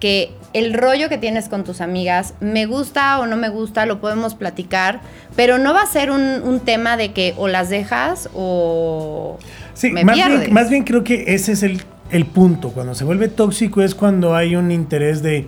que 0.00 0.32
el 0.52 0.74
rollo 0.74 1.08
que 1.08 1.18
tienes 1.18 1.48
con 1.48 1.64
tus 1.64 1.80
amigas, 1.80 2.34
me 2.40 2.66
gusta 2.66 3.18
o 3.20 3.26
no 3.26 3.36
me 3.36 3.48
gusta, 3.48 3.84
lo 3.86 4.00
podemos 4.00 4.34
platicar, 4.34 5.00
pero 5.36 5.58
no 5.58 5.74
va 5.74 5.82
a 5.82 5.86
ser 5.86 6.10
un, 6.10 6.20
un 6.42 6.60
tema 6.60 6.96
de 6.96 7.12
que 7.12 7.34
o 7.36 7.48
las 7.48 7.68
dejas 7.70 8.28
o 8.34 9.38
Sí, 9.74 9.90
me 9.90 10.04
más 10.04 10.16
pierdes. 10.16 10.40
bien, 10.40 10.52
más 10.54 10.70
bien 10.70 10.84
creo 10.84 11.04
que 11.04 11.24
ese 11.34 11.52
es 11.52 11.62
el, 11.62 11.82
el 12.10 12.26
punto. 12.26 12.70
Cuando 12.70 12.94
se 12.94 13.04
vuelve 13.04 13.28
tóxico 13.28 13.82
es 13.82 13.94
cuando 13.94 14.34
hay 14.34 14.56
un 14.56 14.70
interés 14.72 15.22
de 15.22 15.46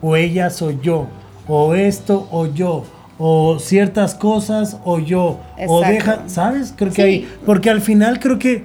o 0.00 0.16
ella 0.16 0.50
soy 0.50 0.78
yo, 0.82 1.08
o 1.48 1.74
esto 1.74 2.28
o 2.30 2.46
yo, 2.46 2.84
o 3.18 3.58
ciertas 3.58 4.14
cosas 4.14 4.76
o 4.84 4.98
yo, 4.98 5.40
o 5.66 5.80
deja, 5.80 6.24
¿sabes? 6.28 6.72
Creo 6.76 6.90
que 6.90 6.94
Sí. 6.96 7.02
hay, 7.02 7.28
porque 7.46 7.70
al 7.70 7.80
final 7.80 8.20
creo 8.20 8.38
que 8.38 8.64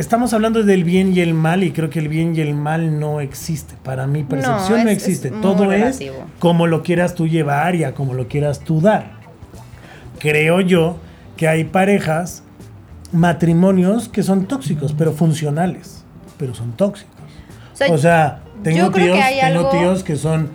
estamos 0.00 0.32
hablando 0.32 0.62
del 0.62 0.84
bien 0.84 1.12
y 1.16 1.20
el 1.20 1.34
mal 1.34 1.62
y 1.62 1.70
creo 1.72 1.90
que 1.90 1.98
el 1.98 2.08
bien 2.08 2.34
y 2.34 2.40
el 2.40 2.54
mal 2.54 2.98
no 2.98 3.20
existe. 3.20 3.74
Para 3.82 4.06
mi 4.06 4.24
percepción 4.24 4.84
no, 4.84 4.90
es- 4.90 4.96
existe. 4.96 5.30
Todo 5.30 5.66
relativo. 5.68 6.14
es 6.16 6.22
como 6.40 6.66
lo 6.66 6.82
quieras 6.82 7.14
tú 7.14 7.28
llevar 7.28 7.74
y 7.74 7.84
a 7.84 7.94
como 7.94 8.14
lo 8.14 8.26
quieras 8.28 8.60
tú 8.60 8.80
dar. 8.80 9.12
Creo 10.18 10.60
yo 10.60 10.96
que 11.36 11.48
hay 11.48 11.64
parejas, 11.64 12.42
matrimonios 13.12 14.08
que 14.08 14.22
son 14.22 14.46
tóxicos, 14.46 14.94
pero 14.96 15.12
funcionales, 15.12 16.04
pero 16.38 16.54
son 16.54 16.72
tóxicos. 16.72 17.14
O 17.88 17.94
O 17.94 17.98
sea, 17.98 18.42
tengo, 18.62 18.90
tíos, 18.90 19.16
que 19.16 19.36
tengo 19.40 19.60
algo- 19.60 19.70
tíos 19.70 20.02
que 20.04 20.16
son 20.16 20.50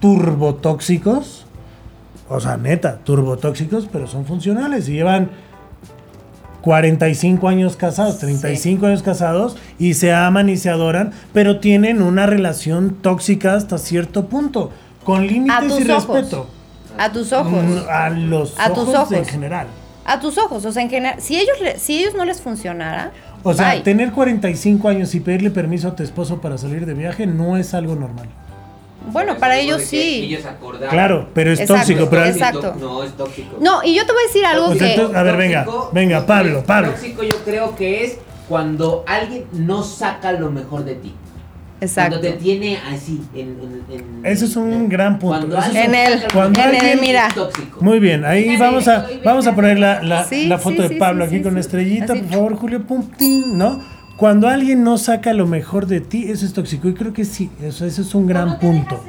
turbotóxicos, 0.00 1.46
o 2.28 2.40
sea, 2.40 2.56
neta, 2.56 2.98
turbotóxicos, 3.04 3.88
pero 3.90 4.06
son 4.06 4.26
funcionales 4.26 4.88
y 4.88 4.92
llevan 4.94 5.30
45 6.64 7.46
años 7.46 7.76
casados, 7.76 8.18
35 8.20 8.86
años 8.86 9.02
casados 9.02 9.54
y 9.78 9.92
se 9.94 10.14
aman 10.14 10.48
y 10.48 10.56
se 10.56 10.70
adoran, 10.70 11.12
pero 11.34 11.60
tienen 11.60 12.00
una 12.00 12.24
relación 12.24 12.96
tóxica 13.02 13.54
hasta 13.54 13.76
cierto 13.76 14.26
punto, 14.28 14.70
con 15.04 15.26
límites 15.26 15.62
y 15.86 15.90
ojos. 15.90 16.06
respeto. 16.16 16.46
A 16.96 17.12
tus 17.12 17.32
ojos. 17.34 17.52
Mm, 17.52 17.78
A 17.90 18.08
los 18.08 18.54
A 18.58 18.70
tus 18.72 18.88
ojos 18.88 19.12
en 19.12 19.18
ojos. 19.18 19.28
general. 19.28 19.66
A 20.06 20.20
tus 20.20 20.38
ojos, 20.38 20.64
o 20.64 20.72
sea, 20.72 20.82
en 20.82 20.88
general, 20.88 21.20
si 21.20 21.36
ellos, 21.36 21.56
si 21.76 21.98
ellos 21.98 22.14
no 22.14 22.24
les 22.24 22.40
funcionara, 22.40 23.12
O 23.42 23.52
sea, 23.52 23.72
bye. 23.72 23.80
tener 23.82 24.12
45 24.12 24.88
años 24.88 25.14
y 25.14 25.20
pedirle 25.20 25.50
permiso 25.50 25.88
a 25.88 25.94
tu 25.96 26.02
esposo 26.02 26.40
para 26.40 26.56
salir 26.56 26.86
de 26.86 26.94
viaje 26.94 27.26
no 27.26 27.58
es 27.58 27.74
algo 27.74 27.94
normal. 27.94 28.26
Bueno, 29.12 29.36
para 29.38 29.58
ellos 29.58 29.82
sí. 29.82 30.24
Ellos. 30.24 30.42
Claro, 30.90 31.28
pero 31.34 31.52
es 31.52 31.60
Exacto, 31.60 31.82
tóxico. 31.82 32.10
Pero 32.10 32.24
exacto. 32.24 32.74
No, 32.80 33.02
es 33.02 33.12
tóxico. 33.16 33.56
No, 33.60 33.82
y 33.84 33.94
yo 33.94 34.04
te 34.06 34.12
voy 34.12 34.22
a 34.22 34.26
decir 34.26 34.44
algo 34.46 34.66
O 34.66 34.74
sea, 34.74 34.78
que... 34.78 34.94
entonces- 34.94 35.16
a 35.16 35.22
ver, 35.22 35.36
venga, 35.36 35.66
venga, 35.92 36.26
Pablo, 36.26 36.62
Pablo. 36.66 36.90
Tóxico 36.92 37.22
yo 37.22 37.36
creo 37.44 37.74
que 37.76 38.04
es 38.04 38.18
cuando 38.48 39.04
alguien 39.06 39.44
no 39.52 39.82
saca 39.82 40.32
lo 40.32 40.50
mejor 40.50 40.84
de 40.84 40.94
ti. 40.96 41.14
Exacto. 41.80 42.18
Cuando 42.18 42.36
te 42.38 42.42
tiene 42.42 42.78
así 42.78 43.20
en... 43.34 43.40
en- 43.60 43.84
en- 43.90 44.20
Ese 44.26 44.46
es 44.46 44.56
un 44.56 44.72
en- 44.72 44.88
gran 44.88 45.18
punto. 45.18 45.48
Cuando 45.48 45.58
un- 45.70 45.76
En 45.76 45.94
el- 45.94 46.22
cuando 46.32 46.58
de 46.60 46.66
alguien- 46.66 46.94
ti, 46.94 47.00
mira. 47.00 47.26
es 47.28 47.34
tóxico. 47.34 47.78
Muy 47.82 47.98
bien, 48.00 48.24
ahí 48.24 48.56
vamos 48.56 48.88
a, 48.88 49.06
vamos 49.24 49.46
a 49.46 49.54
poner 49.54 49.78
la, 49.78 50.02
la- 50.02 50.24
Sí, 50.24 50.46
la 50.46 50.58
foto 50.58 50.82
sí, 50.82 50.88
de 50.88 50.96
Pablo 50.96 51.24
sí, 51.24 51.28
aquí 51.28 51.36
sí, 51.38 51.42
con 51.42 51.54
sí. 51.54 51.60
estrellita, 51.60 52.12
Así. 52.14 52.22
por 52.22 52.30
favor, 52.32 52.56
Julio, 52.56 52.82
pum, 52.86 53.04
¿no? 53.48 53.80
Cuando 54.16 54.48
alguien 54.48 54.84
no 54.84 54.96
saca 54.98 55.32
lo 55.32 55.46
mejor 55.46 55.86
de 55.86 56.00
ti, 56.00 56.30
eso 56.30 56.46
es 56.46 56.52
tóxico. 56.52 56.88
Y 56.88 56.94
creo 56.94 57.12
que 57.12 57.24
sí, 57.24 57.50
eso, 57.62 57.84
eso 57.84 58.02
es 58.02 58.14
un 58.14 58.26
gran 58.26 58.58
punto. 58.58 59.02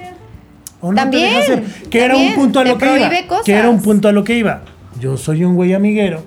O 0.82 0.90
no 0.92 0.96
te 0.96 1.02
También, 1.02 1.24
deja 1.26 1.40
hacer, 1.40 1.64
que 1.90 2.04
era 2.04 2.18
un 2.18 2.34
punto 2.34 2.60
a 2.60 2.64
te 2.64 2.70
lo 2.70 2.78
que 2.78 2.98
iba. 2.98 3.28
cosas. 3.28 3.46
Que 3.46 3.54
era 3.54 3.70
un 3.70 3.82
punto 3.82 4.08
a 4.08 4.12
lo 4.12 4.24
que 4.24 4.38
iba. 4.38 4.62
Yo 5.00 5.18
soy 5.18 5.44
un 5.44 5.56
güey 5.56 5.74
amiguero 5.74 6.24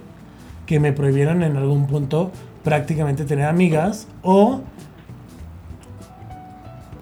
que 0.67 0.81
me 0.81 0.93
prohibieron 0.93 1.43
en 1.43 1.57
algún 1.57 1.87
punto 1.87 2.31
prácticamente 2.63 3.25
tener 3.25 3.47
amigas 3.47 4.07
o 4.23 4.61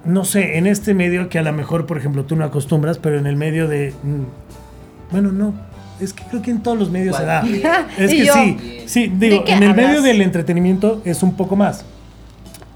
no 0.04 0.24
sé, 0.24 0.56
en 0.58 0.68
este 0.68 0.94
medio 0.94 1.28
que 1.28 1.40
a 1.40 1.42
lo 1.42 1.52
mejor, 1.52 1.86
por 1.86 1.98
ejemplo, 1.98 2.24
tú 2.24 2.36
no 2.36 2.44
acostumbras, 2.44 2.98
pero 2.98 3.18
en 3.18 3.26
el 3.26 3.34
medio 3.34 3.66
de 3.66 3.92
mm, 4.04 5.10
bueno, 5.10 5.32
no, 5.32 5.52
es 6.00 6.12
que 6.12 6.24
creo 6.24 6.42
que 6.42 6.50
en 6.50 6.62
todos 6.62 6.78
los 6.78 6.90
medios 6.90 7.16
se 7.16 7.24
da. 7.24 7.42
Es 7.98 8.10
que 8.10 8.24
yo, 8.26 8.34
sí, 8.34 8.82
sí, 8.86 9.12
digo, 9.14 9.44
en 9.46 9.62
el 9.62 9.70
hablas? 9.70 9.86
medio 9.86 10.02
del 10.02 10.20
entretenimiento 10.20 11.02
es 11.04 11.22
un 11.22 11.34
poco 11.34 11.56
más. 11.56 11.84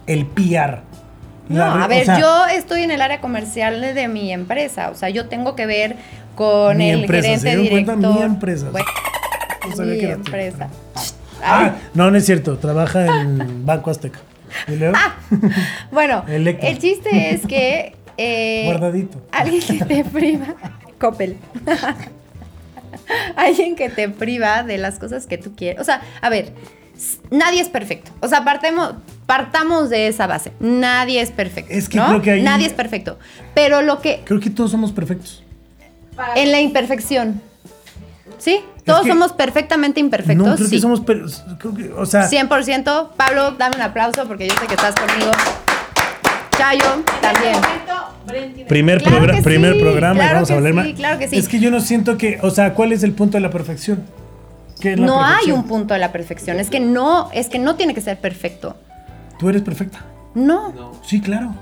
El 0.06 0.26
PR. 0.26 0.80
No, 1.48 1.64
a 1.64 1.84
o 1.86 1.88
ver, 1.88 2.04
sea, 2.04 2.20
yo 2.20 2.46
estoy 2.46 2.82
en 2.82 2.92
el 2.92 3.00
área 3.02 3.20
comercial 3.20 3.80
de 3.80 4.08
mi 4.08 4.32
empresa, 4.32 4.90
o 4.90 4.94
sea, 4.94 5.08
yo 5.10 5.26
tengo 5.26 5.56
que 5.56 5.66
ver 5.66 5.96
con 6.36 6.76
Mi 6.78 6.90
el 6.90 7.00
empresa, 7.00 7.38
¿se 7.38 7.50
gerente 7.50 7.70
cuenta? 7.70 7.96
Mi 7.96 8.22
empresa. 8.22 8.70
Bueno, 8.70 8.86
no 9.76 9.84
mi 9.84 9.98
que 9.98 10.10
empresa. 10.12 10.68
Ah, 11.42 11.72
no, 11.94 12.10
no 12.10 12.16
es 12.16 12.24
cierto, 12.26 12.56
trabaja 12.58 13.20
en 13.20 13.66
Banco 13.66 13.90
Azteca. 13.90 14.20
¿Y 14.68 14.76
luego? 14.76 14.96
Bueno, 15.90 16.24
Electra. 16.28 16.68
el 16.68 16.78
chiste 16.78 17.34
es 17.34 17.46
que 17.46 17.94
eh, 18.16 18.64
Guardadito. 18.66 19.20
alguien 19.32 19.62
que 19.62 19.84
te 19.84 20.04
priva, 20.12 20.54
Coppel. 20.98 21.36
alguien 23.36 23.76
que 23.76 23.88
te 23.88 24.08
priva 24.08 24.62
de 24.62 24.78
las 24.78 24.98
cosas 24.98 25.26
que 25.26 25.38
tú 25.38 25.54
quieres. 25.56 25.80
O 25.80 25.84
sea, 25.84 26.00
a 26.20 26.28
ver, 26.30 26.52
nadie 27.30 27.60
es 27.60 27.68
perfecto. 27.68 28.10
O 28.20 28.28
sea, 28.28 28.44
partemos, 28.44 28.94
partamos 29.26 29.90
de 29.90 30.08
esa 30.08 30.26
base. 30.26 30.52
Nadie 30.60 31.20
es 31.20 31.30
perfecto. 31.30 31.72
Es 31.72 31.88
que 31.88 31.96
¿no? 31.98 32.06
creo 32.08 32.22
que 32.22 32.30
ahí- 32.32 32.42
Nadie 32.42 32.66
es 32.66 32.72
perfecto. 32.72 33.18
Pero 33.54 33.82
lo 33.82 34.00
que. 34.00 34.22
Creo 34.24 34.40
que 34.40 34.50
todos 34.50 34.70
somos 34.70 34.92
perfectos. 34.92 35.42
En 36.36 36.52
la 36.52 36.60
imperfección. 36.60 37.40
Sí, 38.38 38.60
todos 38.84 39.02
que- 39.02 39.08
somos 39.10 39.32
perfectamente 39.32 40.00
imperfectos. 40.00 40.46
No, 40.46 40.54
creo 40.54 40.66
sí. 40.68 40.76
que 40.76 40.80
somos. 40.80 41.00
creo 41.00 41.74
que- 41.74 41.92
o 41.92 42.06
sea, 42.06 42.28
100%. 42.28 43.12
Pablo, 43.16 43.52
dame 43.52 43.76
un 43.76 43.82
aplauso 43.82 44.26
porque 44.26 44.48
yo 44.48 44.54
sé 44.60 44.66
que 44.66 44.74
estás 44.74 44.94
conmigo. 44.94 45.30
Chayo, 46.60 47.02
también. 47.22 47.56
primer, 48.68 49.02
Claro 49.02 49.16
progra- 49.24 49.42
primer 49.42 49.74
sí, 49.74 49.80
programa 49.80 50.24
y 50.24 50.34
vamos 50.34 50.50
a 50.50 50.54
hablar 50.54 50.72
sí, 50.72 50.76
más. 50.76 50.88
claro 50.88 51.18
que 51.18 51.28
sí. 51.28 51.36
Es 51.38 51.48
que 51.48 51.58
yo 51.58 51.70
no 51.70 51.80
siento 51.80 52.18
que. 52.18 52.38
O 52.42 52.50
sea, 52.50 52.74
¿cuál 52.74 52.92
es 52.92 53.02
el 53.02 53.12
punto 53.12 53.38
de 53.38 53.40
la 53.40 53.48
perfección? 53.50 54.02
¿Qué 54.78 54.92
es 54.92 55.00
la 55.00 55.06
No 55.06 55.24
hay 55.24 55.52
un 55.52 55.64
punto 55.64 55.94
de 55.94 56.00
la 56.00 56.12
perfección. 56.12 56.60
Es 56.60 56.68
que 56.68 56.78
no, 56.78 57.30
es 57.32 57.48
que 57.48 57.58
no 57.58 57.76
tiene 57.76 57.94
que 57.94 58.02
ser 58.02 58.18
perfecto. 58.18 58.76
Tú 59.38 59.48
eres 59.48 59.62
perfecta. 59.62 60.00
No, 60.34 60.70
No. 60.74 60.92
Sí, 61.02 61.20
claro. 61.22 61.54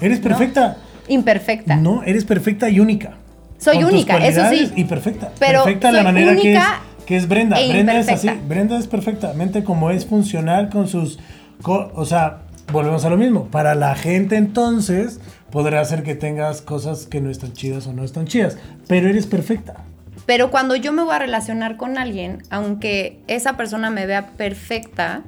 Eres 0.00 0.20
perfecta. 0.20 0.78
imperfecta. 1.08 1.76
No, 1.76 2.02
eres 2.04 2.24
perfecta 2.24 2.70
y 2.70 2.80
única. 2.80 3.10
Soy 3.58 3.74
Con 3.76 3.84
tus 3.84 3.92
única, 3.92 4.16
eso 4.26 4.40
sí. 4.48 4.72
Y 4.74 4.84
perfecta. 4.84 5.32
Pero 5.38 5.64
perfecta 5.64 5.92
la 5.92 6.02
manera 6.02 6.34
que 6.34 6.54
es, 6.54 6.62
que 7.04 7.16
es 7.18 7.28
Brenda. 7.28 7.60
e 7.60 7.68
Brenda 7.68 7.98
es 7.98 8.08
así. 8.08 8.30
Brenda 8.48 8.78
es 8.78 8.86
perfectamente 8.86 9.62
como 9.64 9.90
es 9.90 10.06
funcional 10.06 10.70
con 10.70 10.88
sus. 10.88 11.18
co- 11.60 11.92
o 11.94 12.06
sea, 12.06 12.38
volvemos 12.72 13.04
a 13.04 13.10
lo 13.10 13.16
mismo. 13.16 13.46
Para 13.46 13.74
la 13.74 13.94
gente, 13.94 14.36
entonces, 14.36 15.20
podrá 15.50 15.84
ser 15.84 16.02
que 16.02 16.14
tengas 16.14 16.62
cosas 16.62 17.06
que 17.06 17.20
no 17.20 17.30
están 17.30 17.52
chidas 17.52 17.86
o 17.86 17.92
no 17.92 18.04
están 18.04 18.26
chidas. 18.26 18.56
Pero 18.86 19.08
eres 19.08 19.26
perfecta. 19.26 19.84
Pero 20.26 20.50
cuando 20.50 20.76
yo 20.76 20.92
me 20.92 21.02
voy 21.02 21.14
a 21.14 21.18
relacionar 21.18 21.76
con 21.76 21.98
alguien, 21.98 22.42
aunque 22.50 23.18
esa 23.26 23.56
persona 23.56 23.90
me 23.90 24.06
vea 24.06 24.28
perfecta, 24.36 25.22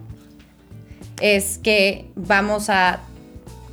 es 1.21 1.59
que 1.59 2.11
vamos 2.15 2.69
a 2.69 3.01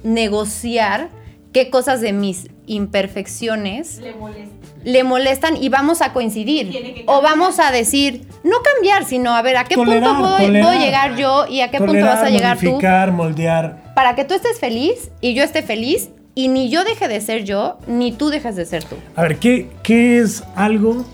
negociar 0.03 1.10
qué 1.51 1.69
cosas 1.69 2.01
de 2.01 2.13
mis 2.13 2.47
imperfecciones 2.67 3.99
Le 3.99 4.13
molesta. 4.15 4.58
Le 4.83 5.03
molestan 5.03 5.61
y 5.61 5.69
vamos 5.69 6.01
a 6.01 6.13
coincidir. 6.13 7.03
O 7.05 7.21
vamos 7.21 7.59
a 7.59 7.71
decir, 7.71 8.25
no 8.43 8.57
cambiar, 8.61 9.05
sino 9.05 9.35
a 9.35 9.41
ver 9.41 9.57
a 9.57 9.65
qué 9.65 9.75
Tolerar, 9.75 10.09
punto 10.09 10.19
puedo, 10.21 10.37
tolerar. 10.37 10.63
puedo 10.69 10.79
llegar 10.79 11.15
yo 11.17 11.45
y 11.47 11.61
a 11.61 11.71
qué 11.71 11.77
punto 11.79 12.05
vas 12.05 12.23
a 12.23 12.29
llegar 12.29 12.57
tú. 12.57 12.65
modificar, 12.65 13.11
moldear. 13.11 13.93
Para 13.95 14.15
que 14.15 14.25
tú 14.25 14.33
estés 14.33 14.59
feliz 14.59 15.11
y 15.21 15.33
yo 15.33 15.43
esté 15.43 15.61
feliz 15.61 16.09
y 16.35 16.47
ni 16.47 16.69
yo 16.69 16.83
deje 16.83 17.07
de 17.07 17.19
ser 17.19 17.43
yo, 17.43 17.77
ni 17.87 18.11
tú 18.11 18.29
dejes 18.29 18.55
de 18.55 18.65
ser 18.65 18.83
tú. 18.83 18.95
A 19.15 19.23
ver, 19.23 19.37
¿qué, 19.39 19.69
¿qué 19.83 20.19
es 20.19 20.43
algo 20.55 21.05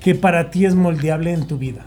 que 0.00 0.14
para 0.14 0.50
ti 0.50 0.66
es 0.66 0.74
moldeable 0.74 1.32
en 1.32 1.46
tu 1.46 1.58
vida? 1.58 1.86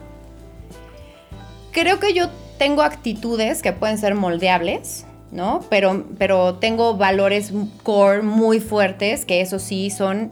Creo 1.71 1.99
que 1.99 2.13
yo 2.13 2.29
tengo 2.57 2.81
actitudes 2.81 3.61
que 3.61 3.73
pueden 3.73 3.97
ser 3.97 4.15
moldeables, 4.15 5.05
¿no? 5.31 5.63
Pero, 5.69 6.05
pero 6.17 6.55
tengo 6.55 6.95
valores 6.95 7.51
core 7.83 8.21
muy 8.21 8.59
fuertes 8.59 9.25
que 9.25 9.41
eso 9.41 9.59
sí 9.59 9.89
son 9.89 10.31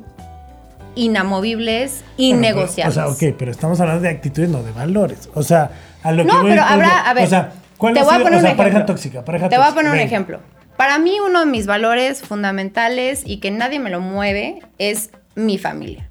inamovibles, 0.95 2.03
innegociables. 2.17 2.95
Bueno, 2.95 3.12
o 3.12 3.13
sea, 3.15 3.29
ok, 3.29 3.36
pero 3.38 3.51
estamos 3.51 3.79
hablando 3.79 4.01
de 4.01 4.10
actitudes, 4.10 4.49
no 4.49 4.63
de 4.63 4.71
valores. 4.71 5.29
O 5.34 5.43
sea, 5.43 5.71
a 6.03 6.12
lo 6.12 6.23
que 6.25 6.31
No, 6.31 6.43
pero 6.43 6.63
habrá, 6.63 7.10
a 7.10 7.13
ver, 7.13 7.25
O 7.25 7.27
sea, 7.27 7.53
¿cuál 7.77 7.93
te 7.93 8.03
voy 8.03 8.15
a 8.15 8.19
poner 8.19 8.39
o 8.39 8.41
sea, 8.41 8.51
un 8.51 8.58
pareja 8.58 8.77
ejemplo. 8.77 8.95
tóxica, 8.95 9.25
pareja 9.25 9.49
Te 9.49 9.58
voy 9.58 9.67
a 9.67 9.73
poner 9.73 9.91
un 9.91 9.99
ejemplo. 9.99 10.39
Para 10.77 10.99
mí 10.99 11.17
uno 11.25 11.41
de 11.41 11.45
mis 11.45 11.67
valores 11.67 12.21
fundamentales 12.21 13.23
y 13.25 13.38
que 13.38 13.51
nadie 13.51 13.79
me 13.79 13.89
lo 13.89 14.01
mueve 14.01 14.60
es 14.77 15.12
mi 15.36 15.58
familia. 15.58 16.10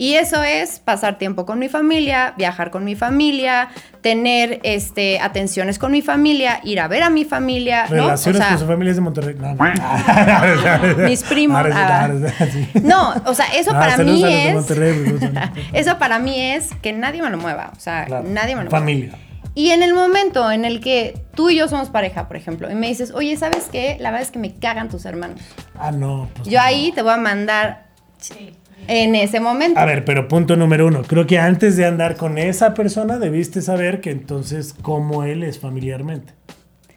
Y 0.00 0.14
eso 0.14 0.42
es 0.42 0.78
pasar 0.78 1.18
tiempo 1.18 1.44
con 1.44 1.58
mi 1.58 1.68
familia, 1.68 2.32
viajar 2.38 2.70
con 2.70 2.84
mi 2.84 2.96
familia, 2.96 3.68
tener 4.00 4.58
este, 4.62 5.20
atenciones 5.20 5.78
con 5.78 5.92
mi 5.92 6.00
familia, 6.00 6.58
ir 6.64 6.80
a 6.80 6.88
ver 6.88 7.02
a 7.02 7.10
mi 7.10 7.26
familia, 7.26 7.82
¿no? 7.90 8.04
O 8.04 8.06
Relaciones 8.06 8.38
sea, 8.40 8.48
con 8.48 8.58
su 8.60 8.66
familia 8.66 8.90
es 8.92 8.96
de 8.96 9.02
Monterrey. 9.02 9.36
No, 9.38 9.54
no. 9.54 10.96
mis 11.06 11.22
primos. 11.22 11.62
Sí, 11.66 11.72
ah, 11.74 12.08
sí, 12.50 12.68
sí. 12.72 12.80
No, 12.82 13.12
o 13.26 13.34
sea, 13.34 13.44
eso 13.54 13.72
para 13.72 13.98
mí 13.98 14.24
es. 14.24 14.64
Pues, 14.64 14.78
eso 15.74 15.98
para 15.98 16.18
mí 16.18 16.40
es 16.40 16.70
que 16.80 16.94
nadie 16.94 17.20
me 17.20 17.28
lo 17.28 17.36
mueva. 17.36 17.70
O 17.76 17.78
sea, 17.78 18.06
Claro. 18.06 18.24
nadie 18.26 18.56
me 18.56 18.64
lo 18.64 18.70
mueva. 18.70 18.78
Familia. 18.78 19.18
Y 19.54 19.68
en 19.72 19.82
el 19.82 19.92
momento 19.92 20.50
en 20.50 20.64
el 20.64 20.80
que 20.80 21.20
tú 21.34 21.50
y 21.50 21.56
yo 21.56 21.68
somos 21.68 21.90
pareja, 21.90 22.26
por 22.26 22.38
ejemplo, 22.38 22.70
y 22.70 22.74
me 22.74 22.86
dices, 22.88 23.10
oye, 23.14 23.36
¿sabes 23.36 23.68
qué? 23.70 23.98
La 24.00 24.10
verdad 24.12 24.22
es 24.26 24.30
que 24.30 24.38
me 24.38 24.54
cagan 24.54 24.88
tus 24.88 25.04
hermanos. 25.04 25.40
Ah, 25.78 25.92
no. 25.92 26.30
pues 26.36 26.48
Yo 26.48 26.58
no. 26.58 26.64
ahí 26.64 26.90
te 26.92 27.02
voy 27.02 27.12
a 27.12 27.18
mandar 27.18 27.90
en 28.88 29.14
ese 29.14 29.40
momento. 29.40 29.78
A 29.78 29.84
ver, 29.84 30.04
pero 30.04 30.28
punto 30.28 30.56
número 30.56 30.86
uno. 30.86 31.02
Creo 31.02 31.26
que 31.26 31.38
antes 31.38 31.76
de 31.76 31.86
andar 31.86 32.16
con 32.16 32.38
esa 32.38 32.74
persona 32.74 33.18
debiste 33.18 33.62
saber 33.62 34.00
que 34.00 34.10
entonces 34.10 34.74
cómo 34.82 35.24
él 35.24 35.42
es 35.42 35.58
familiarmente. 35.58 36.32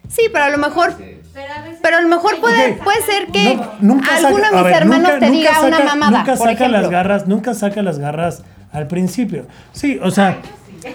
Sí, 0.08 0.22
pero 0.32 0.44
a 0.44 0.50
lo 0.50 0.58
mejor. 0.58 0.92
Pero 1.32 1.52
a 1.52 1.62
veces. 1.62 1.78
Pero 1.82 1.96
a 1.96 2.00
lo 2.00 2.08
mejor 2.08 2.38
puede, 2.40 2.72
Ok. 2.72 2.84
puede 2.84 3.02
ser 3.02 3.26
que 3.32 3.56
No, 3.56 3.72
nunca 3.80 4.16
alguno 4.16 4.44
saca- 4.44 4.50
de 4.50 4.54
mis 4.56 4.64
ver, 4.64 4.74
hermanos 4.82 5.02
nunca- 5.02 5.18
te 5.18 5.26
nunca 5.26 5.38
diga 5.38 5.60
una 5.62 5.76
saca- 5.78 5.88
mamada. 5.88 6.18
Nunca 6.18 6.34
por 6.36 6.48
saca 6.48 6.68
las 6.68 6.90
garras, 6.90 7.26
nunca 7.26 7.54
saca 7.54 7.82
las 7.82 7.98
garras 7.98 8.42
al 8.72 8.86
principio. 8.86 9.46
Sí, 9.72 9.98
o 10.02 10.10
sea, 10.10 10.38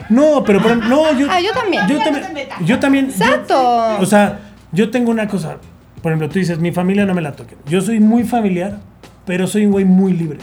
no, 0.09 0.43
pero 0.45 0.59
por 0.61 0.71
ejemplo, 0.71 0.89
no, 0.89 1.17
yo, 1.17 1.27
Ah, 1.29 1.41
yo 1.41 1.51
también. 1.53 1.87
Yo 1.87 1.97
también, 1.99 2.25
yo 2.65 2.79
también. 2.79 3.07
yo- 3.07 3.11
Exacto. 3.25 3.97
o 3.99 4.05
sea, 4.05 4.39
yo 4.71 4.89
tengo 4.91 5.11
una 5.11 5.27
cosa. 5.27 5.57
Por 6.03 6.11
ejemplo, 6.11 6.29
tú 6.29 6.39
dices, 6.39 6.59
mi 6.59 6.71
familia 6.71 7.05
no 7.05 7.13
me 7.13 7.21
la 7.21 7.33
toque. 7.33 7.55
Yo 7.65 7.81
soy 7.81 7.99
muy 7.99 8.23
familiar, 8.23 8.77
pero 9.25 9.47
soy 9.47 9.65
un 9.65 9.71
güey 9.71 9.83
muy 9.85 10.13
libre. 10.13 10.37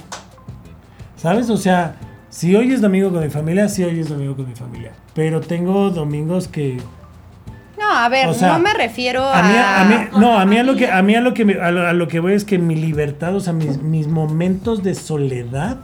¿Sabes? 1.26 1.50
O 1.50 1.56
sea, 1.56 1.96
si 2.30 2.54
hoy 2.54 2.72
es 2.72 2.80
domingo 2.80 3.10
con 3.10 3.20
mi 3.20 3.30
familia, 3.30 3.68
sí 3.68 3.82
hoy 3.82 3.98
es 3.98 4.08
domingo 4.08 4.36
con 4.36 4.46
mi 4.48 4.54
familia. 4.54 4.92
Pero 5.12 5.40
tengo 5.40 5.90
domingos 5.90 6.46
que 6.46 6.76
No, 7.76 7.92
a 7.98 8.08
ver, 8.08 8.28
O 8.28 8.32
sea, 8.32 8.52
no 8.52 8.60
me 8.60 8.72
refiero 8.72 9.24
a. 9.24 9.40
a 9.40 9.42
mí, 9.42 9.54
a 9.58 9.84
mí- 10.12 10.20
no, 10.20 10.38
a 10.38 10.46
mí 10.46 10.56
a 10.56 10.62
lo 10.62 10.76
que 10.76 10.88
a 10.88 11.02
mí 11.02 11.16
a 11.16 11.20
lo 11.20 11.34
que 11.34 11.44
me- 11.44 11.60
a 11.60 11.72
lo, 11.72 11.84
a 11.84 11.92
lo 11.94 12.06
que 12.06 12.20
voy 12.20 12.34
es 12.34 12.44
que 12.44 12.58
mi 12.60 12.76
libertad, 12.76 13.34
o 13.34 13.40
sea, 13.40 13.52
mis, 13.52 13.82
mis 13.82 14.06
momentos 14.06 14.84
de 14.84 14.94
soledad, 14.94 15.78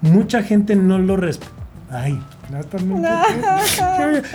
mucha 0.00 0.42
gente 0.42 0.74
no 0.74 0.98
lo 0.98 1.16
respeta. 1.16 1.52
Ay, 1.92 2.20
no, 2.50 2.58
está 2.58 2.78
muy- 2.78 3.00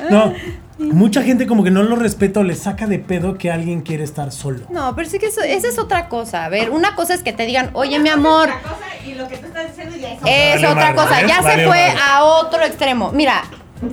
no, 0.10 0.34
mucha 0.80 1.22
gente 1.24 1.46
como 1.48 1.64
que 1.64 1.72
no 1.72 1.84
lo 1.84 1.96
respeta 1.96 2.40
o 2.40 2.44
le 2.44 2.56
saca 2.56 2.88
de 2.88 3.00
pedo 3.00 3.38
que 3.38 3.52
alguien 3.52 3.82
quiere 3.82 4.04
estar 4.04 4.32
solo. 4.32 4.66
No, 4.70 4.96
pero 4.96 5.08
sí 5.10 5.20
que 5.20 5.28
eso, 5.28 5.42
esa 5.42 5.68
es 5.68 5.78
otra 5.80 6.10
cosa. 6.10 6.46
A 6.46 6.50
ver, 6.50 6.70
una 6.72 6.96
cosa 6.96 7.14
es 7.14 7.22
que 7.24 7.34
te 7.34 7.46
digan, 7.46 7.70
oye, 7.74 8.00
mi 8.00 8.10
amor, 8.10 8.50
Otra 8.50 8.62
cosa 8.62 9.06
y 9.06 9.14
lo 9.16 9.28
que 9.28 9.38
tú 9.38 9.48
estás 9.48 9.68
diciendo 9.68 9.96
ya 9.98 10.14
es 10.14 10.20
es 10.56 10.62
Vale 10.62 10.68
otra 10.68 10.92
madre, 10.94 10.96
cosa. 10.96 11.22
¿ves? 11.22 11.28
Ya 11.28 11.42
Vale 11.42 11.56
se 11.64 11.68
fue 11.68 11.88
madre. 11.88 12.00
a 12.12 12.24
otro 12.24 12.64
extremo. 12.64 13.12
Mira, 13.14 13.44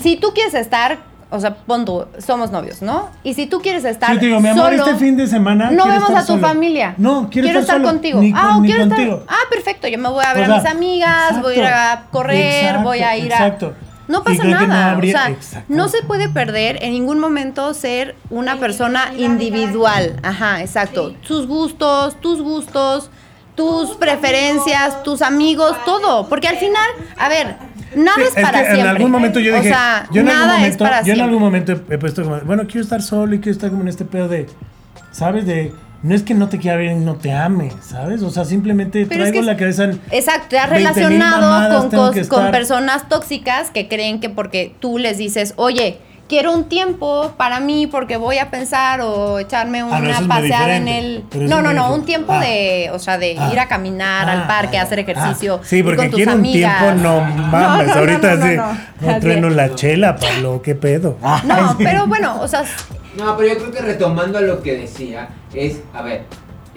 si 0.01 0.16
tú 0.16 0.33
quieres 0.35 0.55
estar, 0.55 0.99
o 1.33 1.38
sea, 1.38 1.55
pon 1.55 1.85
tú, 1.85 2.07
somos 2.19 2.51
novios, 2.51 2.83
¿no? 2.83 3.09
Y 3.23 3.35
si 3.35 3.47
tú 3.47 3.61
quieres 3.61 3.85
estar 3.85 4.12
Yo 4.14 4.19
te 4.21 4.27
digo, 4.27 4.40
mi 4.40 4.49
amor, 4.49 4.71
solo, 4.71 4.85
este 4.85 4.97
fin 4.97 5.16
de 5.16 5.27
semana 5.29 5.71
no 5.71 5.87
vemos 5.87 6.03
estar 6.09 6.16
a 6.16 6.21
tu 6.23 6.27
solo. 6.33 6.40
familia. 6.47 6.95
No, 6.97 7.29
quiero, 7.31 7.47
estar, 7.49 7.77
solo, 7.77 7.85
contigo. 7.88 8.21
ni 8.21 8.33
ah, 8.35 8.40
con- 8.49 8.51
o 8.57 8.61
ni 8.62 8.69
quiero 8.69 8.83
estar. 8.85 8.97
contigo. 8.99 9.25
Ah, 9.29 9.37
perfecto. 9.51 9.87
Yo 9.87 9.99
me 9.99 10.09
voy 10.09 10.25
a 10.25 10.35
ver 10.35 10.51
O 10.51 10.55
a 10.55 10.57
mis 10.57 10.66
amigas, 10.66 11.40
voy 11.43 11.55
a 11.55 11.59
ir 11.59 11.64
a 11.66 12.03
correr, 12.11 12.64
exacto, 12.64 12.83
voy 12.83 12.99
a 13.01 13.16
ir 13.16 13.33
a. 13.33 13.37
exacto. 13.37 13.75
No 14.11 14.23
pasa 14.25 14.42
que 14.42 14.49
no 14.49 14.66
nada. 14.66 14.90
habría- 14.92 15.35
o 15.38 15.42
sea, 15.42 15.64
no 15.68 15.88
se 15.88 16.03
puede 16.03 16.29
perder 16.29 16.83
en 16.83 16.92
ningún 16.92 17.18
momento 17.20 17.73
ser 17.75 18.16
una 18.29 18.57
persona 18.59 19.12
individual. 19.16 20.16
Ajá, 20.23 20.61
exacto. 20.62 21.14
Sus 21.23 21.46
gustos, 21.46 22.20
tus 22.20 22.42
gustos, 22.42 23.11
tus 23.55 23.90
preferencias, 23.96 25.03
tus 25.03 25.23
amigos, 25.23 25.77
todo. 25.85 26.29
Porque 26.29 26.49
al 26.49 26.57
final, 26.57 26.87
a 27.16 27.29
ver, 27.29 27.57
nada 27.94 28.16
Sí, 28.16 28.23
es 28.23 28.42
para 28.42 28.59
que 28.61 28.64
siempre. 28.66 28.81
En 28.81 28.87
algún 28.88 29.11
momento 29.11 29.38
yo 29.40 29.55
dije, 29.55 29.68
o 29.68 29.73
sea, 29.73 30.07
yo 30.12 30.20
en 30.23 30.29
algún 30.29 30.40
nada 30.40 30.55
momento, 30.59 30.70
es 30.75 30.77
para 30.79 30.96
yo 30.96 30.99
en 31.01 31.05
siempre. 31.05 31.23
algún 31.25 31.40
momento 31.42 31.73
he, 31.73 31.94
he 31.94 31.99
puesto 31.99 32.23
como, 32.25 32.40
bueno, 32.40 32.62
quiero 32.66 32.81
estar 32.83 33.03
solo 33.03 33.35
y 33.35 33.38
quiero 33.40 33.53
estar 33.53 33.70
como 33.70 33.83
en 33.83 33.88
este 33.88 34.05
pedo 34.05 34.29
de, 34.29 34.46
¿sabes? 35.12 35.46
De, 35.46 35.73
no 36.03 36.15
es 36.15 36.23
que 36.23 36.35
no 36.35 36.49
te 36.49 36.59
quiera 36.59 36.77
ver 36.79 36.93
y 36.93 36.95
no 36.97 37.17
te 37.17 37.33
ame, 37.33 37.71
¿sabes? 37.83 38.23
O 38.23 38.31
sea, 38.31 38.45
simplemente 38.45 39.07
Pero 39.07 39.25
es 39.25 39.31
traigo 39.31 39.41
que- 39.47 39.53
la 39.53 39.57
cabeza 39.57 39.85
en... 39.85 40.01
Exacto, 40.11 40.47
te 40.51 40.59
has 40.59 40.71
20,000 40.71 40.95
relacionado 41.05 41.41
mamadas 41.43 41.85
con, 41.87 42.25
con 42.29 42.51
personas 42.51 43.09
tóxicas 43.09 43.71
que 43.71 43.89
creen 43.89 44.21
que 44.21 44.31
porque 44.31 44.75
tú 44.81 44.99
les 44.99 45.19
dices, 45.19 45.53
oye, 45.57 45.99
quiero 46.31 46.53
un 46.55 46.64
tiempo 46.69 47.33
para 47.37 47.59
mí 47.59 47.88
porque 47.88 48.16
voy 48.16 48.38
a 48.38 48.51
pensar 48.51 49.01
o 49.03 49.40
echarme 49.40 49.83
una 49.83 49.97
Ah, 49.97 50.01
no, 50.01 50.19
muy 50.21 50.29
paseada 50.29 50.77
en 50.77 50.87
el... 50.88 51.25
No, 51.35 51.61
no, 51.61 51.73
no, 51.75 51.93
un 51.93 52.05
tiempo 52.05 52.33
Ah. 52.33 52.40
de, 52.40 52.88
o 52.95 52.99
sea, 53.01 53.19
de 53.19 53.37
Ah. 53.38 53.51
ir 53.53 53.59
a 53.59 53.66
caminar 53.66 54.31
al 54.31 54.47
parque, 54.47 54.79
ah, 54.79 54.83
hacer 54.83 55.01
ejercicio. 55.01 55.59
ah, 55.61 55.66
sí, 55.66 55.83
porque 55.83 55.97
con 55.97 56.11
tus 56.11 56.16
quiero 56.16 56.33
un 56.35 56.38
amigas. 56.38 56.79
tiempo, 56.79 57.03
no 57.03 57.21
mames, 57.21 57.88
No, 57.88 57.95
no, 57.95 58.01
ahorita 58.01 58.35
no, 58.37 58.47
no, 59.01 59.14
sí, 59.14 59.21
trueno 59.21 59.51
la 59.51 59.75
chela, 59.75 60.16
Pablo, 60.16 60.62
qué 60.62 60.75
pedo. 60.77 61.19
No, 61.45 61.77
pero 61.77 62.07
bueno, 62.07 62.40
o 62.40 62.47
sea, 62.49 62.62
No, 63.19 63.37
pero 63.37 63.49
yo 63.53 63.59
creo 63.59 63.73
que 63.73 63.81
retomando 63.81 64.38
a 64.38 64.40
lo 64.43 64.62
que 64.62 64.77
decía, 64.77 65.29
es, 65.53 65.81
a 65.93 66.03
ver, 66.03 66.27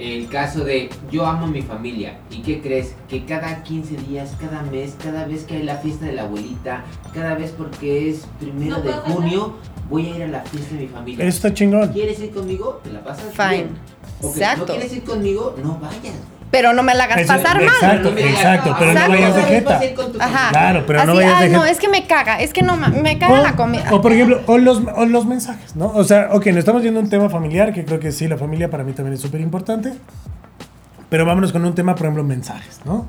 el 0.04 0.28
caso 0.28 0.64
de 0.66 0.90
yo 1.12 1.26
amo 1.26 1.46
a 1.46 1.50
mi 1.50 1.62
familia. 1.62 2.20
¿Y 2.30 2.42
qué 2.42 2.62
crees? 2.62 2.94
Que 3.08 3.26
cada 3.26 3.64
15 3.64 3.96
días, 3.98 4.36
cada 4.40 4.62
mes, 4.64 4.96
cada 5.02 5.26
vez 5.26 5.44
que 5.46 5.56
hay 5.56 5.64
la 5.64 5.78
fiesta 5.78 6.06
de 6.06 6.14
la 6.14 6.24
abuelita, 6.24 6.84
cada 7.14 7.36
vez 7.36 7.52
porque 7.52 8.10
es 8.10 8.26
primero 8.40 8.78
No 8.78 8.82
de 8.84 8.92
junio, 8.92 9.54
voy 9.90 10.08
a 10.08 10.16
ir 10.18 10.24
a 10.24 10.28
la 10.28 10.42
fiesta 10.42 10.76
de 10.76 10.82
mi 10.82 10.88
familia. 10.88 11.26
Eso 11.26 11.38
está 11.38 11.54
chingón. 11.54 11.88
¿Quieres 11.94 12.20
ir 12.20 12.32
conmigo? 12.32 12.82
Te 12.84 12.92
la 12.92 13.04
pasas 13.04 13.34
Fine. 13.34 13.50
bien. 13.50 13.70
Ok, 14.22 14.36
Exacto. 14.36 14.66
¿No 14.66 14.74
quieres 14.74 14.94
ir 14.94 15.04
conmigo? 15.04 15.56
No 15.64 15.80
vayas. 15.80 16.16
Pero 16.54 16.72
no 16.72 16.84
me 16.84 16.94
la 16.94 17.06
hagas 17.06 17.18
Eso- 17.22 17.34
pasar 17.34 17.56
mal. 17.56 17.66
exacto. 17.66 18.12
Digas, 18.12 18.34
exacto, 18.34 18.76
pero 18.78 18.94
no 18.94 19.00
"Ah, 19.00 19.08
vayas 19.08 19.36
de 19.36 19.42
jeta". 19.42 19.82
Ajá. 20.20 20.50
Claro, 20.52 20.84
pero 20.86 21.04
no 21.06 21.16
vayas 21.16 21.40
de 21.40 21.46
ay, 21.46 21.52
no, 21.52 21.66
es 21.66 21.80
que 21.80 21.88
me 21.90 22.06
caga, 22.06 22.40
es 22.42 22.54
que 22.54 22.62
no, 22.62 22.76
me 22.78 23.18
caga 23.18 23.42
la 23.42 23.56
comida. 23.56 23.86
O 23.92 24.02
por 24.02 24.14
ejemplo, 24.14 24.40
o 24.46 24.60
los, 24.60 24.84
o 24.96 25.06
los 25.08 25.26
mensajes, 25.26 25.76
¿no? 25.76 25.88
O 25.88 26.04
sea, 26.04 26.28
ok, 26.32 26.46
nos 26.48 26.58
estamos 26.58 26.84
viendo 26.84 27.00
un 27.00 27.10
tema 27.10 27.28
familiar, 27.28 27.74
que 27.74 27.84
creo 27.86 28.00
que 28.00 28.12
sí, 28.12 28.28
la 28.28 28.38
familia 28.38 28.70
para 28.70 28.84
mí 28.84 28.94
también 28.94 29.16
es 29.16 29.22
súper 29.22 29.42
importante. 29.42 29.94
Pero 31.10 31.26
vámonos 31.26 31.52
con 31.52 31.66
un 31.66 31.74
tema, 31.74 31.96
por 31.96 32.06
ejemplo, 32.06 32.24
mensajes, 32.24 32.82
¿no? 32.86 33.08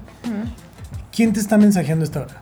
¿Quién 1.15 1.35
te 1.35 1.41
está 1.41 1.59
mensajeando 1.59 2.03
esta 2.03 2.21
hora? 2.23 2.35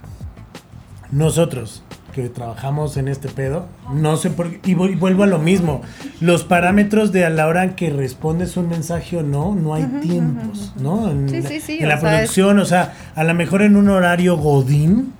nosotros 1.10 1.82
que 2.12 2.28
trabajamos 2.28 2.96
en 2.96 3.08
este 3.08 3.28
pedo, 3.28 3.66
no 3.92 4.16
sé 4.16 4.30
por 4.30 4.50
qué, 4.50 4.70
y 4.70 4.74
vuelvo 4.74 5.22
a 5.22 5.26
lo 5.26 5.38
mismo, 5.38 5.80
los 6.20 6.44
parámetros 6.44 7.10
de 7.10 7.24
a 7.24 7.30
la 7.30 7.46
hora 7.46 7.64
en 7.64 7.70
que 7.74 7.90
respondes 7.90 8.56
un 8.56 8.68
mensaje 8.68 9.16
o 9.16 9.22
no, 9.22 9.54
no 9.54 9.74
hay 9.74 9.84
tiempos, 10.02 10.72
¿no? 10.80 11.10
En, 11.10 11.28
Sí, 11.28 11.40
la- 11.40 11.48
sí, 11.48 11.60
sí, 11.60 11.78
en 11.80 11.88
la 11.88 11.98
sea, 11.98 12.10
es- 12.10 12.16
producción, 12.30 12.58
o 12.58 12.64
sea, 12.64 12.92
a 13.14 13.24
lo 13.24 13.34
mejor 13.34 13.62
en 13.62 13.76
un 13.76 13.88
horario 13.88 14.36
godín 14.36 15.12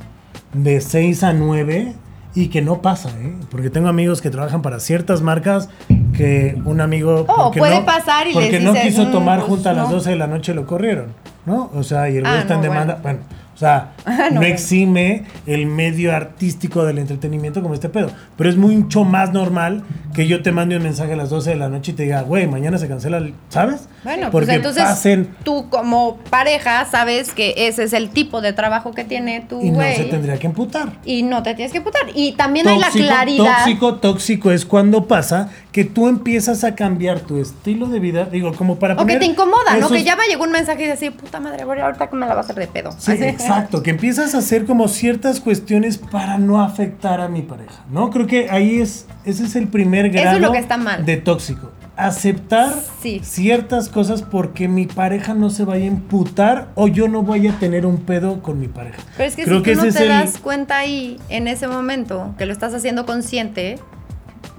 de 0.53 0.81
6 0.81 1.23
a 1.25 1.33
9 1.33 1.95
y 2.35 2.49
que 2.49 2.63
no 2.63 2.83
pasa, 2.83 3.09
¿eh? 3.21 3.35
Porque 3.51 3.71
tengo 3.71 3.89
amigos 3.89 4.21
que 4.23 4.31
trabajan 4.31 4.63
para 4.63 4.79
ciertas 4.81 5.23
marcas 5.23 5.69
que 6.17 6.61
un 6.67 6.81
amigo... 6.83 7.25
Oh, 7.29 7.51
puede 7.53 7.81
no- 7.81 7.87
pasar 7.87 8.27
y 8.29 8.33
Porque 8.35 8.53
les 8.53 8.63
no 8.63 8.73
dices, 8.75 8.89
quiso 8.89 9.07
"Mm, 9.07 9.13
tomar 9.13 9.39
pues, 9.39 9.49
junto 9.49 9.69
a 9.71 9.73
las 9.73 9.89
no". 9.89 9.95
12 9.97 10.11
de 10.11 10.17
la 10.17 10.27
noche 10.27 10.53
lo 10.55 10.67
corrieron, 10.67 11.07
¿no? 11.47 11.71
O 11.75 11.83
sea, 11.83 12.09
y 12.11 12.17
el 12.19 12.23
güey 12.23 12.35
Ah, 12.35 12.41
está 12.41 12.55
en 12.55 12.61
no, 12.61 12.65
demanda... 12.65 12.99
bueno. 13.03 13.19
Bueno, 13.21 13.42
o 13.55 13.59
sea, 13.59 13.93
Ah, 14.05 14.29
no, 14.33 14.43
exime 14.43 15.25
el 15.47 15.67
medio 15.67 16.15
artístico 16.15 16.85
del 16.85 16.99
entretenimiento 16.99 17.63
como 17.63 17.75
este 17.75 17.89
pedo. 17.89 18.11
Pero 18.37 18.51
es 18.51 18.57
mucho 18.57 19.05
más 19.05 19.33
normal 19.33 19.83
que 20.13 20.27
yo 20.27 20.43
te 20.43 20.51
mande 20.53 20.77
un 20.77 20.83
mensaje 20.83 21.13
a 21.13 21.17
las 21.17 21.31
12 21.31 21.51
de 21.51 21.57
la 21.57 21.69
noche 21.69 21.93
y 21.93 21.95
te 21.95 22.03
diga, 22.03 22.23
güey, 22.23 22.47
mañana 22.47 22.79
se 22.79 22.89
cancela, 22.89 23.19
el-", 23.19 23.35
¿sabes? 23.49 23.89
Bueno, 24.05 24.29
Porque 24.31 24.47
pues 24.47 24.57
entonces 24.57 24.83
pasen 24.83 25.35
tú 25.45 25.69
como 25.71 26.17
pareja 26.31 26.85
sabes 26.87 27.33
que 27.33 27.55
ese 27.57 27.85
es 27.85 27.93
el 27.93 28.11
tipo 28.11 28.41
de 28.41 28.53
trabajo 28.53 28.93
que 28.93 29.05
tiene 29.05 29.41
tu 29.49 29.61
y 29.63 29.71
no 29.71 29.77
güey. 29.77 29.97
se 29.97 30.05
tendría 30.05 30.37
que 30.39 30.47
emputar. 30.49 30.93
y 31.05 31.23
no 31.23 31.43
te 31.43 31.55
tienes 31.55 31.73
que 31.73 31.81
putar. 31.81 32.03
Y 32.15 32.33
también 32.33 32.67
hay 32.69 32.79
la 32.79 32.91
claridad. 32.91 33.59
Tóxico, 33.65 33.95
tóxico 33.97 34.51
es 34.51 34.67
cuando 34.67 35.07
pasa 35.07 35.51
que 35.73 35.85
tú 35.85 36.07
empiezas 36.07 36.65
a 36.65 36.75
cambiar 36.75 37.21
tu 37.21 37.39
estilo 37.39 37.87
de 37.89 37.99
vida. 37.99 38.27
Digo, 38.27 38.53
como 38.55 38.79
para 38.79 38.95
O 38.95 39.07
que 39.07 39.17
te 39.17 39.25
incomoda, 39.25 39.77
¿no? 39.81 39.89
Que 39.89 40.05
ya 40.05 40.17
me 40.17 40.27
llegó 40.27 40.45
un 40.45 40.53
mensaje 40.53 40.85
y 40.85 40.87
decir, 40.87 41.13
puta 41.17 41.41
madre, 41.41 41.63
ahorita 41.63 42.09
que 42.11 42.15
me 42.17 42.27
la 42.27 42.35
va 42.35 42.41
a 42.43 42.45
hacer 42.45 42.57
de 42.57 42.67
pedo. 42.67 42.93
Sí, 42.99 43.13
Así. 43.13 43.25
exacto, 43.25 43.83
que 43.83 43.91
empiezas 43.91 44.35
a 44.35 44.39
hacer 44.39 44.67
como 44.67 44.87
ciertas 44.89 45.41
cuestiones 45.41 45.97
para 45.97 46.37
no 46.39 46.63
afectar 46.63 47.21
a 47.23 47.29
mi 47.29 47.41
pareja, 47.43 47.85
¿no? 47.91 48.11
Creo 48.11 48.27
que 48.27 48.51
ahí 48.51 48.81
es, 48.83 49.07
ese 49.25 49.45
es 49.47 49.57
el 49.57 49.69
primer 49.69 50.07
Eso 50.07 50.17
es 50.19 50.23
grado 50.23 50.39
lo 50.41 50.53
que 50.53 50.59
está 50.59 50.77
mal. 50.77 51.07
de 51.07 51.17
tóxico. 51.17 51.71
Aceptar 51.97 52.75
Sí. 53.01 53.21
ciertas 53.23 53.89
cosas 53.89 54.23
porque 54.23 54.67
mi 54.69 54.87
pareja 54.87 55.35
no 55.35 55.51
se 55.51 55.65
vaya 55.65 55.85
a 55.85 55.89
emputar 55.89 56.69
o 56.75 56.89
yo 56.89 57.09
no 57.09 57.23
voy 57.23 57.47
a 57.49 57.53
tener 57.59 57.87
un 57.87 57.99
pedo 57.99 58.43
con 58.43 58.59
mi 58.61 58.69
pareja. 58.69 58.99
Pero 59.17 59.29
es 59.29 59.37
que 59.37 59.45
Creo 59.45 59.59
si 59.59 59.63
que 59.65 59.77
tú 59.77 59.87
no 59.87 59.93
te 59.93 60.03
el- 60.03 60.09
das 60.09 60.39
cuenta 60.39 60.79
ahí, 60.79 61.19
en 61.29 61.49
ese 61.49 61.69
momento, 61.69 62.35
que 62.37 62.45
lo 62.47 62.53
estás 62.53 62.75
haciendo 62.75 63.07
consciente, 63.07 63.79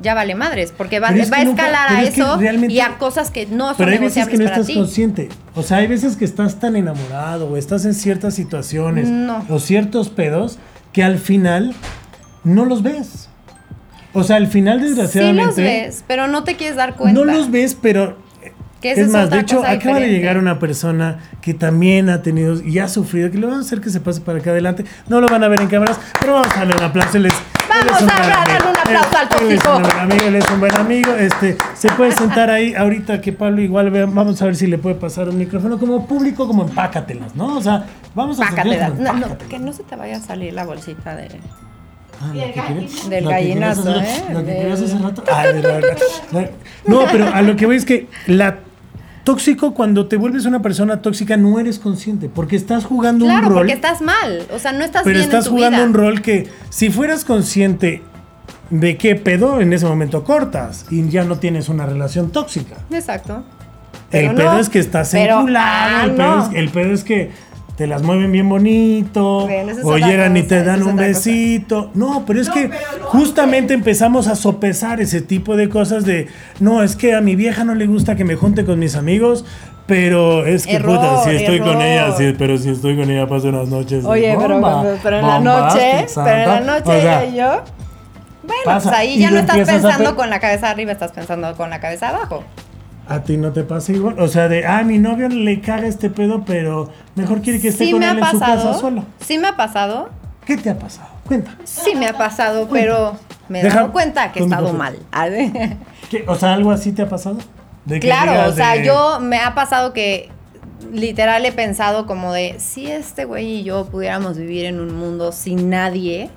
ya 0.03 0.13
vale 0.13 0.35
madres, 0.35 0.71
porque 0.77 0.99
va, 0.99 1.07
a 1.07 1.11
nunca- 1.11 1.39
escalar 1.41 1.89
a 1.93 2.03
es 2.03 2.09
eso 2.17 2.39
y 2.69 2.79
a 2.81 2.97
cosas 2.99 3.31
que 3.31 3.47
no 3.47 3.67
son 3.69 3.77
Pero 3.77 3.91
hay 3.91 3.97
veces 3.97 4.27
que 4.27 4.37
no 4.37 4.45
estás 4.45 4.67
ti. 4.67 4.75
consciente. 4.75 5.29
O 5.55 5.63
sea, 5.63 5.77
hay 5.77 5.87
veces 5.87 6.15
que 6.17 6.25
estás 6.25 6.59
tan 6.59 6.75
enamorado 6.75 7.47
o 7.47 7.57
estás 7.57 7.85
en 7.85 7.93
ciertas 7.95 8.35
situaciones 8.35 9.09
No. 9.09 9.43
o 9.49 9.59
ciertos 9.59 10.09
pedos 10.09 10.59
que 10.91 11.03
al 11.03 11.17
final 11.17 11.73
no 12.43 12.65
los 12.65 12.83
ves. 12.83 13.29
O 14.13 14.23
sea, 14.23 14.35
al 14.35 14.45
final 14.47 14.79
Sí 14.79 14.85
desgraciadamente 14.89 15.45
los 15.47 15.55
ves, 15.55 16.03
pero 16.07 16.27
no 16.27 16.43
te 16.43 16.55
quieres 16.55 16.75
dar 16.75 16.95
cuenta. 16.95 17.19
no 17.19 17.25
los 17.25 17.49
ves, 17.49 17.75
pero 17.81 18.21
Que 18.81 18.91
es 18.91 19.09
más, 19.09 19.29
de 19.29 19.39
hecho, 19.39 19.63
acaba 19.65 19.99
de 19.99 20.09
llegar 20.09 20.37
una 20.37 20.59
persona 20.59 21.19
que 21.41 21.53
también 21.53 22.09
ha 22.09 22.21
tenido 22.21 22.61
y 22.61 22.79
ha 22.79 22.89
sufrido, 22.89 23.31
que 23.31 23.37
le 23.37 23.45
vamos 23.47 23.63
a 23.63 23.65
hacer 23.67 23.79
que 23.81 23.89
se 23.89 24.01
pase 24.01 24.19
para 24.21 24.39
acá 24.39 24.51
adelante. 24.51 24.83
No 25.07 25.21
lo 25.21 25.27
van 25.29 25.43
a 25.43 25.47
ver 25.47 25.61
en 25.61 25.67
cámaras, 25.67 25.97
pero 26.19 26.33
vamos 26.33 26.49
a 26.53 26.59
darle 26.59 26.75
un 26.75 26.83
aplauso. 26.83 27.17
Vamos 27.73 27.85
él 27.85 27.95
es 27.95 28.01
un 28.03 28.09
a 28.09 28.15
buen 28.17 28.29
darle 28.29 28.53
amigo. 28.53 28.69
un 28.69 28.77
aplauso 28.77 29.17
al 29.17 29.23
Él- 29.23 29.47
él 29.47 29.51
es 29.57 29.63
tóxico. 29.63 29.75
un 29.77 29.83
buen 29.83 29.99
amigo, 29.99 30.25
él 30.27 30.35
es 30.35 30.51
un 30.51 30.59
buen 30.59 30.75
amigo. 30.75 31.13
Este, 31.15 31.57
se 31.75 31.89
puede 31.89 32.11
sentar 32.11 32.49
ahí 32.49 32.73
ahorita 32.75 33.21
que 33.21 33.33
Pablo 33.33 33.61
igual 33.61 33.89
vea, 33.91 34.05
vamos 34.05 34.41
a 34.41 34.45
ver 34.45 34.55
si 34.55 34.67
le 34.67 34.77
puede 34.77 34.95
pasar 34.95 35.29
un 35.29 35.37
micrófono 35.37 35.77
como 35.79 36.05
público, 36.07 36.47
como 36.47 36.63
empácatelas, 36.63 37.35
¿no? 37.35 37.57
O 37.57 37.61
sea, 37.61 37.85
vamos 38.15 38.39
a 38.39 38.43
Pácatelas. 38.49 38.93
No, 38.99 39.13
no, 39.13 39.37
que 39.37 39.59
no 39.59 39.73
se 39.73 39.83
te 39.83 39.95
vaya 39.95 40.17
a 40.17 40.19
salir 40.19 40.53
la 40.53 40.65
bolsita 40.65 41.15
de... 41.15 41.29
Ah, 42.21 42.31
que 42.31 43.09
Del 43.09 43.27
gallinazo, 43.27 43.99
¿eh? 43.99 44.23
Lo 44.31 44.39
que 44.39 44.45
Del- 44.45 44.57
querías 44.61 44.81
hace 44.81 44.97
rato. 44.99 45.23
Ay, 45.33 45.53
de 45.53 45.61
la 45.61 45.67
verdad. 45.73 45.97
La- 46.31 46.49
No, 46.85 47.05
pero 47.11 47.33
a 47.33 47.41
lo 47.41 47.55
que 47.55 47.65
voy 47.65 47.75
es 47.75 47.85
que 47.85 48.07
la 48.27 48.57
tóxico, 49.23 49.73
cuando 49.73 50.07
te 50.07 50.17
vuelves 50.17 50.45
una 50.45 50.61
persona 50.61 51.01
tóxica, 51.01 51.37
no 51.37 51.59
eres 51.59 51.79
consciente, 51.79 52.29
porque 52.29 52.55
estás 52.55 52.85
jugando 52.85 53.25
Claro, 53.25 53.47
un 53.47 53.49
rol. 53.53 53.57
porque 53.59 53.73
estás 53.73 54.01
mal. 54.01 54.43
O 54.53 54.59
sea, 54.59 54.71
no 54.73 54.83
estás 54.83 55.03
pero 55.03 55.15
bien 55.17 55.25
estás 55.29 55.45
en 55.45 55.49
tu 55.51 55.55
jugando 55.57 55.77
vida. 55.77 55.87
un 55.87 55.93
rol 55.93 56.21
que, 56.21 56.49
si 56.69 56.89
fueras 56.89 57.23
consciente 57.25 58.01
de 58.69 58.97
qué 58.97 59.15
pedo, 59.15 59.61
en 59.61 59.71
ese 59.73 59.85
momento 59.85 60.23
cortas 60.23 60.85
y 60.89 61.07
ya 61.09 61.23
no 61.23 61.37
tienes 61.37 61.69
una 61.69 61.85
relación 61.85 62.31
tóxica. 62.31 62.75
Exacto. 62.91 63.43
El 64.11 64.35
pedo 64.35 64.59
es 64.59 64.69
que 64.69 64.79
estás 64.79 65.13
enculado, 65.13 65.57
ah, 65.57 66.03
el, 66.05 66.11
pedo 66.11 66.35
no. 66.35 66.45
es, 66.49 66.55
el 66.55 66.69
pedo 66.69 66.93
es 66.93 67.03
que 67.03 67.31
te 67.75 67.87
las 67.87 68.03
mueven 68.03 68.31
bien 68.31 68.47
bonito, 68.49 69.41
Bueno, 69.47 69.71
esa 69.71 69.79
es 69.81 69.85
o 69.85 69.89
otra 69.95 70.07
llegan 70.07 70.37
y 70.37 70.43
te 70.43 70.63
dan 70.63 70.83
un 70.83 70.95
besito. 70.95 71.89
No, 71.95 72.23
pero 72.27 72.39
es 72.39 72.47
No, 72.49 72.53
que 72.53 72.69
pero 72.69 73.05
justamente 73.07 73.73
empezamos 73.73 74.27
a 74.27 74.35
sopesar 74.35 75.01
ese 75.01 75.21
tipo 75.21 75.55
de 75.55 75.69
cosas 75.69 76.05
de, 76.05 76.27
no, 76.59 76.83
es 76.83 76.95
que 76.95 77.15
a 77.15 77.21
mi 77.21 77.35
vieja 77.35 77.63
no 77.63 77.73
le 77.73 77.87
gusta 77.87 78.15
que 78.15 78.25
me 78.25 78.35
junte 78.35 78.63
con 78.63 78.77
mis 78.77 78.95
amigos, 78.95 79.43
pero 79.87 80.45
es 80.45 80.65
que 80.67 80.75
Error, 80.75 80.97
puta, 80.97 81.23
si 81.23 81.31
estoy 81.31 81.59
con 81.59 81.81
error. 81.81 81.81
ella, 81.83 82.15
sí, 82.17 82.35
pero 82.37 82.57
si 82.57 82.69
estoy 82.69 82.95
con 82.95 83.09
ella 83.09 83.27
paso 83.27 83.47
unas 83.49 83.67
noches. 83.69 84.05
Oye, 84.05 84.35
pero, 84.39 84.53
bomba, 84.59 84.85
pero 85.01 85.17
en 85.19 85.27
la 85.27 85.39
noche, 85.39 86.05
pero 86.15 86.29
en 86.29 86.49
la 86.49 86.59
noche 86.61 86.81
O 86.97 87.01
sea, 87.01 87.23
ella 87.23 87.25
y 87.25 87.35
yo. 87.37 87.63
Bueno, 88.45 88.61
pasa, 88.65 88.89
pues 88.89 88.99
ahí 88.99 89.19
ya 89.19 89.31
no 89.31 89.39
estás 89.39 89.57
pensando 89.67 90.09
pe- 90.11 90.15
con 90.15 90.29
la 90.29 90.39
cabeza 90.39 90.69
arriba, 90.69 90.91
estás 90.91 91.11
pensando 91.11 91.55
con 91.55 91.69
la 91.69 91.79
cabeza 91.79 92.09
abajo. 92.09 92.43
¿A 93.07 93.21
ti 93.23 93.37
no 93.37 93.51
te 93.51 93.63
pasa 93.63 93.91
igual? 93.91 94.19
O 94.19 94.27
sea, 94.27 94.47
de, 94.47 94.65
ah, 94.65 94.83
mi 94.83 94.97
novio 94.97 95.27
le 95.29 95.59
caga 95.61 95.87
este 95.87 96.09
pedo, 96.09 96.43
pero 96.45 96.89
mejor 97.15 97.41
quiere 97.41 97.59
que 97.59 97.67
esté 97.69 97.85
Sí 97.85 97.91
con 97.91 97.99
me 97.99 98.09
él 98.09 98.17
ha 98.23 98.25
en 98.29 98.31
su 98.31 98.39
casa 98.39 98.55
pasado. 98.55 98.79
solo. 98.79 99.03
Sí 99.19 99.37
me 99.37 99.47
ha 99.49 99.55
pasado. 99.57 100.09
¿Qué 100.45 100.57
te 100.57 100.69
ha 100.69 100.77
pasado? 100.79 101.07
Cuenta. 101.25 101.55
Sí 101.63 101.95
me 101.95 102.07
ha 102.07 102.17
pasado, 102.17 102.67
pero 102.71 103.13
me 103.49 103.61
he 103.61 103.63
dado 103.69 103.91
cuenta 103.91 104.31
que 104.31 104.39
he 104.39 104.43
estado 104.43 104.73
mal. 104.73 104.97
¿Qué? 106.09 106.23
O 106.27 106.35
sea, 106.35 106.53
¿algo 106.53 106.71
así 106.71 106.91
te 106.91 107.01
ha 107.01 107.09
pasado? 107.09 107.37
De 107.85 107.99
Claro, 107.99 108.49
o 108.49 108.53
sea, 108.53 108.73
de- 108.75 108.85
yo 108.85 109.19
me 109.19 109.37
ha 109.39 109.53
pasado 109.55 109.91
que 109.93 110.29
literal 110.91 111.45
he 111.45 111.51
pensado 111.51 112.05
como 112.05 112.33
de 112.33 112.55
si 112.59 112.87
este 112.89 113.25
güey 113.25 113.59
y 113.59 113.63
yo 113.63 113.85
pudiéramos 113.85 114.37
vivir 114.37 114.65
en 114.65 114.79
un 114.79 114.95
mundo 114.95 115.31
sin 115.31 115.69
nadie, 115.69 116.29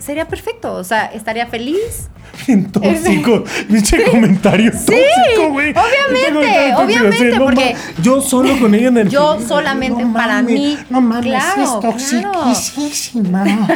sería 0.00 0.26
perfecto. 0.28 0.74
O 0.74 0.84
sea, 0.84 1.06
estaría 1.06 1.46
feliz. 1.46 2.08
Bien 2.46 2.70
tóxico. 2.70 3.44
Pinche 3.68 4.04
comentario 4.10 4.70
tóxico, 4.72 5.50
güey. 5.50 5.70
obviamente, 5.70 6.32
comentario 6.32 6.78
obviamente, 6.78 7.38
porque- 7.38 7.76
Yo 8.02 8.20
solo 8.20 8.58
con 8.58 8.74
ella 8.74 8.88
en 8.88 8.98
el 8.98 9.08
Yo 9.10 9.38
solamente 9.46 10.04
no 10.04 10.12
para 10.12 10.34
mames, 10.36 10.54
mí. 10.54 10.78
No 10.90 11.00
mames, 11.00 11.26
Claro, 11.26 11.62
es 11.62 12.04
claro. 12.10 12.32
toxiquísima. 12.32 13.44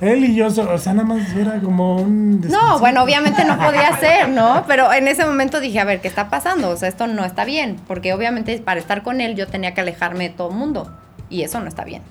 Él 0.00 0.24
y 0.24 0.34
yo, 0.36 0.46
o 0.46 0.78
sea, 0.78 0.92
nada 0.92 1.06
más 1.08 1.32
era 1.34 1.60
como 1.60 1.96
un... 1.96 2.40
No, 2.42 2.78
bueno, 2.78 3.02
obviamente 3.02 3.44
no 3.44 3.58
podía 3.58 3.96
ser, 3.98 4.28
¿no? 4.28 4.64
Pero 4.68 4.92
en 4.92 5.08
ese 5.08 5.24
momento 5.24 5.60
dije, 5.60 5.80
a 5.80 5.84
ver, 5.84 6.00
¿qué 6.00 6.06
está 6.08 6.28
pasando? 6.30 6.70
O 6.70 6.76
sea, 6.76 6.88
esto 6.88 7.06
no 7.06 7.24
está 7.24 7.44
bien, 7.44 7.76
porque 7.88 8.12
obviamente 8.12 8.56
para 8.58 8.78
estar 8.78 9.02
con 9.02 9.20
él 9.20 9.34
yo 9.34 9.46
tenía 9.48 9.74
que 9.74 9.80
alejarme 9.80 10.28
de 10.28 10.34
todo 10.34 10.50
el 10.50 10.56
mundo. 10.56 10.94
Y 11.30 11.42
eso 11.42 11.58
no 11.60 11.66
está 11.68 11.84
bien, 11.84 12.02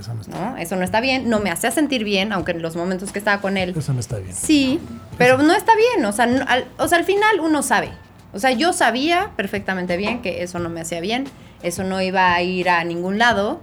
Eso 0.00 0.14
no 0.14 0.20
está, 0.22 0.38
¿no? 0.50 0.56
Eso 0.56 0.76
no 0.76 0.82
está 0.84 1.00
bien, 1.00 1.28
no 1.28 1.38
me 1.40 1.50
hacía 1.50 1.70
sentir 1.70 2.02
bien, 2.04 2.32
aunque 2.32 2.52
en 2.52 2.62
los 2.62 2.74
momentos 2.76 3.12
que 3.12 3.18
estaba 3.18 3.40
con 3.40 3.56
él 3.56 3.74
eso 3.76 3.92
no 3.92 4.00
está 4.00 4.18
bien. 4.18 4.34
Sí, 4.34 4.80
pero 5.18 5.38
no 5.38 5.54
está 5.54 5.72
bien, 5.76 6.04
o 6.06 6.12
sea, 6.12 6.26
no- 6.26 6.44
al, 6.48 6.66
o 6.78 6.88
sea, 6.88 6.98
al 6.98 7.04
final 7.04 7.40
uno 7.40 7.62
sabe. 7.62 7.90
O 8.32 8.38
sea, 8.38 8.52
yo 8.52 8.72
sabía 8.72 9.30
perfectamente 9.36 9.96
bien 9.96 10.22
que 10.22 10.42
eso 10.42 10.58
no 10.58 10.68
me 10.68 10.80
hacía 10.80 11.00
bien, 11.00 11.24
eso 11.62 11.84
no 11.84 12.00
iba 12.00 12.32
a 12.32 12.42
ir 12.42 12.68
a 12.70 12.82
ningún 12.84 13.18
lado. 13.18 13.60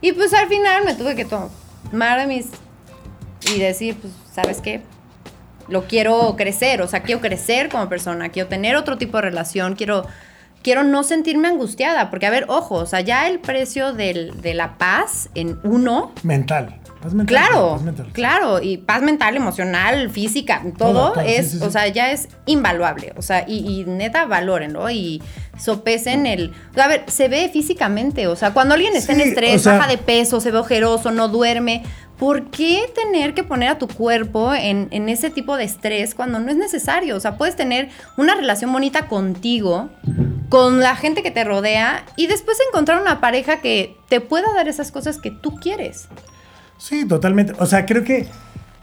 Y 0.00 0.12
pues 0.12 0.32
al 0.34 0.48
final 0.48 0.84
me 0.84 0.94
tuve 0.94 1.14
que 1.16 1.24
tomar 1.24 2.18
de 2.20 2.26
mis... 2.26 2.46
y 3.54 3.58
decir, 3.58 3.96
pues, 4.00 4.12
¿sabes 4.32 4.60
qué? 4.60 4.82
Lo 5.68 5.84
quiero 5.86 6.34
crecer, 6.36 6.82
o 6.82 6.88
sea, 6.88 7.02
quiero 7.02 7.20
crecer 7.20 7.68
como 7.68 7.88
persona, 7.88 8.28
quiero 8.28 8.48
tener 8.48 8.76
otro 8.76 8.98
tipo 8.98 9.16
de 9.18 9.22
relación, 9.22 9.76
quiero, 9.76 10.06
quiero 10.62 10.82
no 10.84 11.02
sentirme 11.02 11.48
angustiada, 11.48 12.10
porque 12.10 12.26
a 12.26 12.30
ver, 12.30 12.46
ojo, 12.48 12.76
o 12.76 12.86
sea, 12.86 13.00
ya 13.00 13.28
el 13.28 13.38
precio 13.40 13.92
del- 13.92 14.40
de 14.40 14.54
la 14.54 14.78
paz 14.78 15.28
en 15.34 15.58
uno 15.64 16.12
Mental. 16.22 16.76
Paz 17.02 17.14
mental. 17.14 17.36
Claro, 17.36 17.70
paz 17.72 17.82
mental. 17.82 18.06
claro, 18.12 18.62
y 18.62 18.76
paz 18.78 19.02
mental, 19.02 19.36
emocional, 19.36 20.08
física, 20.10 20.62
todo, 20.78 21.14
es, 21.20 21.50
sí, 21.50 21.58
sí. 21.58 21.64
o 21.64 21.70
sea, 21.70 21.88
ya 21.88 22.12
es 22.12 22.28
invaluable, 22.46 23.12
o 23.16 23.22
sea, 23.22 23.44
y, 23.46 23.80
y 23.80 23.84
neta 23.84 24.24
valórenlo 24.26 24.88
y 24.88 25.20
sopesen 25.58 26.26
el, 26.26 26.52
a 26.76 26.88
ver, 26.88 27.04
se 27.08 27.28
ve 27.28 27.50
físicamente, 27.52 28.26
o 28.28 28.36
sea, 28.36 28.52
cuando 28.52 28.74
alguien 28.74 28.94
está 28.94 29.12
en 29.12 29.20
estrés, 29.20 29.56
o 29.56 29.58
sea- 29.64 29.78
baja 29.78 29.88
de 29.88 29.98
peso, 29.98 30.40
se 30.40 30.50
ve 30.50 30.58
ojeroso, 30.58 31.10
no 31.10 31.28
duerme, 31.28 31.82
¿por 32.18 32.50
qué 32.50 32.84
tener 32.94 33.34
que 33.34 33.42
poner 33.42 33.68
a 33.70 33.78
tu 33.78 33.88
cuerpo 33.88 34.54
en, 34.54 34.86
en 34.92 35.08
ese 35.08 35.28
tipo 35.30 35.56
de 35.56 35.64
estrés 35.64 36.14
cuando 36.14 36.38
no 36.38 36.50
es 36.50 36.56
necesario? 36.56 37.16
O 37.16 37.20
sea, 37.20 37.36
puedes 37.36 37.56
tener 37.56 37.88
una 38.16 38.34
relación 38.36 38.72
bonita 38.72 39.08
contigo, 39.08 39.88
con 40.48 40.80
la 40.80 40.94
gente 40.96 41.22
que 41.22 41.30
te 41.30 41.44
rodea 41.44 42.04
y 42.14 42.26
después 42.26 42.58
encontrar 42.68 43.00
una 43.00 43.20
pareja 43.20 43.60
que 43.62 43.96
te 44.08 44.20
pueda 44.20 44.52
dar 44.54 44.68
esas 44.68 44.92
cosas 44.92 45.18
que 45.18 45.30
tú 45.30 45.56
quieres. 45.56 46.08
Sí, 46.82 47.06
totalmente. 47.06 47.52
O 47.60 47.66
sea, 47.66 47.86
creo 47.86 48.02
que 48.02 48.26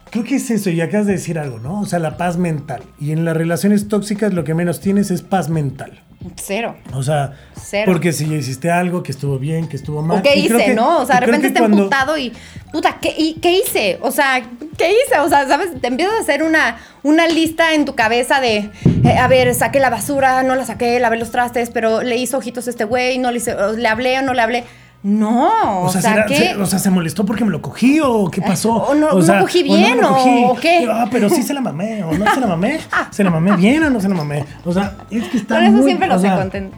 creo 0.09 0.23
que 0.23 0.35
es 0.37 0.49
eso, 0.49 0.69
y 0.69 0.79
acabas 0.81 1.05
de 1.05 1.13
decir 1.13 1.37
algo, 1.37 1.59
¿no? 1.59 1.81
O 1.81 1.85
sea, 1.85 1.99
la 1.99 2.15
paz 2.17 2.37
mental. 2.37 2.81
Y 2.99 3.11
en 3.11 3.25
las 3.25 3.35
relaciones 3.35 3.87
tóxicas 3.89 4.33
lo 4.33 4.43
que 4.45 4.53
menos 4.53 4.79
tienes 4.79 5.11
es 5.11 5.21
paz 5.21 5.49
mental. 5.49 6.01
Cero. 6.35 6.75
O 6.93 7.03
sea, 7.03 7.33
Cero. 7.61 7.83
porque 7.91 8.11
si 8.13 8.25
hiciste 8.33 8.71
algo 8.71 9.03
que 9.03 9.11
estuvo 9.11 9.37
bien, 9.37 9.67
que 9.67 9.75
estuvo 9.75 10.01
mal. 10.01 10.19
¿O 10.19 10.23
qué 10.23 10.37
hice, 10.37 10.57
que- 10.57 10.73
no? 10.73 10.99
O 10.99 11.05
sea, 11.05 11.19
de 11.19 11.25
repente 11.25 11.47
está 11.47 11.59
cuando- 11.59 11.77
emputado 11.83 12.17
y, 12.17 12.31
puta, 12.71 12.97
¿qué, 13.01 13.13
y, 13.17 13.35
¿qué 13.35 13.59
hice? 13.59 13.99
O 14.01 14.11
sea, 14.11 14.41
¿qué 14.77 14.91
hice? 14.91 15.19
O 15.19 15.27
sea, 15.29 15.45
¿sabes? 15.47 15.69
Te 15.79 15.87
empiezas 15.87 16.15
a 16.15 16.21
hacer 16.21 16.43
una, 16.43 16.77
una 17.03 17.27
lista 17.27 17.73
en 17.73 17.83
tu 17.85 17.95
cabeza 17.95 18.39
de, 18.41 18.69
eh, 19.03 19.17
a 19.19 19.27
ver, 19.27 19.53
saqué 19.53 19.79
la 19.79 19.89
basura, 19.89 20.41
no 20.43 20.55
la 20.55 20.65
saqué, 20.65 20.99
lavé 21.01 21.17
los 21.17 21.31
trastes, 21.31 21.69
pero 21.69 22.01
le 22.01 22.15
hizo 22.15 22.37
ojitos 22.37 22.67
a 22.67 22.69
este 22.69 22.85
güey, 22.85 23.17
no 23.17 23.31
le 23.31 23.37
hice, 23.37 23.53
o 23.55 23.73
le 23.73 23.87
hablé 23.87 24.17
o 24.19 24.21
no 24.21 24.33
le 24.33 24.41
hablé. 24.41 24.63
No, 25.01 25.83
O 25.83 25.89
sea, 25.89 26.01
sea, 26.01 26.11
será- 26.11 26.25
¿qué? 26.25 26.35
se, 26.35 26.55
o 26.57 26.65
sea, 26.65 26.77
¿se 26.79 26.89
molestó 26.89 27.25
porque 27.25 27.45
me 27.45 27.51
lo 27.51 27.61
cogí 27.61 27.99
o 28.03 28.29
qué 28.29 28.41
pasó? 28.41 28.73
o 28.73 28.93
no- 28.95 29.07
O 29.07 29.15
no 29.19 29.21
sea, 29.21 29.39
cogí 29.39 29.61
o 29.61 29.75
bien, 29.75 30.01
lo 30.01 30.09
o- 30.11 30.13
cogí. 30.15 30.43
o 30.45 30.55
qué. 30.55 30.87
Ah, 30.91 31.07
pero 31.09 31.29
sí 31.29 31.41
se 31.41 31.53
la 31.53 31.61
mamé 31.61 32.03
o 32.03 32.17
no 32.17 32.33
se 32.33 32.39
la 32.41 32.47
mamé. 32.47 32.79
¿Se 33.11 33.23
la 33.23 33.29
mamé 33.29 33.55
bien 33.55 33.81
o 33.83 33.89
no 33.89 34.01
se 34.01 34.09
la 34.09 34.15
mamé? 34.15 34.43
O 34.65 34.73
sea, 34.73 34.95
es 35.09 35.23
que 35.29 35.37
está 35.37 35.55
Por 35.55 35.63
eso 35.63 35.71
muy- 35.73 35.83
siempre 35.85 36.11
o 36.11 36.19
sea, 36.19 36.31
sé 36.35 36.37
content. 36.41 36.73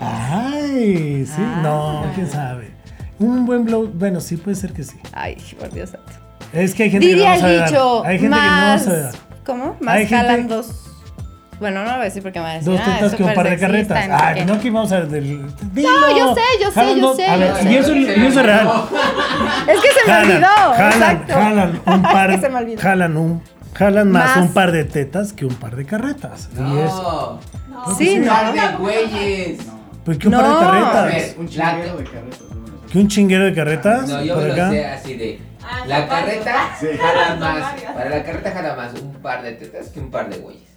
Ay, 0.00 1.24
sí, 1.26 1.32
Ah. 1.38 1.60
no, 1.62 2.02
quién 2.14 2.28
sabe. 2.28 2.70
Un 3.18 3.44
buen 3.46 3.64
blow, 3.64 3.86
bueno, 3.94 4.20
sí 4.20 4.36
puede 4.36 4.56
ser 4.56 4.72
que 4.72 4.82
sí. 4.82 4.96
Ay, 5.12 5.36
por 5.58 5.70
Dios 5.70 5.90
santo. 5.90 6.10
Es 6.52 6.74
que 6.74 6.84
hay 6.84 6.90
gente 6.90 7.06
Diría 7.06 7.28
que 7.32 7.34
no 7.36 7.40
sabe 7.42 7.56
dar. 7.56 7.68
dicho, 7.68 8.04
Hay 8.04 8.18
gente 8.18 8.36
más... 8.36 8.82
que 8.82 8.88
no 8.88 8.92
sabe 8.94 9.02
dar. 9.04 9.14
¿Cómo? 9.46 9.76
Más 9.80 9.94
Hay 9.96 10.06
gente- 10.06 10.42
dos... 10.54 10.89
Bueno, 11.60 11.80
no 11.80 11.86
lo 11.86 11.92
voy 11.92 12.00
a 12.00 12.04
decir 12.04 12.22
porque 12.22 12.38
me 12.38 12.44
van 12.46 12.52
a 12.52 12.58
decir, 12.58 12.72
Dos 12.72 12.80
ah, 12.82 12.84
tetas 12.94 13.12
es 13.12 13.14
que 13.18 13.22
un 13.22 13.34
par 13.34 13.48
de 13.50 13.58
carretas. 13.58 14.08
no 14.08 14.16
Ay, 14.18 14.34
qué. 14.34 14.44
no 14.46 14.58
que 14.60 14.66
íbamos 14.68 14.92
a 14.92 15.00
del. 15.02 15.42
No, 15.46 16.18
yo 16.18 16.34
sé, 16.34 16.40
yo 16.60 16.66
sé, 16.68 16.72
Jalan 16.74 16.98
yo 16.98 17.14
sé, 17.14 17.26
A 17.26 17.36
ver, 17.36 17.54
yo 17.64 17.70
y 17.70 17.76
eso, 17.76 17.94
y 17.94 18.04
eso 18.08 18.40
es 18.40 18.46
real. 18.46 18.68
Es 19.68 19.80
que 19.80 19.88
se 19.88 20.06
me 20.06 20.12
Jalan, 20.12 20.30
olvidó. 20.30 20.48
jalan, 20.74 20.92
exacto. 20.92 21.32
jalan 21.34 21.80
un 21.86 22.02
par, 22.14 22.30
Que 22.30 22.40
se 22.40 22.48
me 22.48 22.56
olvidó. 22.58 22.80
jalan 22.80 23.16
un, 23.16 23.42
jalan 23.74 24.10
más, 24.10 24.36
Más. 24.36 24.46
un 24.46 24.54
par 24.54 24.72
de 24.72 24.84
tetas 24.84 25.32
que 25.34 25.44
un 25.44 25.54
par 25.54 25.76
de 25.76 25.84
carretas. 25.84 26.48
Y 26.54 26.78
es, 26.78 26.92
No. 26.92 27.38
Sí, 27.98 28.18
Un 28.18 28.24
no. 28.26 28.32
par 28.32 28.52
de 28.52 28.76
güeyes. 28.78 29.58
pues 30.04 30.18
que 30.18 30.28
un 30.28 30.34
par 30.34 30.42
de 30.44 30.48
No. 30.50 30.60
Carretas. 30.60 31.04
ver, 31.06 31.34
Un 31.38 31.48
chinguero 31.48 31.96
de 31.98 32.04
carretas. 32.04 32.38
Que 32.90 32.98
un 32.98 33.08
chinguero 33.08 33.44
de 33.44 33.54
carretas. 33.54 34.08
No, 34.08 34.22
yo 34.24 34.34
por 34.34 34.42
me 34.44 34.48
lo 34.56 34.70
sé 34.70 34.86
así 34.86 35.14
de. 35.14 35.40
Ah, 35.62 35.84
La 35.86 36.08
carreta 36.08 36.54
Sí. 36.80 36.86
jala 36.98 37.36
más. 37.38 37.74
Para 37.94 38.10
la 38.10 38.22
carreta 38.24 38.50
jala 38.50 38.74
más 38.76 38.92
un 39.00 39.12
par 39.22 39.42
de 39.42 39.52
tetas 39.52 39.88
que 39.90 40.00
un 40.00 40.10
par 40.10 40.28
de 40.30 40.38
güeyes. 40.38 40.69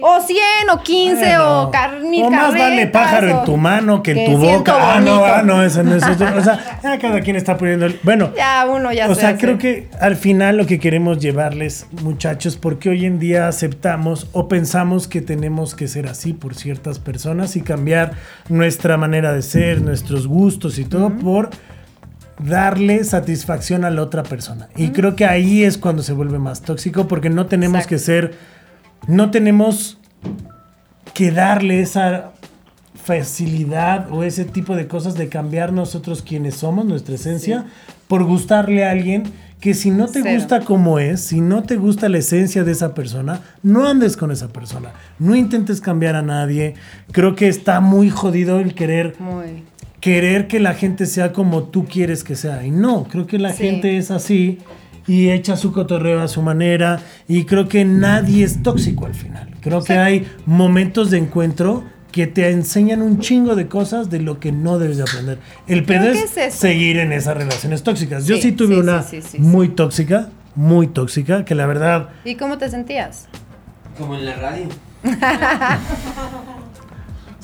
O 0.00 0.20
100 0.20 0.38
o 0.72 0.82
15 0.82 1.14
Bueno, 1.16 1.62
o 1.62 1.70
car 1.70 2.00
mil 2.00 2.24
o 2.24 2.30
más 2.30 2.52
vale 2.56 2.86
pájaro 2.86 3.28
en 3.28 3.44
tu 3.44 3.56
mano 3.56 4.02
que 4.02 4.12
en 4.12 4.32
tu 4.32 4.38
boca. 4.38 4.94
Ah, 4.96 5.00
no, 5.00 5.24
ah, 5.24 5.42
no, 5.42 5.62
eso 5.62 5.82
no 5.82 5.94
es 5.94 6.02
eso. 6.06 6.24
O 6.36 6.40
sea, 6.42 6.78
ya 6.82 6.98
cada 6.98 7.20
quien 7.20 7.36
está 7.36 7.56
poniendo. 7.58 7.86
el- 7.86 8.00
Bueno, 8.02 8.32
Ya 8.36 8.66
uno 8.66 8.92
ya 8.92 9.08
o 9.08 9.14
se 9.14 9.20
sea, 9.20 9.30
hace. 9.30 9.38
creo 9.38 9.58
que 9.58 9.88
al 10.00 10.16
final 10.16 10.56
lo 10.56 10.66
que 10.66 10.78
queremos 10.80 11.18
llevarles, 11.18 11.86
muchachos, 12.02 12.56
porque 12.56 12.88
hoy 12.88 13.04
en 13.04 13.18
día 13.18 13.48
aceptamos 13.48 14.28
o 14.32 14.48
pensamos 14.48 15.08
que 15.08 15.20
tenemos 15.20 15.74
que 15.74 15.88
ser 15.88 16.06
así 16.06 16.32
por 16.32 16.54
ciertas 16.54 16.98
personas 16.98 17.54
y 17.56 17.60
cambiar 17.62 18.12
nuestra 18.48 18.96
manera 18.96 19.32
de 19.32 19.42
ser, 19.42 19.82
nuestros 19.82 20.26
gustos 20.26 20.78
y 20.78 20.84
todo 20.84 21.10
por 21.10 21.50
darle 22.38 23.04
satisfacción 23.04 23.84
a 23.84 23.90
la 23.90 24.02
otra 24.02 24.22
persona. 24.24 24.68
Y 24.76 24.88
creo 24.88 25.14
que 25.14 25.24
ahí 25.26 25.62
es 25.62 25.78
cuando 25.78 26.02
se 26.02 26.12
vuelve 26.12 26.38
más 26.38 26.62
tóxico 26.62 27.06
porque 27.06 27.30
no 27.30 27.46
tenemos 27.46 27.76
Exacto. 27.82 27.88
que 27.90 27.98
ser, 28.00 28.34
no 29.06 29.30
tenemos 29.30 29.98
que 31.14 31.30
darle 31.30 31.80
esa 31.80 32.32
facilidad 32.94 34.10
o 34.12 34.22
ese 34.22 34.44
tipo 34.44 34.76
de 34.76 34.86
cosas 34.86 35.14
de 35.14 35.28
cambiar 35.28 35.72
nosotros 35.72 36.22
quienes 36.22 36.54
somos, 36.56 36.84
nuestra 36.84 37.14
esencia, 37.16 37.64
por 38.08 38.22
gustarle 38.24 38.84
a 38.84 38.90
alguien 38.92 39.24
que 39.60 39.74
si 39.74 39.90
no 39.90 40.06
te 40.06 40.22
Cero. 40.22 40.34
gusta 40.34 40.60
como 40.60 40.98
es, 40.98 41.20
si 41.20 41.40
no 41.40 41.62
te 41.62 41.76
gusta 41.76 42.08
la 42.08 42.18
esencia 42.18 42.64
de 42.64 42.72
esa 42.72 42.94
persona, 42.94 43.40
no 43.62 43.86
andes 43.86 44.16
con 44.16 44.30
esa 44.32 44.48
persona, 44.48 44.90
no 45.18 45.34
intentes 45.36 45.80
cambiar 45.80 46.16
a 46.16 46.22
nadie. 46.22 46.74
Creo 47.12 47.34
que 47.36 47.48
está 47.48 47.80
muy 47.80 48.10
jodido 48.10 48.58
el 48.60 48.74
querer 48.74 49.14
Muy. 49.20 49.62
querer 50.00 50.48
que 50.48 50.58
la 50.58 50.74
gente 50.74 51.06
sea 51.06 51.32
como 51.32 51.64
tú 51.64 51.84
quieres 51.86 52.24
que 52.24 52.34
sea. 52.34 52.64
Y 52.66 52.70
no, 52.72 53.04
creo 53.04 53.26
que 53.26 53.38
la 53.38 53.52
Sí. 53.52 53.62
gente 53.64 53.96
es 53.98 54.10
así 54.10 54.58
y 55.06 55.30
echa 55.30 55.56
su 55.56 55.72
cotorreo 55.72 56.20
a 56.20 56.28
su 56.28 56.42
manera 56.42 57.00
y 57.28 57.44
creo 57.44 57.68
que 57.68 57.84
nadie 57.84 58.44
es 58.44 58.62
tóxico 58.62 59.06
al 59.06 59.14
final. 59.14 59.48
Creo 59.60 59.82
que 59.82 59.94
hay 59.94 60.28
momentos 60.46 61.10
de 61.10 61.18
encuentro 61.18 61.84
que 62.12 62.26
te 62.26 62.50
enseñan 62.50 63.00
un 63.00 63.18
chingo 63.20 63.56
de 63.56 63.68
cosas 63.68 64.10
de 64.10 64.20
lo 64.20 64.38
que 64.38 64.52
no 64.52 64.78
debes 64.78 64.98
de 64.98 65.04
aprender. 65.04 65.38
El 65.66 65.84
pedo 65.84 66.10
es, 66.10 66.54
seguir 66.54 66.98
en 66.98 67.12
esas 67.12 67.36
relaciones 67.36 67.82
tóxicas. 67.82 68.26
Yo 68.26 68.36
Sí, 68.36 68.42
sí 68.42 68.52
tuve 68.52 68.74
sí, 68.74 68.80
una 68.80 69.02
sí, 69.02 69.22
sí, 69.22 69.28
sí, 69.32 69.38
muy 69.38 69.70
tóxica, 69.70 70.28
muy 70.54 70.86
tóxica, 70.88 71.44
que 71.44 71.54
la 71.54 71.66
verdad 71.66 72.10
¿Y 72.24 72.34
cómo 72.36 72.58
te 72.58 72.68
sentías? 72.68 73.28
Como 73.98 74.14
en 74.14 74.26
la 74.26 74.34
radio. 74.36 74.66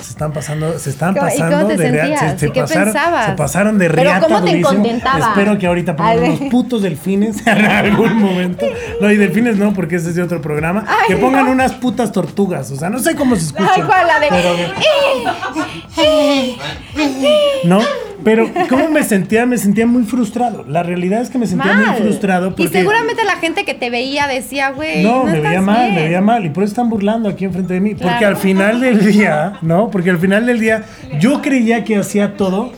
se 0.01 0.11
están 0.11 0.31
pasando, 0.33 0.77
se 0.79 0.89
están 0.89 1.13
¿Cómo- 1.13 1.27
y 1.27 1.31
pasando 1.31 1.67
de 1.67 1.77
rea- 1.77 2.05
sentías? 2.05 2.39
se, 2.39 2.47
¿Y 2.47 2.51
qué 2.51 2.61
pasaron, 2.61 2.93
pensabas? 2.93 3.25
se 3.27 3.31
pasaron 3.33 3.77
de 3.77 3.89
Pero 3.89 4.01
riata 4.01 4.19
¿cómo 4.27 4.43
te 4.43 4.61
contentaba? 4.61 5.27
Espero 5.29 5.57
que 5.57 5.67
ahorita 5.67 5.95
pongan 5.95 6.19
unos 6.23 6.39
putos 6.49 6.81
delfines 6.81 7.37
en 7.47 7.65
algún 7.65 8.15
momento. 8.17 8.65
No, 9.01 9.11
y 9.11 9.17
delfines 9.17 9.57
no, 9.57 9.73
porque 9.73 9.97
ese 9.97 10.09
es 10.09 10.15
de 10.15 10.23
otro 10.23 10.41
programa. 10.41 10.83
Ay, 10.87 11.07
que 11.07 11.15
pongan 11.17 11.45
no. 11.45 11.51
unas 11.51 11.73
putas 11.73 12.11
tortugas. 12.11 12.71
O 12.71 12.75
sea, 12.75 12.89
no 12.89 12.99
sé 12.99 13.15
cómo 13.15 13.35
se 13.35 13.45
escucha. 13.45 13.71
Ay, 13.75 13.81
¿cuál? 13.83 14.07
La 14.07 14.19
de- 14.19 14.29
No, 17.65 17.79
pero 18.23 18.49
¿cómo 18.69 18.89
me 18.89 19.03
sentía? 19.03 19.45
Me 19.45 19.57
sentía 19.57 19.85
muy 19.85 20.03
frustrado. 20.03 20.65
La 20.67 20.83
realidad 20.83 21.21
es 21.21 21.29
que 21.29 21.37
me 21.37 21.47
sentía 21.47 21.73
muy 21.73 21.95
frustrado 22.01 22.49
porque... 22.55 22.63
Y 22.63 22.67
seguramente 22.67 23.23
la 23.23 23.37
gente 23.37 23.65
que 23.65 23.73
te 23.73 23.89
veía 23.89 24.27
decía, 24.27 24.71
güey. 24.71 25.03
No, 25.03 25.23
me 25.23 25.37
estás 25.37 25.43
veía 25.43 25.61
mal, 25.61 25.83
bien". 25.83 25.95
me 25.95 26.03
veía 26.03 26.21
mal. 26.21 26.45
Y 26.45 26.49
por 26.49 26.63
eso 26.63 26.71
están 26.71 26.89
burlando 26.89 27.29
aquí 27.29 27.45
enfrente 27.45 27.73
de 27.73 27.79
mí. 27.79 27.95
Porque 27.95 28.25
al 28.25 28.37
final 28.37 28.79
del 28.81 29.05
día, 29.05 29.53
¿no? 29.61 29.89
Porque 29.89 30.09
al 30.09 30.19
final 30.19 30.45
del 30.45 30.59
día 30.59 30.83
yo 31.19 31.41
creía 31.41 31.83
que 31.83 31.97
hacía 31.97 32.37
todo 32.37 32.71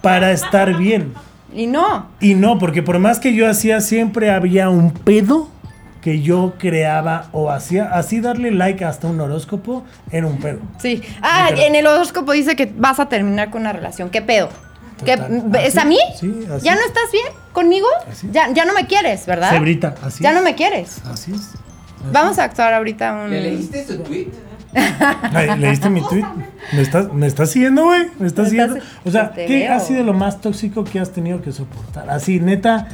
para 0.00 0.32
estar 0.32 0.76
bien. 0.76 1.14
Y 1.54 1.66
no. 1.66 2.08
Y 2.20 2.34
no, 2.34 2.58
porque 2.58 2.82
por 2.82 2.98
más 2.98 3.18
que 3.18 3.34
yo 3.34 3.48
hacía, 3.48 3.80
siempre 3.80 4.30
había 4.30 4.68
un 4.68 4.90
pedo 4.92 5.48
que 6.02 6.22
yo 6.22 6.54
creaba 6.58 7.26
o 7.32 7.50
hacía. 7.50 7.86
Así 7.92 8.20
darle 8.20 8.52
like 8.52 8.84
hasta 8.84 9.08
un 9.08 9.20
horóscopo 9.20 9.84
era 10.12 10.26
un 10.26 10.38
pedo. 10.38 10.60
Sí. 10.78 11.02
Ah, 11.22 11.50
en 11.56 11.74
el 11.74 11.86
horóscopo 11.86 12.32
dice 12.32 12.54
que 12.54 12.70
vas 12.76 13.00
a 13.00 13.08
terminar 13.08 13.50
con 13.50 13.62
una 13.62 13.72
relación. 13.72 14.10
¿Qué 14.10 14.22
pedo? 14.22 14.48
¿Qué, 15.04 15.16
Total. 15.16 15.56
¿Es 15.62 15.76
Así, 15.76 15.78
a 15.78 15.84
mí? 15.84 15.98
sí, 16.18 16.46
así. 16.50 16.64
¿Ya 16.64 16.74
no 16.74 16.80
estás 16.80 17.10
bien 17.12 17.26
conmigo? 17.52 17.86
Así. 18.10 18.28
Ya, 18.32 18.50
ya 18.52 18.64
no 18.64 18.72
me 18.72 18.86
quieres, 18.86 19.26
¿verdad? 19.26 19.50
Cebrita, 19.50 19.94
así 20.02 20.22
Ya 20.22 20.30
es. 20.30 20.36
no 20.36 20.42
me 20.42 20.54
quieres. 20.54 21.02
Así 21.04 21.32
es. 21.32 21.52
Vamos 22.12 22.38
a 22.38 22.44
actuar 22.44 22.72
ahorita 22.74 23.12
un... 23.14 23.30
¿Le 23.30 23.40
leíste 23.40 23.84
su 23.86 23.98
tweet? 23.98 24.28
¿Leíste 25.58 25.90
mi 25.90 26.02
tweet? 26.02 26.24
¿Me 26.72 26.82
estás, 26.82 27.12
me 27.12 27.26
estás 27.26 27.50
siguiendo, 27.50 27.84
güey? 27.84 28.08
¿Me 28.18 28.26
estás 28.26 28.44
Me 28.44 28.50
siguiendo? 28.50 28.76
estás- 28.76 28.92
O 29.04 29.10
sea, 29.10 29.32
¿qué 29.34 29.46
veo. 29.66 29.74
ha 29.74 29.80
sido 29.80 30.02
lo 30.04 30.12
más 30.12 30.40
tóxico 30.40 30.84
que 30.84 31.00
has 31.00 31.10
tenido 31.12 31.40
que 31.42 31.52
soportar? 31.52 32.08
Así, 32.10 32.40
neta, 32.40 32.88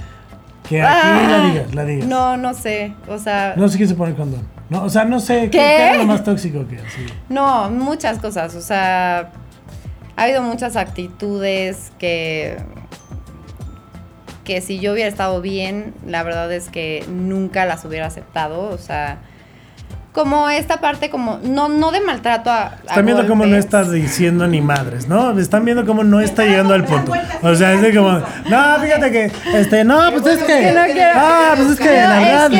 que 0.68 0.82
aquí 0.82 0.92
Ah, 1.02 1.26
la 1.30 1.46
digas, 1.50 1.74
la 1.74 1.84
digas. 1.84 2.06
No, 2.08 2.36
no 2.36 2.54
sé. 2.54 2.94
O 3.08 3.18
sea, 3.18 3.54
No 3.56 3.68
sé 3.68 3.78
qué 3.78 3.86
se 3.86 3.94
pone 3.94 4.14
condón. 4.14 4.46
No, 4.70 4.84
o 4.84 4.90
sea, 4.90 5.04
no 5.04 5.20
sé 5.20 5.42
qué, 5.50 5.58
¿Qué? 5.58 5.82
era 5.88 5.96
lo 5.98 6.04
más 6.06 6.24
tóxico 6.24 6.66
que 6.66 6.76
así. 6.76 7.04
no, 7.28 7.68
muchas 7.70 8.18
cosas. 8.18 8.54
O 8.54 8.60
sea, 8.62 9.30
ha 10.16 10.22
habido 10.24 10.42
muchas 10.42 10.76
actitudes 10.76 11.92
que 11.98 12.58
que 14.44 14.60
si 14.60 14.80
yo 14.80 14.92
hubiera 14.92 15.08
estado 15.08 15.40
bien, 15.40 15.94
la 16.06 16.22
verdad 16.24 16.52
es 16.52 16.68
que 16.68 17.04
nunca 17.08 17.64
las 17.64 17.84
hubiera 17.84 18.06
aceptado. 18.06 18.70
O 18.70 18.76
sea, 18.78 19.18
como 20.10 20.50
esta 20.50 20.80
parte 20.80 21.10
como 21.10 21.38
no 21.44 21.68
no 21.68 21.92
de 21.92 22.00
maltrato 22.00 22.50
a, 22.50 22.64
a 22.66 22.74
Están 22.88 23.06
viendo 23.06 23.26
cómo 23.28 23.46
no 23.46 23.56
estás 23.56 23.92
diciendo 23.92 24.48
ni 24.48 24.60
madres, 24.60 25.06
¿no? 25.08 25.38
Están 25.38 25.64
viendo 25.64 25.86
cómo 25.86 26.02
no 26.02 26.20
está 26.20 26.44
llegando 26.44 26.74
al 26.74 26.84
punto. 26.84 27.12
O 27.42 27.54
sea, 27.54 27.72
es 27.72 27.82
de 27.82 27.94
como, 27.94 28.10
no, 28.18 28.78
fíjate 28.82 29.12
que, 29.12 29.30
este, 29.54 29.84
no, 29.84 30.10
pues 30.10 30.26
es 30.26 30.42
que, 30.42 30.58
que 30.60 30.72
no 30.72 30.84
quiero- 30.92 31.12
ah, 31.14 31.52
pues 31.56 31.68
es 31.70 31.78
que, 31.78 31.84
la 31.94 32.18
verdad, 32.18 32.50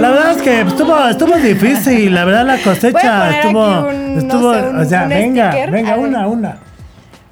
la 0.00 0.10
verdad 0.10 0.30
es 0.32 0.42
que 0.42 0.60
estuvo, 0.62 1.08
estuvo 1.08 1.34
difícil, 1.36 2.14
la 2.14 2.24
verdad 2.24 2.46
la 2.46 2.58
cosecha 2.58 3.40
estuvo, 3.40 3.90
estuvo, 3.90 4.48
o 4.80 4.84
sea, 4.86 5.04
venga, 5.06 5.54
venga, 5.70 5.96
una, 5.96 6.26
una. 6.26 6.56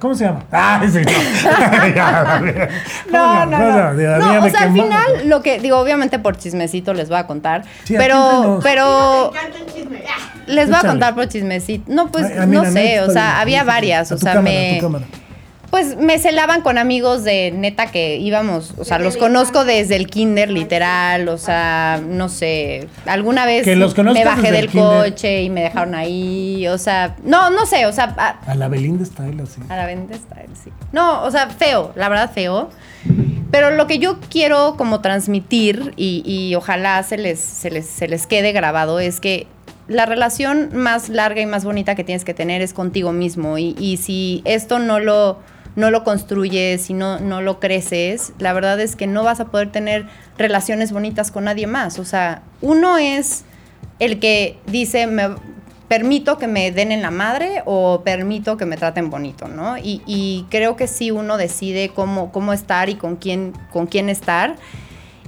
¿Cómo 0.05 0.15
se 0.15 0.25
llama? 0.27 0.45
Ah, 0.53 0.83
sí, 0.87 0.99
no. 0.99 1.11
Ya, 1.95 2.37
¿cómo 2.39 2.47
se 2.47 3.11
No, 3.11 3.47
no, 3.47 4.19
no. 4.19 4.45
O 4.45 4.51
sea, 4.51 4.61
al 4.65 4.73
final, 4.75 5.29
lo 5.31 5.41
que 5.41 5.59
digo, 5.61 5.79
obviamente 5.79 6.19
por 6.19 6.37
chismecito 6.37 6.93
les 6.93 7.09
voy 7.09 7.17
a 7.17 7.27
contar. 7.27 7.65
Pero, 7.89 8.61
pero 8.63 9.33
Me 9.33 9.39
encanta 9.39 9.59
el 9.61 9.73
chisme. 9.73 10.03
Les 10.47 10.69
voy 10.69 10.77
a 10.77 10.81
contar 10.83 11.15
por 11.15 11.27
chismecito. 11.29 11.85
No, 11.91 12.11
pues 12.11 12.27
no 12.47 12.71
sé, 12.71 13.01
o 13.01 13.11
sea, 13.11 13.41
había 13.41 13.65
varias. 13.65 14.13
O 14.13 14.19
sea, 14.19 14.43
me. 14.43 14.79
Pues 15.75 15.97
me 15.97 16.21
celaban 16.21 16.61
con 16.61 16.79
amigos 16.79 17.25
de 17.25 17.51
neta 17.51 17.89
que 17.89 18.17
íbamos, 18.19 18.75
o 18.79 18.85
sea, 18.85 19.01
los 19.01 19.17
conozco 19.17 19.65
desde 19.65 19.97
el 19.97 20.07
kinder, 20.07 20.49
literal, 20.49 21.29
o 21.29 21.37
sea, 21.37 22.01
no 22.01 22.29
sé, 22.29 22.87
alguna 23.07 23.45
vez 23.45 23.65
Que 23.65 23.75
los 23.75 23.99
me 23.99 24.25
bajé 24.25 24.53
del 24.53 24.71
coche 24.71 25.43
y 25.43 25.51
me 25.51 25.65
dejaron 25.65 25.97
ahí, 25.97 26.69
o 26.69 26.79
sea, 26.79 27.17
no, 27.25 27.51
no 27.51 27.67
sé, 27.67 27.87
o 27.87 27.93
sea, 27.93 28.15
a, 28.17 28.53
A 28.53 28.55
la 28.55 28.69
Belinda 28.69 29.05
Style, 29.05 29.43
así. 29.43 29.63
a 29.69 29.77
la 29.77 29.87
venta 29.87 30.15
está, 30.15 30.37
sí. 30.63 30.71
No, 30.93 31.25
o 31.25 31.31
sea, 31.33 31.51
feo, 31.51 31.93
la 31.97 32.09
verdad 32.09 32.31
feo. 32.33 32.71
Pero 33.51 33.73
lo 33.73 33.89
que 33.89 33.99
yo 33.99 34.21
quiero 34.31 34.77
como 34.77 35.01
transmitir 35.01 35.93
y, 35.97 36.23
y 36.25 36.55
ojalá 36.55 37.03
se 37.03 37.19
les, 37.19 37.41
se, 37.41 37.73
les, 37.73 37.87
se 37.87 38.07
les 38.07 38.29
quede 38.29 38.53
grabado 38.53 39.01
es 39.01 39.19
que 39.19 39.49
la 39.89 40.07
relación 40.07 40.71
más 40.73 41.09
larga 41.09 41.41
y 41.41 41.47
más 41.47 41.65
bonita 41.65 41.97
que 41.97 42.05
tienes 42.05 42.25
que 42.25 42.33
tener 42.33 42.63
es 42.63 42.73
contigo 42.73 43.11
mismo. 43.13 43.59
Y, 43.59 43.75
y 43.79 43.97
si 43.97 44.41
esto 44.45 44.79
no 44.79 44.99
lo, 44.99 45.39
no 45.77 45.91
lo 45.91 46.05
construyes, 46.05 46.83
si 46.83 46.95
no, 46.95 47.19
no 47.21 47.41
lo 47.43 47.61
creces, 47.61 48.33
la 48.39 48.53
verdad 48.53 48.81
es 48.81 48.97
que 48.97 49.07
no 49.07 49.25
vas 49.25 49.41
a 49.41 49.47
poder 49.47 49.73
tener 49.73 50.07
relaciones 50.39 50.93
bonitas 50.93 51.31
con 51.31 51.45
nadie 51.45 51.67
más. 51.67 51.99
O 51.99 52.05
sea, 52.05 52.43
uno 52.61 52.99
es 52.99 53.45
el 53.99 54.21
que 54.21 54.59
dice, 54.67 55.07
me 55.07 55.31
permito 55.89 56.39
que 56.39 56.47
me 56.47 56.71
den 56.71 56.93
en 56.93 57.03
la 57.03 57.11
madre 57.11 57.63
o 57.67 58.03
permito 58.05 58.57
que 58.57 58.67
me 58.67 58.77
traten 58.77 59.11
bonito, 59.11 59.49
¿no? 59.49 59.77
Y, 59.79 60.03
y 60.07 60.47
creo 60.51 60.77
que 60.77 60.87
sí 60.87 61.11
uno 61.11 61.37
decide 61.37 61.91
cómo, 61.91 62.33
cómo 62.33 62.53
estar 62.53 62.89
y 62.89 62.95
con 62.95 63.17
quién, 63.17 63.53
con 63.73 63.87
quién 63.87 64.09
estar. 64.09 64.57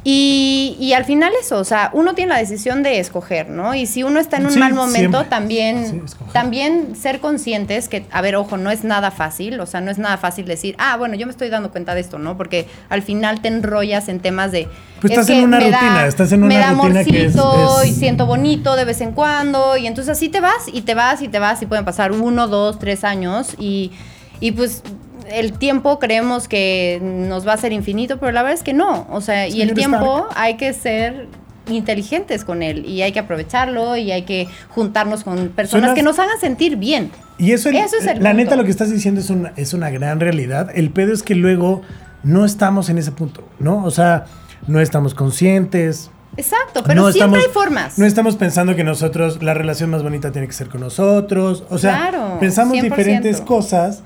Y, 0.09 0.77
y 0.79 0.93
al 0.93 1.05
final 1.05 1.33
eso, 1.41 1.57
o 1.59 1.65
sea, 1.65 1.91
uno 1.93 2.15
tiene 2.15 2.29
la 2.33 2.39
decisión 2.39 2.85
de 2.85 3.01
escoger, 3.01 3.51
¿no? 3.51 3.75
Y 3.75 3.87
si 3.87 4.05
uno 4.05 4.21
está 4.21 4.37
en 4.37 4.47
un 4.47 4.53
Sí, 4.53 4.59
mal 4.61 4.73
momento, 4.73 5.19
siempre. 5.19 5.29
También, 5.29 6.05
también 6.33 6.95
ser 6.95 7.19
conscientes 7.19 7.89
que, 7.89 8.07
a 8.13 8.21
ver, 8.21 8.37
ojo, 8.37 8.57
no 8.57 8.71
es 8.71 8.85
nada 8.85 9.11
fácil, 9.11 9.59
o 9.59 9.67
sea, 9.67 9.81
no 9.81 9.91
es 9.91 9.99
nada 9.99 10.17
fácil 10.17 10.47
decir, 10.47 10.77
ah, 10.79 10.97
bueno, 10.97 11.17
yo 11.17 11.27
me 11.27 11.33
estoy 11.33 11.49
dando 11.49 11.73
cuenta 11.73 11.97
de 11.97 12.03
esto, 12.03 12.21
¿no? 12.21 12.37
Porque 12.37 12.69
al 12.89 13.03
final 13.03 13.41
te 13.41 13.49
enrollas 13.49 14.09
en 14.09 14.21
temas 14.21 14.53
de... 14.53 14.69
Pues 15.01 15.13
es 15.13 15.19
estás 15.19 15.37
en 15.37 15.43
una 15.43 15.59
me 15.59 15.71
da- 15.73 15.81
rutina, 15.81 16.07
estás 16.07 16.31
en 16.31 16.41
me 16.43 16.47
una 16.47 16.67
da 16.67 16.73
rutina 16.75 17.05
que 17.05 17.25
es- 17.27 17.37
amorcito 17.37 17.83
es- 17.83 17.89
y 17.89 17.93
siento 17.95 18.27
bonito 18.27 18.77
de 18.77 18.85
vez 18.85 19.01
en 19.01 19.11
cuando, 19.11 19.77
y 19.77 19.89
entonces 19.89 20.13
así 20.13 20.29
te 20.29 20.39
vas 20.41 20.69
y 20.73 20.83
te 20.83 20.95
vas 20.95 21.21
y 21.21 21.27
te 21.27 21.41
vas 21.41 21.61
y 21.63 21.67
pueden 21.67 21.85
pasar 21.85 22.13
uno, 22.13 22.47
dos, 22.47 22.79
tres 22.79 23.03
años 23.03 23.57
y, 23.59 23.91
y 24.39 24.53
pues 24.53 24.85
el 25.31 25.53
tiempo 25.53 25.99
creemos 25.99 26.49
que 26.49 26.99
nos 27.03 27.47
va 27.47 27.53
a 27.55 27.57
ser 27.57 27.72
infinito, 27.72 28.18
pero 28.18 28.33
la 28.33 28.43
verdad 28.43 28.59
es 28.59 28.62
que 28.62 28.72
no, 28.72 29.07
o 29.11 29.20
sea, 29.20 29.49
y 29.49 29.62
el 29.62 29.74
tiempo 29.74 30.27
hay 30.35 30.57
que 30.57 30.72
ser 30.72 31.29
inteligentes 31.68 32.45
con 32.45 32.62
él 32.62 32.85
y 32.87 33.03
hay 33.03 33.12
que 33.12 33.18
aprovecharlo 33.18 33.97
y 33.97 34.12
hay 34.12 34.22
que 34.22 34.49
juntarnos 34.68 35.24
con 35.24 35.49
personas 35.49 35.95
que 35.95 36.03
nos 36.03 36.18
hagan 36.18 36.39
sentir 36.41 36.77
bien. 36.77 37.11
Y 37.39 37.53
eso, 37.53 37.68
Eso 37.68 37.97
es 38.01 38.07
el 38.07 38.22
la 38.22 38.31
punto. 38.31 38.35
neta, 38.45 38.57
lo 38.57 38.64
que 38.64 38.70
estás 38.70 38.91
diciendo 38.91 39.20
es 39.20 39.31
una, 39.31 39.53
es 39.57 39.74
una 39.74 39.91
gran 39.91 40.20
realidad. 40.20 40.70
El 40.74 40.91
pedo 40.91 41.12
es 41.12 41.22
que 41.22 41.35
luego 41.35 41.83
no 42.22 42.45
estamos 42.45 42.89
en 42.89 42.99
ese 42.99 43.12
punto, 43.12 43.47
¿no? 43.59 43.85
O 43.85 43.91
sea, 43.91 44.24
no 44.66 44.81
estamos 44.81 45.14
conscientes. 45.14 46.11
Exacto, 46.39 46.83
pero 46.85 47.03
no 47.03 47.12
siempre 47.12 47.41
estamos, 47.41 47.47
hay 47.47 47.53
formas. 47.53 47.99
No 47.99 48.07
estamos 48.07 48.37
pensando 48.37 48.74
que 48.77 48.85
nosotros, 48.85 49.43
la 49.43 49.55
relación 49.55 49.91
más 49.91 50.03
bonita 50.03 50.33
tiene 50.33 50.47
que 50.47 50.53
ser 50.55 50.68
con 50.68 50.81
nosotros. 50.81 51.64
O 51.70 51.79
sea, 51.79 51.97
Claro, 52.11 52.37
pensamos 52.41 52.77
100%. 52.77 52.83
diferentes 52.83 53.41
cosas 53.41 54.03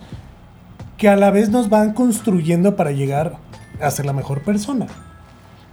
que 1.01 1.09
a 1.09 1.17
la 1.17 1.31
vez 1.33 1.49
nos 1.49 1.69
van 1.71 1.93
construyendo 1.95 2.77
para 2.77 2.93
llegar 2.93 3.39
a 3.81 3.91
ser 3.91 4.05
la 4.07 4.13
mejor 4.13 4.43
persona. 4.43 4.87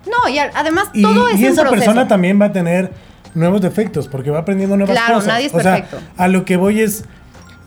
No, 0.09 0.29
y 0.29 0.39
además 0.39 0.85
Y, 0.93 1.01
todo 1.01 1.27
es 1.27 1.39
y 1.39 1.45
un 1.45 1.51
esa 1.51 1.61
proceso. 1.63 1.81
persona 1.83 2.07
también 2.07 2.39
va 2.41 2.45
a 2.45 2.51
tener 2.53 2.91
nuevos 3.35 3.61
defectos 3.61 4.07
porque 4.07 4.31
va 4.31 4.39
aprendiendo 4.39 4.77
nuevas 4.77 4.95
Claro, 4.97 5.15
cosas. 5.15 5.27
nadie 5.33 5.47
es 5.47 5.53
o 5.53 5.59
sea, 5.59 5.73
perfecto. 5.81 5.99
a 6.15 6.27
lo 6.29 6.45
que 6.45 6.55
voy 6.55 6.79
es, 6.81 7.03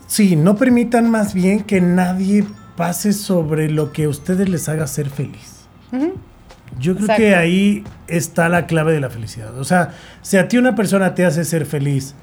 sí, 0.07 0.35
no 0.35 0.55
permitan 0.55 1.09
más 1.11 1.35
bien 1.35 1.61
que 1.63 1.79
nadie 1.81 2.43
pase 2.75 3.13
sobre 3.13 3.69
lo 3.69 3.91
que 3.91 4.05
a 4.05 4.09
ustedes 4.09 4.49
les 4.49 4.67
haga 4.67 4.87
ser 4.87 5.09
feliz. 5.11 5.67
Yo 6.79 6.93
creo 6.95 7.01
Exacto. 7.05 7.21
que 7.21 7.35
ahí 7.35 7.83
está 8.07 8.49
la 8.49 8.65
clave 8.65 8.93
de 8.93 9.01
la 9.01 9.11
felicidad. 9.11 9.55
O 9.59 9.63
sea, 9.65 9.91
si 10.23 10.37
a 10.37 10.47
ti 10.47 10.57
una 10.57 10.73
persona 10.73 11.13
te 11.13 11.25
hace 11.25 11.45
ser 11.45 11.67
feliz 11.67 12.15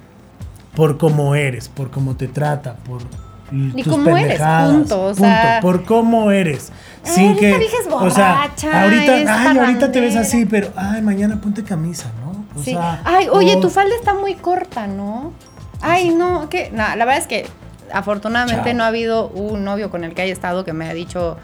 por 0.74 0.98
cómo 0.98 1.36
eres, 1.36 1.68
por 1.68 1.90
cómo 1.92 2.16
te 2.16 2.26
trata, 2.26 2.74
por 2.76 3.02
Y 3.50 3.82
tus 3.82 3.92
cómo 3.92 4.16
eres, 4.16 4.40
punto, 4.40 5.04
o 5.06 5.14
sea- 5.14 5.58
por 5.62 5.84
cómo 5.84 6.30
eres. 6.30 6.70
Ay, 7.04 7.12
sin 7.12 7.36
que, 7.36 7.50
es 7.50 7.86
o 7.90 8.10
sea, 8.10 8.34
borracha, 8.34 8.82
ahorita, 8.82 9.12
ay, 9.14 9.58
ahorita 9.58 9.92
te 9.92 10.00
ves 10.00 10.14
parrandera. 10.14 10.20
así, 10.20 10.44
pero 10.46 10.68
ay, 10.76 11.00
mañana 11.02 11.40
ponte 11.40 11.62
camisa, 11.64 12.10
¿no? 12.22 12.44
O 12.60 12.62
Sí. 12.62 12.72
sea, 12.72 13.00
Ay, 13.04 13.28
oye, 13.30 13.56
o- 13.56 13.60
tu 13.60 13.70
falda 13.70 13.94
está 13.94 14.12
muy 14.14 14.34
corta, 14.34 14.86
¿no? 14.86 15.32
Ay, 15.80 16.10
no, 16.10 16.48
que 16.50 16.70
no, 16.70 16.82
la 16.96 17.04
verdad 17.04 17.18
es 17.18 17.26
que 17.26 17.46
afortunadamente 17.92 18.70
Chao. 18.70 18.76
no 18.78 18.84
ha 18.84 18.88
habido 18.88 19.28
un 19.28 19.64
novio 19.64 19.90
con 19.90 20.04
el 20.04 20.12
que 20.14 20.22
haya 20.22 20.32
estado 20.32 20.64
que 20.64 20.72
me 20.74 20.84
haya 20.84 20.94
dicho 20.94 21.36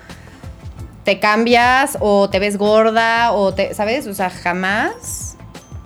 te 1.05 1.21
cambias 1.21 1.97
o 2.01 2.29
te 2.31 2.39
ves 2.39 2.57
gorda 2.59 3.33
o 3.33 3.53
te, 3.55 3.75
¿sabes? 3.75 4.07
O 4.07 4.15
sea, 4.15 4.31
jamás, 4.31 5.34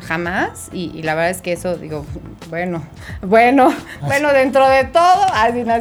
jamás. 0.09 0.71
Y, 0.73 0.91
y 0.99 1.03
la 1.03 1.15
verdad 1.15 1.31
es 1.31 1.43
que 1.43 1.53
eso, 1.53 1.77
digo, 1.77 2.07
bueno, 2.49 2.83
bueno, 3.23 3.73
bueno, 4.01 4.33
dentro 4.33 4.67
de 4.69 4.85
todo, 4.85 5.27
así 5.35 5.63
no 5.65 5.75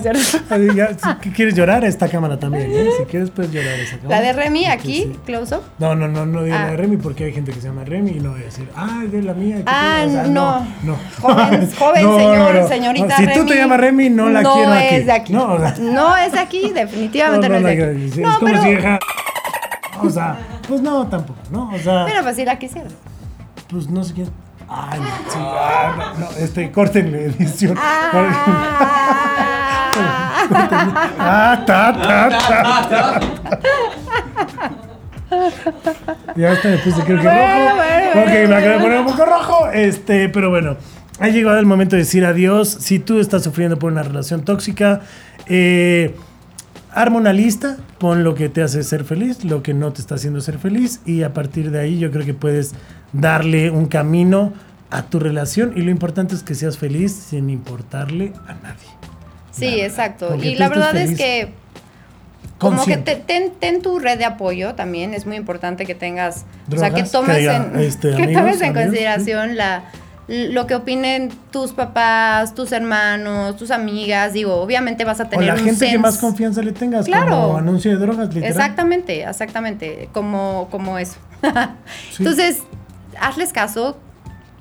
si 1.23 1.29
quieres 1.31 1.55
llorar 1.55 1.85
esta 1.85 2.09
cámara 2.09 2.37
también, 2.37 2.69
¿eh? 2.71 2.89
Si 2.97 3.03
quieres 3.05 3.29
puedes 3.31 3.51
llorar 3.53 3.79
esa 3.79 3.97
cámara. 3.97 4.19
La 4.19 4.25
de 4.25 4.33
Remy 4.33 4.65
aquí, 4.65 5.03
sí. 5.03 5.19
close 5.25 5.55
up. 5.55 5.61
No, 5.79 5.95
no, 5.95 6.07
no, 6.07 6.25
no 6.25 6.43
digo 6.43 6.55
la 6.55 6.65
Ah. 6.65 6.71
de 6.71 6.77
Remy 6.77 6.97
porque 6.97 7.23
hay 7.25 7.33
gente 7.33 7.51
que 7.53 7.61
se 7.61 7.67
llama 7.67 7.85
Remy 7.85 8.11
y 8.11 8.19
no 8.19 8.31
voy 8.31 8.41
a 8.41 8.45
decir, 8.45 8.67
ah, 8.75 9.01
es 9.05 9.11
de 9.11 9.21
la 9.21 9.33
mía. 9.33 9.57
¿qué 9.57 9.63
Ah, 9.65 9.99
pedo?". 10.03 10.09
O 10.09 10.11
sea, 10.13 10.23
no. 10.27 10.67
no. 10.83 10.97
Joven, 11.21 11.69
joven 11.79 12.03
No, 12.03 12.17
señor, 12.17 12.67
señorita 12.67 13.17
Si 13.17 13.25
Remy. 13.25 13.39
tú 13.39 13.45
te 13.45 13.55
llamas 13.55 13.79
Remy, 13.79 14.09
no 14.09 14.29
la 14.29 14.41
quiero 14.43 14.73
aquí. 14.73 14.95
es 14.95 15.05
de 15.05 15.11
aquí. 15.13 15.33
No, 15.33 15.53
o 15.53 15.59
sea, 15.59 15.75
No 15.79 16.17
es 16.17 16.31
de 16.33 16.39
aquí, 16.39 16.71
definitivamente 16.73 17.47
no, 17.49 17.55
es 17.55 17.63
de 17.63 17.71
aquí. 17.91 18.11
Sí, 18.11 18.21
es 18.23 18.27
como 18.27 18.39
pero, 18.45 18.61
si 18.61 18.69
deja- 18.71 18.99
O 20.03 20.09
sea, 20.09 20.37
pues 20.67 20.81
no, 20.81 21.07
tampoco, 21.07 21.39
¿no? 21.49 21.71
O 21.73 21.77
sea, 21.79 22.05
pero 22.05 22.21
pues 22.23 22.35
si 22.35 22.43
la 22.45 22.59
quisiera. 22.59 22.87
Pues 23.69 23.89
no 23.89 24.03
sé 24.03 24.13
quién. 24.13 24.29
Ay, 24.69 24.99
sí, 25.29 25.37
ah, 25.39 26.13
no, 26.17 26.25
no, 26.25 26.31
este, 26.37 26.71
córtenle 26.71 27.25
edición. 27.27 27.77
Ah, 31.19 31.63
ta, 31.65 31.93
ta, 31.93 32.29
ta, 32.29 32.89
ta. 32.89 33.19
Ya 36.35 36.51
hasta 36.51 36.69
me 36.69 36.77
puse 36.77 37.01
creo 37.03 37.17
que 37.21 37.27
Bueno, 37.27 37.69
rojo. 37.69 37.75
bueno, 37.75 38.21
ok, 38.21 38.29
bueno, 38.31 38.49
me 38.49 38.55
acabo 38.55 38.73
de 38.73 38.79
poner 38.79 38.99
un 38.99 39.05
poco 39.05 39.25
rojo. 39.25 39.69
Este, 39.73 40.29
pero 40.29 40.49
bueno, 40.49 40.77
ha 41.19 41.27
llegado 41.27 41.57
el 41.59 41.65
momento 41.65 41.95
de 41.95 42.03
decir 42.03 42.25
adiós. 42.25 42.69
Si 42.69 42.99
tú 42.99 43.19
estás 43.19 43.43
sufriendo 43.43 43.77
por 43.79 43.91
una 43.91 44.03
relación 44.03 44.43
tóxica, 44.45 45.01
eh, 45.47 46.15
arma 46.97 47.17
una 47.17 47.31
lista, 47.33 47.77
pon 47.99 48.23
lo 48.23 48.33
que 48.33 48.49
te 48.49 48.63
hace 48.63 48.81
ser 48.83 49.03
feliz, 49.03 49.43
lo 49.43 49.61
que 49.61 49.73
no 49.73 49.93
te 49.93 50.01
está 50.01 50.15
haciendo 50.15 50.41
ser 50.41 50.57
feliz 50.57 50.99
y 51.05 51.23
a 51.23 51.33
partir 51.33 51.69
de 51.71 51.79
ahí 51.79 51.99
yo 51.99 52.11
creo 52.11 52.25
que 52.25 52.33
puedes 52.33 52.73
darle 53.13 53.69
un 53.69 53.85
camino 53.85 54.53
a 54.89 55.03
tu 55.03 55.19
relación 55.19 55.73
y 55.75 55.81
lo 55.81 55.91
importante 55.91 56.33
es 56.33 56.43
que 56.43 56.55
seas 56.55 56.77
feliz 56.77 57.13
sin 57.13 57.49
importarle 57.49 58.33
a 58.47 58.53
nadie. 58.55 58.87
Sí, 59.51 59.65
Nada. 59.71 59.85
exacto. 59.85 60.35
Y 60.41 60.55
la 60.55 60.69
verdad 60.69 60.95
es 60.95 61.17
que 61.17 61.53
como 62.57 62.83
que 62.85 62.97
te- 62.97 63.15
ten, 63.15 63.51
ten 63.59 63.81
tu 63.81 63.99
red 63.99 64.17
de 64.17 64.25
apoyo 64.25 64.73
también. 64.73 65.13
Es 65.13 65.25
muy 65.27 65.35
importante 65.35 65.85
que 65.85 65.93
tengas, 65.93 66.45
o 66.73 66.77
sea, 66.77 66.91
que 66.91 67.03
tomes 67.03 67.35
que 67.35 67.39
diga, 67.41 67.57
en, 67.73 67.79
este, 67.79 68.09
que 68.15 68.23
amigos, 68.23 68.33
tomes 68.41 68.61
en 68.61 68.67
amigos, 68.69 68.83
consideración 68.85 69.55
la 69.57 69.83
lo 70.27 70.67
que 70.67 70.75
opinen 70.75 71.29
tus 71.51 71.71
papás, 71.71 72.53
tus 72.53 72.71
hermanos, 72.71 73.55
tus 73.55 73.71
amigas. 73.71 74.33
Digo, 74.33 74.55
obviamente 74.55 75.05
vas 75.05 75.19
a 75.21 75.23
O 75.23 75.27
tener 75.29 75.47
la 75.47 75.53
un 75.53 75.59
gente 75.63 75.89
que 75.89 75.97
más 75.99 76.17
confianza 76.17 76.61
le 76.61 76.73
tengas, 76.73 77.05
Claro. 77.05 77.31
como 77.41 77.57
anuncio 77.57 77.91
de 77.91 77.97
drogas, 77.97 78.27
literal. 78.27 78.49
Exactamente, 78.49 79.23
exactamente, 79.23 80.09
como, 80.11 80.67
como 80.69 80.97
eso. 80.97 81.15
Sí. 82.11 82.23
Entonces, 82.23 82.63
hazles 83.21 83.53
caso, 83.53 83.97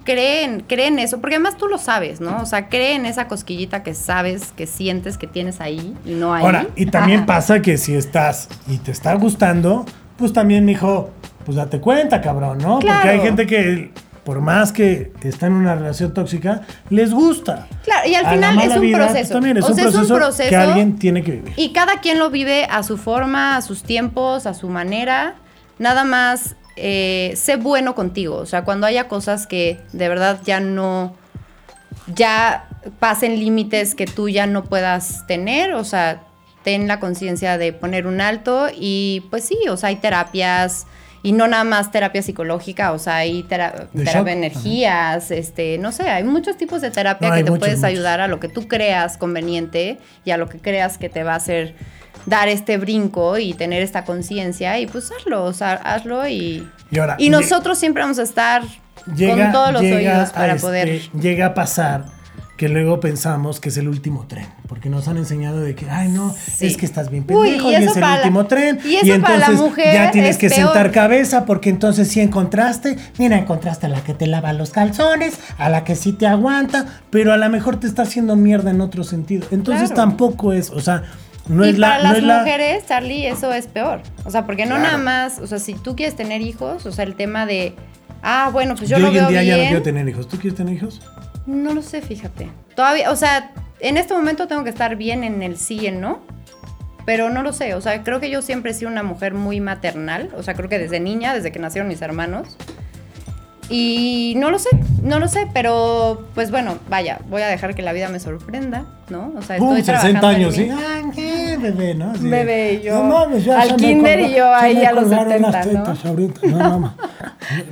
creen, 0.05 0.63
creen 0.67 0.99
eso, 0.99 1.21
porque 1.21 1.35
además 1.37 1.57
tú 1.57 1.67
lo 1.67 1.79
sabes, 1.79 2.21
¿no? 2.21 2.41
O 2.41 2.47
sea, 2.47 2.69
cree 2.69 2.95
en 2.95 3.05
esa 3.07 3.27
cosquillita 3.27 3.83
que 3.83 3.93
sabes, 3.93 4.53
que 4.53 4.67
sientes 4.67 5.19
que 5.19 5.27
tienes 5.27 5.61
ahí 5.61 5.97
y 6.05 6.13
no 6.13 6.33
ahí. 6.33 6.45
Ahora, 6.45 6.67
y 6.77 6.87
también 6.87 7.27
pasa 7.27 7.61
que 7.61 7.77
si 7.77 7.95
estás 7.95 8.49
y 8.69 8.79
te 8.79 8.93
está 8.93 9.15
gustando, 9.15 9.85
pues 10.17 10.33
también, 10.33 10.65
mijo, 10.65 11.11
pues 11.45 11.57
date 11.57 11.81
cuenta, 11.81 12.21
cabrón, 12.21 12.59
¿no? 12.59 12.79
Porque 12.79 12.91
hay 12.93 13.21
gente 13.21 13.47
que, 13.47 13.91
por 14.27 14.41
más 14.41 14.73
que 14.73 15.13
está 15.23 15.47
en 15.47 15.53
una 15.53 15.77
relación 15.77 16.13
tóxica, 16.13 16.63
les 16.91 17.13
gusta. 17.13 17.69
Claro, 17.85 18.09
y 18.09 18.15
al 18.17 18.27
A 18.27 18.33
final 18.33 18.59
es 18.61 18.75
un 18.75 18.81
vida, 18.81 18.99
proceso. 19.07 19.35
también 19.35 19.57
es, 19.59 19.65
O 19.65 19.69
un, 19.69 19.75
sea, 19.77 19.85
es 19.85 19.95
un 19.95 20.01
proceso 20.01 20.17
proceso 20.17 20.51
que 20.51 20.57
alguien 20.57 20.99
tiene 20.99 21.23
que 21.23 21.31
vivir. 21.31 21.53
Y 21.57 21.73
cada 21.73 22.01
quien 22.01 22.19
lo 22.19 22.29
vive 22.29 22.65
a 22.69 22.83
su 22.83 22.99
forma, 22.99 23.57
a 23.57 23.63
sus 23.63 23.85
tiempos, 23.85 24.47
a 24.47 24.55
su 24.55 24.69
manera. 24.69 25.37
Nada 25.79 26.03
más 26.03 26.57
eh, 26.75 27.35
sé 27.37 27.55
bueno 27.55 27.95
contigo. 27.95 28.35
O 28.39 28.47
sea, 28.47 28.65
cuando 28.65 28.89
haya 28.89 29.07
cosas 29.07 29.47
que 29.47 29.81
de 29.93 30.09
verdad 30.09 30.41
ya 30.45 30.59
no. 30.59 31.15
ya 32.13 32.69
pasen 32.99 33.39
límites 33.39 33.95
que 33.95 34.07
tú 34.07 34.29
ya 34.29 34.49
no 34.49 34.65
puedas 34.65 35.25
tener. 35.29 35.73
O 35.75 35.85
sea, 35.85 36.25
ten 36.65 36.89
la 36.89 36.99
conciencia 36.99 37.59
de 37.59 37.73
poner 37.73 38.09
un 38.09 38.21
alto. 38.21 38.67
Y 38.75 39.23
pues 39.31 39.45
sí, 39.45 39.57
o 39.71 39.77
sea, 39.77 39.91
hay 39.91 39.97
terapias. 39.97 40.89
Y 41.27 41.33
no 41.33 41.49
nada 41.49 41.65
más 41.65 41.91
terapia 41.91 42.23
psicológica, 42.23 42.93
o 42.93 42.99
sea, 42.99 43.17
hay 43.17 43.43
tera- 43.43 43.73
terapia 43.93 44.13
shock 44.13 44.25
de 44.27 44.33
energías, 44.33 45.31
este, 45.31 45.77
no 45.79 45.91
sé, 45.93 46.09
hay 46.09 46.23
muchos 46.25 46.57
tipos 46.57 46.81
de 46.81 46.91
terapia 46.91 47.29
No, 47.31 47.35
que 47.35 47.43
te 47.45 47.51
muchos, 47.51 47.59
puedes 47.61 47.79
muchos. 47.79 47.91
ayudar 47.91 48.21
a 48.21 48.29
lo 48.29 48.39
que 48.39 48.49
tú 48.49 48.69
creas 48.69 49.17
conveniente 49.19 49.99
y 50.25 50.31
a 50.31 50.37
lo 50.37 50.49
que 50.49 50.59
creas 50.59 50.99
que 50.99 51.09
te 51.09 51.25
va 51.25 51.33
a 51.33 51.37
hacer 51.37 51.75
dar 52.27 52.49
este 52.49 52.79
brinco 52.79 53.39
y 53.39 53.55
tener 53.55 53.83
esta 53.83 54.05
conciencia 54.05 54.79
y 54.79 54.87
pues 54.87 55.11
hazlo, 55.11 55.45
o 55.45 55.53
sea, 55.53 55.73
hazlo 55.75 56.27
y, 56.29 56.69
Y 56.91 56.99
ahora, 56.99 57.17
y 57.19 57.29
nosotros 57.31 57.79
siempre 57.79 58.03
vamos 58.03 58.19
a 58.19 58.23
estar 58.23 58.63
llega, 59.15 59.35
con 59.45 59.53
todos 59.53 59.73
los 59.73 59.83
oídos 59.83 60.31
para 60.31 60.55
este, 60.55 60.61
poder... 60.67 61.01
Llega 61.13 61.47
a 61.47 61.55
pasar 61.55 62.05
que 62.57 62.69
luego 62.71 63.01
pensamos 63.01 63.61
que 63.61 63.69
es 63.69 63.77
el 63.77 63.87
último 63.87 64.25
tren, 64.27 64.47
porque 64.67 64.89
nos 64.89 65.09
han 65.09 65.19
enseñado 65.19 65.61
de 65.61 65.75
que, 65.75 65.91
ay 65.91 66.09
no, 66.09 66.35
Sí. 66.57 66.67
es 66.67 66.77
que 66.79 66.87
estás 66.87 67.11
bien 67.11 67.25
Uy, 67.29 67.51
pendejo 67.51 67.69
y 67.71 67.73
y, 67.73 67.77
es 67.77 67.95
el 67.97 68.01
la- 68.01 68.17
último 68.17 68.47
tren 68.47 68.79
y 68.85 68.97
eso 68.97 69.21
para 69.21 69.37
la 69.39 69.51
mujer 69.51 69.93
ya 69.95 70.11
tienes 70.11 70.31
es 70.33 70.39
que 70.39 70.49
peor. 70.49 70.61
sentar 70.73 70.91
cabeza 70.91 71.45
porque 71.45 71.69
entonces 71.69 72.09
sí 72.09 72.21
encontraste, 72.21 72.97
mira, 73.19 73.37
encontraste 73.37 73.87
a 73.87 73.89
la 73.91 74.03
que 74.03 74.15
te 74.15 74.27
lava 74.27 74.53
los 74.55 74.71
calzones, 74.71 75.39
a 75.59 75.69
la 75.69 75.85
que 75.85 75.97
sí 75.97 76.13
te 76.13 76.27
aguanta, 76.27 76.87
pero 77.11 77.33
a 77.33 77.37
lo 77.37 77.49
mejor 77.51 77.79
te 77.79 77.87
está 77.87 78.03
haciendo 78.03 78.37
mierda 78.37 78.71
en 78.71 78.81
otro 78.81 79.05
sentido. 79.05 79.47
Entonces 79.51 79.91
Claro. 79.91 80.09
tampoco 80.11 80.53
es, 80.55 80.71
o 80.71 80.81
sea, 80.81 81.03
no 81.49 81.65
y 81.67 81.69
es 81.71 81.79
la 81.79 81.89
para 81.89 81.99
no 81.99 82.09
las 82.09 82.19
es 82.19 82.25
la- 82.25 82.39
mujeres, 82.39 82.87
Charlie, 82.87 83.27
eso 83.27 83.53
es 83.53 83.67
peor. 83.67 84.01
O 84.25 84.31
sea, 84.31 84.47
porque 84.47 84.65
no 84.65 84.79
nada 84.79 84.97
más, 84.97 85.39
o 85.41 85.47
sea, 85.47 85.59
si 85.59 85.75
tú 85.75 85.95
quieres 85.95 86.17
tener 86.17 86.41
hijos, 86.41 86.87
o 86.87 86.91
sea, 86.93 87.05
el 87.05 87.17
tema 87.17 87.45
de, 87.45 87.75
ah, 88.23 88.49
bueno, 88.51 88.75
pues 88.77 88.89
yo, 88.89 88.97
yo 88.97 89.03
lo 89.05 89.13
hoy 89.13 89.19
en 89.19 89.29
día 89.29 89.43
ya 89.45 89.57
no 89.59 89.63
quiero 89.65 89.83
tener 89.83 90.09
hijos. 90.09 90.27
¿Tú 90.27 90.39
quieres 90.39 90.57
tener 90.57 90.75
hijos? 90.75 91.03
No 91.47 91.73
lo 91.73 91.83
sé, 91.83 92.03
fíjate. 92.03 92.51
Todavía, 92.75 93.11
o 93.11 93.17
sea, 93.17 93.53
en 93.81 93.97
este 93.97 94.15
momento 94.15 94.49
tengo 94.49 94.65
que 94.65 94.71
estar 94.71 94.97
bien 94.97 95.25
en 95.25 95.43
el 95.43 95.57
sí 95.57 95.91
no. 95.91 96.21
Pero 97.05 97.31
no 97.31 97.45
lo 97.45 97.53
sé, 97.53 97.75
o 97.75 97.81
sea, 97.81 98.03
creo 98.03 98.19
que 98.19 98.31
yo 98.31 98.43
siempre 98.43 98.73
he 98.73 98.75
sido 98.75 98.91
una 98.91 99.05
mujer 99.05 99.33
muy 99.33 99.61
maternal, 99.61 100.29
o 100.37 100.43
sea, 100.43 100.55
creo 100.55 100.69
que 100.69 100.77
desde 100.77 100.99
niña, 100.99 101.33
desde 101.33 101.53
que 101.53 101.61
nacieron 101.61 101.87
mis 101.89 102.03
hermanos. 102.03 102.57
Y 103.69 104.35
no 104.37 104.51
lo 104.51 104.59
sé, 104.61 104.69
no 105.03 105.19
lo 105.19 105.27
sé, 105.27 105.49
pero 105.53 106.25
pues 106.35 106.51
bueno, 106.53 106.79
vaya, 106.89 107.19
voy 107.29 107.43
a 107.43 107.49
dejar 107.49 107.75
que 107.75 107.83
la 107.83 107.93
vida 107.93 108.09
me 108.09 108.21
sorprenda, 108.21 108.85
¿no? 109.09 109.33
O 109.37 109.43
sea, 109.43 109.57
estoy 109.57 109.83
60 109.83 109.93
trabajando 109.93 110.31
en 110.31 110.37
años. 110.37 110.55
¿sí? 110.55 110.71
¡Ay, 110.71 111.03
qué 111.15 111.57
bebé, 111.61 111.95
¿no? 111.97 112.13
Así 112.13 112.23
de, 112.25 112.31
Bebé, 112.31 112.73
y 112.75 112.83
yo 112.83 112.95
no 113.03 113.05
mames, 113.05 113.45
ya 113.45 113.61
al 113.61 113.75
kinder 113.77 114.21
y 114.21 114.35
yo 114.35 114.55
ahí 114.55 114.85
a 114.85 114.93
los 114.93 115.05
colgaron 115.05 115.43
las 115.43 115.65
70, 115.65 115.95
¿no? 115.95 116.11
ahorita. 116.11 116.41
No, 116.47 116.59
mamá. 116.59 116.97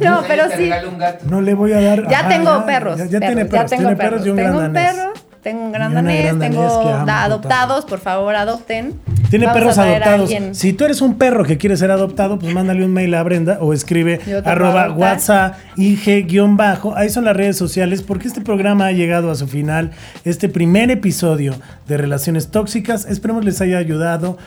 No, 0.01 0.19
Ay, 0.19 0.25
pero 0.29 0.45
sí. 0.57 0.71
No 1.27 1.41
le 1.41 1.55
voy 1.55 1.73
a 1.73 1.81
dar. 1.81 2.09
Ya 2.09 2.21
ajá, 2.21 2.29
tengo 2.29 2.67
perros. 2.67 2.99
Ya, 2.99 3.05
ya 3.07 3.21
perros, 3.21 3.35
tiene 3.35 3.45
perros. 3.45 3.71
Ya 3.71 3.77
tengo 3.77 3.89
tiene 3.89 3.97
perros. 3.97 4.23
perros 4.23 4.27
y 4.27 4.31
un 4.31 4.37
tengo 4.37 4.49
gran 4.59 4.67
un 4.67 4.73
danés. 4.73 4.95
perro, 4.95 5.13
tengo 5.45 5.63
un 5.67 5.71
gran 5.73 5.95
danés, 5.95 6.25
gran 6.25 6.39
tengo 6.41 7.05
da- 7.07 7.23
adoptados, 7.23 7.85
por 7.85 8.01
favor, 8.01 8.35
adopten. 8.35 8.95
Tiene 9.31 9.47
Vamos 9.47 9.61
perros 9.61 9.79
adoptados. 9.79 10.31
Si 10.57 10.73
tú 10.73 10.85
eres 10.85 11.01
un 11.01 11.17
perro 11.19 11.45
que 11.45 11.59
quiere 11.59 11.77
ser 11.77 11.91
adoptado, 11.91 12.39
pues 12.39 12.53
mándale 12.55 12.85
un 12.85 12.93
mail 12.93 13.15
a 13.15 13.23
Brenda 13.23 13.59
o 13.61 13.73
escribe 13.73 14.21
arroba. 14.45 14.91
WhatsApp 14.93 15.57
IG-bajo. 15.77 16.97
Ahí 16.97 17.09
son 17.11 17.25
las 17.25 17.37
redes 17.37 17.57
sociales 17.57 18.03
porque 18.03 18.29
este 18.29 18.41
programa 18.41 18.87
ha 18.87 18.93
llegado 18.93 19.31
a 19.31 19.35
su 19.35 19.47
final. 19.47 19.93
Este 20.25 20.49
primer 20.49 20.91
episodio 20.91 21.55
de 21.89 21.97
Relaciones 21.97 22.49
Tóxicas. 22.51 23.05
Esperemos 23.07 23.45
les 23.45 23.61
haya 23.61 23.79
ayudado. 23.79 24.39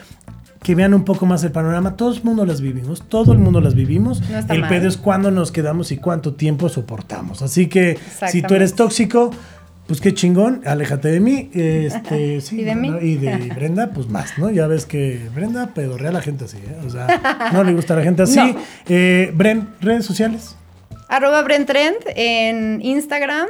Que 0.63 0.73
vean 0.73 0.93
un 0.95 1.05
poco 1.05 1.25
más 1.27 1.43
el 1.43 1.51
panorama. 1.51 1.95
Todo 1.95 2.11
el 2.13 2.23
mundo 2.23 2.45
las 2.45 2.61
vivimos. 2.61 3.03
Todo 3.07 3.31
el 3.31 3.37
mundo 3.39 3.61
las 3.61 3.75
vivimos. 3.75 4.21
No 4.27 4.53
el 4.53 4.67
pedo 4.67 4.87
es 4.87 4.97
cuándo 4.97 5.29
nos 5.31 5.51
quedamos 5.51 5.91
y 5.91 5.97
cuánto 5.97 6.33
tiempo 6.33 6.67
soportamos. 6.67 7.41
Así 7.41 7.67
que 7.67 7.97
si 8.27 8.41
tú 8.41 8.55
eres 8.55 8.73
tóxico, 8.73 9.31
pues 9.87 10.01
qué 10.01 10.13
chingón, 10.13 10.61
aléjate 10.65 11.07
de 11.09 11.19
mí. 11.19 11.49
Este, 11.53 12.41
sí, 12.41 12.59
¿Y 12.61 12.63
de 12.63 12.75
mí? 12.75 12.89
¿no? 12.89 13.01
Y 13.01 13.15
de 13.15 13.35
Brenda, 13.55 13.91
pues 13.91 14.07
más, 14.09 14.37
¿no? 14.37 14.49
Ya 14.51 14.67
ves 14.67 14.85
que 14.85 15.29
Brenda 15.33 15.73
pedorrea 15.73 16.09
a 16.09 16.13
la 16.13 16.21
gente 16.21 16.45
así, 16.45 16.57
¿eh? 16.57 16.77
O 16.85 16.89
sea, 16.89 17.49
no 17.53 17.63
le 17.63 17.73
gusta 17.73 17.93
a 17.93 17.97
la 17.97 18.03
gente 18.03 18.23
así. 18.23 18.37
No. 18.37 18.59
Eh, 18.87 19.31
Bren, 19.33 19.69
redes 19.81 20.05
sociales. 20.05 20.55
Arroba 21.07 21.41
Brent 21.41 21.67
Trend 21.67 21.97
en 22.15 22.81
Instagram. 22.81 23.47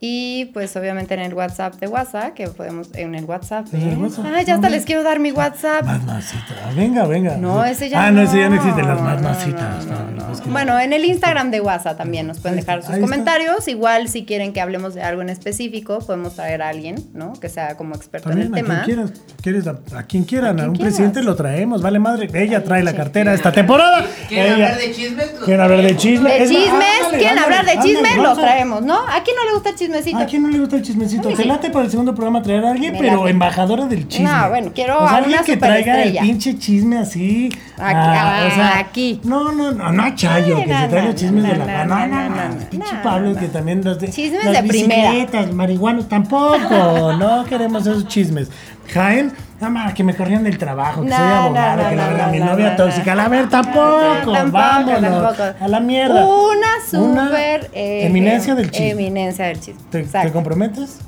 Y 0.00 0.44
pues 0.54 0.76
obviamente 0.76 1.14
en 1.14 1.20
el 1.20 1.34
WhatsApp 1.34 1.74
de 1.74 1.88
WhatsApp, 1.88 2.32
que 2.34 2.46
podemos, 2.46 2.88
en 2.94 3.16
el 3.16 3.24
WhatsApp. 3.24 3.66
¿En 3.72 3.82
el 3.82 3.92
¿eh? 3.94 3.96
WhatsApp? 3.96 4.26
Ah, 4.32 4.42
ya 4.42 4.54
hasta 4.54 4.68
les 4.70 4.84
quiero 4.84 5.02
dar 5.02 5.18
mi 5.18 5.32
WhatsApp. 5.32 5.84
Más 5.84 6.04
masita. 6.04 6.54
Venga, 6.76 7.04
venga. 7.06 7.36
No, 7.36 7.64
ese 7.64 7.88
ya 7.88 8.06
Ah, 8.06 8.10
no, 8.12 8.22
ese 8.22 8.38
ya 8.38 8.48
no 8.48 8.54
existe, 8.56 8.80
las 8.82 9.00
más 9.00 9.20
No, 9.20 9.28
no, 9.28 10.10
no, 10.10 10.26
no. 10.28 10.32
es 10.32 10.40
que- 10.40 10.50
Bueno, 10.50 10.78
en 10.78 10.92
el 10.92 11.04
Instagram 11.04 11.50
de 11.50 11.60
WhatsApp 11.60 11.98
también 11.98 12.28
nos 12.28 12.38
pueden 12.38 12.58
dejar 12.58 12.82
sus 12.82 12.90
ahí 12.90 12.94
está. 12.96 13.00
comentarios. 13.06 13.66
Igual 13.66 14.08
si 14.08 14.24
quieren 14.24 14.52
que 14.52 14.60
hablemos 14.60 14.94
de 14.94 15.02
algo 15.02 15.20
en 15.22 15.30
específico, 15.30 15.98
podemos 15.98 16.36
traer 16.36 16.62
a 16.62 16.68
alguien, 16.68 16.96
¿no? 17.12 17.32
Que 17.32 17.48
sea 17.48 17.76
como 17.76 17.96
experto 17.96 18.28
También 18.28 18.48
en 18.48 18.54
a 18.54 18.58
el 18.58 18.64
quien 18.64 18.76
tema. 18.76 18.84
quieras, 18.84 19.12
quieres 19.42 19.66
a, 19.66 19.98
a 19.98 20.02
quien 20.04 20.22
quieran, 20.22 20.50
a, 20.50 20.54
quien 20.58 20.68
un 20.70 20.76
quieras. 20.76 20.94
presidente 20.94 21.22
lo 21.24 21.34
traemos, 21.34 21.82
vale 21.82 21.98
madre. 21.98 22.28
Ella 22.34 22.62
trae 22.62 22.84
la 22.84 22.94
cartera 22.94 23.34
esta 23.34 23.50
temporada. 23.50 24.06
¿Quieren 24.28 24.46
Ella- 24.54 24.66
hablar 24.68 24.78
de 24.80 24.92
chismes? 24.92 25.26
¿Quieren 25.44 25.60
hablar 25.60 25.78
de 25.78 25.82
traemos. 25.82 26.02
chisme? 26.02 26.32
De 26.38 26.46
chismes, 26.48 27.18
quieren 27.18 27.38
hablar 27.38 27.66
de 27.66 27.78
chismes, 27.80 28.16
lo 28.16 28.28
a- 28.30 28.34
traemos, 28.36 28.82
¿no? 28.82 28.96
¿A 29.08 29.24
quién 29.24 29.34
no 29.34 29.44
le 29.44 29.54
gusta 29.54 29.70
el 29.70 29.74
chismecito? 29.88 30.18
¿A 30.18 30.26
quién 30.26 30.42
no 30.42 30.48
le 30.48 30.58
gusta 30.58 30.76
el 30.76 30.82
chismecito? 30.82 31.28
¿Te 31.28 31.44
late 31.44 31.70
para 31.70 31.84
el 31.84 31.90
segundo 31.90 32.14
programa 32.14 32.42
traer 32.42 32.64
a 32.64 32.70
alguien? 32.72 32.94
Pero 32.98 33.26
embajadora 33.28 33.86
del 33.86 34.06
chisme. 34.06 34.28
No, 34.28 34.48
bueno, 34.48 34.70
quiero 34.74 34.96
O 34.96 35.00
sea, 35.00 35.08
a 35.08 35.16
alguien 35.16 35.34
una 35.34 35.44
que 35.44 35.56
traiga 35.56 36.02
el 36.02 36.18
pinche 36.18 36.58
chisme 36.58 36.98
así. 36.98 37.48
Aquí, 37.76 37.94
ah, 37.96 38.48
o 38.50 38.54
sea, 38.54 38.78
aquí. 38.78 39.20
No, 39.24 39.52
no, 39.52 39.72
no, 39.72 39.92
no 39.92 40.02
a 40.02 40.14
Chayo, 40.14 40.56
Ay, 40.56 40.64
que 40.64 40.72
no, 40.72 40.90
se 40.90 41.02
los 41.02 41.14
chismes 41.14 41.42
de 41.44 41.56
la 41.56 41.84
no, 41.84 42.06
no, 42.06 42.28
no, 42.28 42.48
no, 42.48 42.70
pinche 42.70 42.96
Pablo 43.02 43.34
que 43.36 43.46
también 43.48 43.82
los 43.84 43.98
de 43.98 44.10
Chismes 44.10 44.44
las 44.44 44.62
de 44.62 44.68
primera. 44.68 45.10
bicicletas, 45.10 45.54
marihuanos 45.54 46.08
tampoco, 46.08 47.12
no 47.18 47.44
queremos 47.44 47.86
esos 47.86 48.06
chismes. 48.08 48.50
Jaén, 48.92 49.32
nada 49.60 49.70
más 49.70 49.94
que 49.94 50.02
me 50.04 50.14
corrían 50.16 50.42
del 50.44 50.56
trabajo, 50.58 51.02
que 51.02 51.08
No, 51.10 51.16
soy 51.16 51.26
abogado, 51.26 51.82
no, 51.82 51.88
que 51.90 51.96
la 51.96 52.08
verdad 52.08 52.30
mi 52.30 52.38
no, 52.38 52.46
novia 52.46 52.70
no, 52.70 52.76
tóxica, 52.76 53.12
a 53.12 53.28
ver, 53.28 53.48
tampoco, 53.48 54.00
Tampoco, 54.32 54.50
vámonos 54.52 55.00
tampoco. 55.00 55.42
a 55.64 55.68
la 55.68 55.80
mierda. 55.80 56.24
Una 56.24 56.66
súper 56.88 57.70
eh, 57.72 58.06
eminencia 58.06 58.54
del 58.54 58.70
chisme. 58.70 58.90
Eminencia 58.90 59.46
del 59.46 59.60
chisme. 59.60 59.80
¿Te, 59.90 60.00
Exacto. 60.00 60.28
te 60.28 60.32
comprometes? 60.32 60.98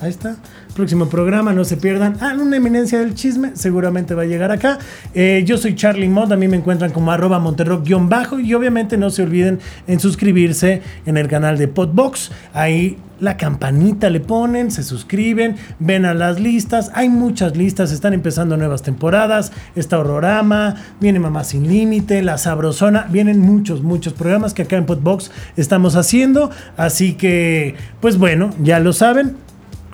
Ahí 0.00 0.10
está. 0.10 0.36
Próximo 0.74 1.06
programa, 1.06 1.52
no 1.52 1.64
se 1.64 1.76
pierdan. 1.76 2.16
Ah, 2.20 2.34
una 2.40 2.56
eminencia 2.56 2.98
del 2.98 3.14
chisme, 3.14 3.50
seguramente 3.54 4.14
va 4.14 4.22
a 4.22 4.24
llegar 4.24 4.50
acá. 4.50 4.78
Eh, 5.12 5.42
yo 5.44 5.58
soy 5.58 5.74
Charlie 5.74 6.08
Mod, 6.08 6.32
a 6.32 6.36
mí 6.36 6.48
me 6.48 6.56
encuentran 6.56 6.92
como 6.92 7.12
arroba 7.12 7.38
monterrock-bajo 7.38 8.40
y 8.40 8.54
obviamente 8.54 8.96
no 8.96 9.10
se 9.10 9.22
olviden 9.22 9.60
en 9.86 10.00
suscribirse 10.00 10.80
en 11.04 11.18
el 11.18 11.28
canal 11.28 11.58
de 11.58 11.68
Podbox. 11.68 12.32
Ahí 12.54 12.96
la 13.20 13.36
campanita 13.36 14.08
le 14.08 14.20
ponen, 14.20 14.70
se 14.70 14.82
suscriben, 14.82 15.56
ven 15.78 16.06
a 16.06 16.14
las 16.14 16.40
listas. 16.40 16.90
Hay 16.94 17.10
muchas 17.10 17.54
listas, 17.54 17.92
están 17.92 18.14
empezando 18.14 18.56
nuevas 18.56 18.82
temporadas. 18.82 19.52
Está 19.76 19.98
Horrorama, 19.98 20.76
viene 21.00 21.18
Mamá 21.18 21.44
Sin 21.44 21.68
Límite, 21.68 22.22
La 22.22 22.38
Sabrosona. 22.38 23.06
Vienen 23.10 23.40
muchos, 23.40 23.82
muchos 23.82 24.14
programas 24.14 24.54
que 24.54 24.62
acá 24.62 24.76
en 24.78 24.86
Podbox 24.86 25.30
estamos 25.58 25.96
haciendo. 25.96 26.50
Así 26.78 27.12
que, 27.12 27.74
pues 28.00 28.16
bueno, 28.16 28.54
ya 28.62 28.80
lo 28.80 28.94
saben 28.94 29.36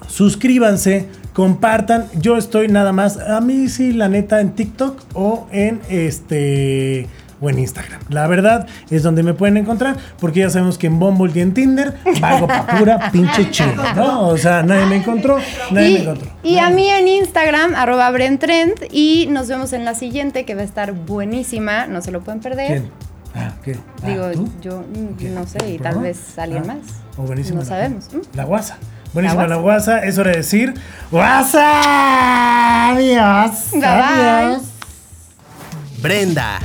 suscríbanse, 0.09 1.07
compartan. 1.33 2.07
Yo 2.21 2.37
estoy 2.37 2.69
nada 2.69 2.93
más, 2.93 3.19
a 3.19 3.41
mí 3.41 3.69
sí, 3.69 3.93
la 3.93 4.09
neta, 4.09 4.41
en 4.41 4.51
TikTok 4.53 5.01
o 5.15 5.47
en 5.53 5.81
este 5.89 7.07
o 7.41 7.49
en 7.49 7.61
Instagram. 7.61 8.01
La 8.09 8.27
verdad 8.27 8.67
es 8.91 9.05
donde 9.05 9.23
me 9.23 9.33
pueden 9.33 9.57
encontrar, 9.59 9.97
porque 10.19 10.41
ya 10.41 10.51
sabemos 10.51 10.77
que 10.77 10.89
en 10.89 10.99
Bumble 10.99 11.31
y 11.33 11.39
en 11.41 11.55
Tinder 11.55 11.95
valgo 12.21 12.49
pa' 12.49 12.67
pura 12.67 13.11
pinche 13.13 13.49
chido, 13.53 13.75
¿no? 13.95 14.27
O 14.27 14.37
sea, 14.37 14.65
nadie 14.65 14.87
me 14.87 14.97
encontró, 14.97 15.39
nadie 15.71 15.95
me 15.95 16.01
encontró. 16.01 16.29
y 16.43 16.59
a 16.59 16.69
mí 16.71 16.89
en 16.91 17.07
Instagram, 17.07 17.77
arroba 17.77 18.11
Brentrend, 18.11 18.75
y 18.91 19.29
nos 19.31 19.47
vemos 19.47 19.73
en 19.73 19.85
la 19.85 19.95
siguiente 19.95 20.45
que 20.45 20.57
va 20.57 20.63
a 20.63 20.65
estar 20.65 20.91
buenísima, 20.93 21.87
no 21.87 22.03
se 22.03 22.11
lo 22.11 22.23
pueden 22.23 22.41
perder. 22.41 22.67
¿Quién? 22.67 22.91
Ah, 23.37 23.53
¿qué? 23.65 23.77
Ah, 24.03 24.07
Digo, 24.09 24.31
¿tú? 24.33 24.49
yo 24.61 24.83
no 25.33 25.47
sé, 25.47 25.59
y 25.71 25.75
¿El 25.77 25.81
tal 25.81 26.01
vez 26.01 26.37
alguien 26.41 26.65
Ah, 26.65 26.75
más. 26.75 26.79
o 27.17 27.23
buenísima 27.23 27.59
No 27.59 27.63
la- 27.63 27.69
sabemos. 27.69 28.09
La 28.35 28.43
guasa. 28.47 28.79
Buenísima 29.13 29.47
La 29.47 29.57
guasa. 29.57 30.01
Es 30.01 30.19
hora 30.19 30.31
de 30.31 30.39
decir 30.39 30.75
guasa. 31.11 32.91
Adiós. 32.91 33.71
Bye, 33.73 33.81
bye. 33.81 33.89
Adiós. 33.91 34.63
Brenda 36.01 36.59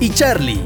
y 0.00 0.10
Charlie. 0.10 0.62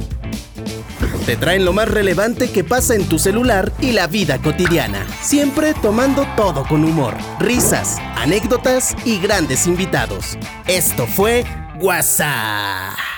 Te 1.26 1.36
traen 1.36 1.64
lo 1.64 1.74
más 1.74 1.88
relevante 1.88 2.50
que 2.50 2.64
pasa 2.64 2.94
en 2.94 3.06
tu 3.06 3.18
celular 3.18 3.70
y 3.80 3.92
la 3.92 4.06
vida 4.06 4.38
cotidiana. 4.38 5.06
Siempre 5.20 5.74
tomando 5.74 6.26
todo 6.36 6.64
con 6.64 6.84
humor, 6.84 7.14
risas, 7.38 7.98
anécdotas 8.16 8.96
y 9.04 9.18
grandes 9.18 9.66
invitados. 9.66 10.38
Esto 10.66 11.06
fue 11.06 11.44
WhatsApp. 11.80 13.17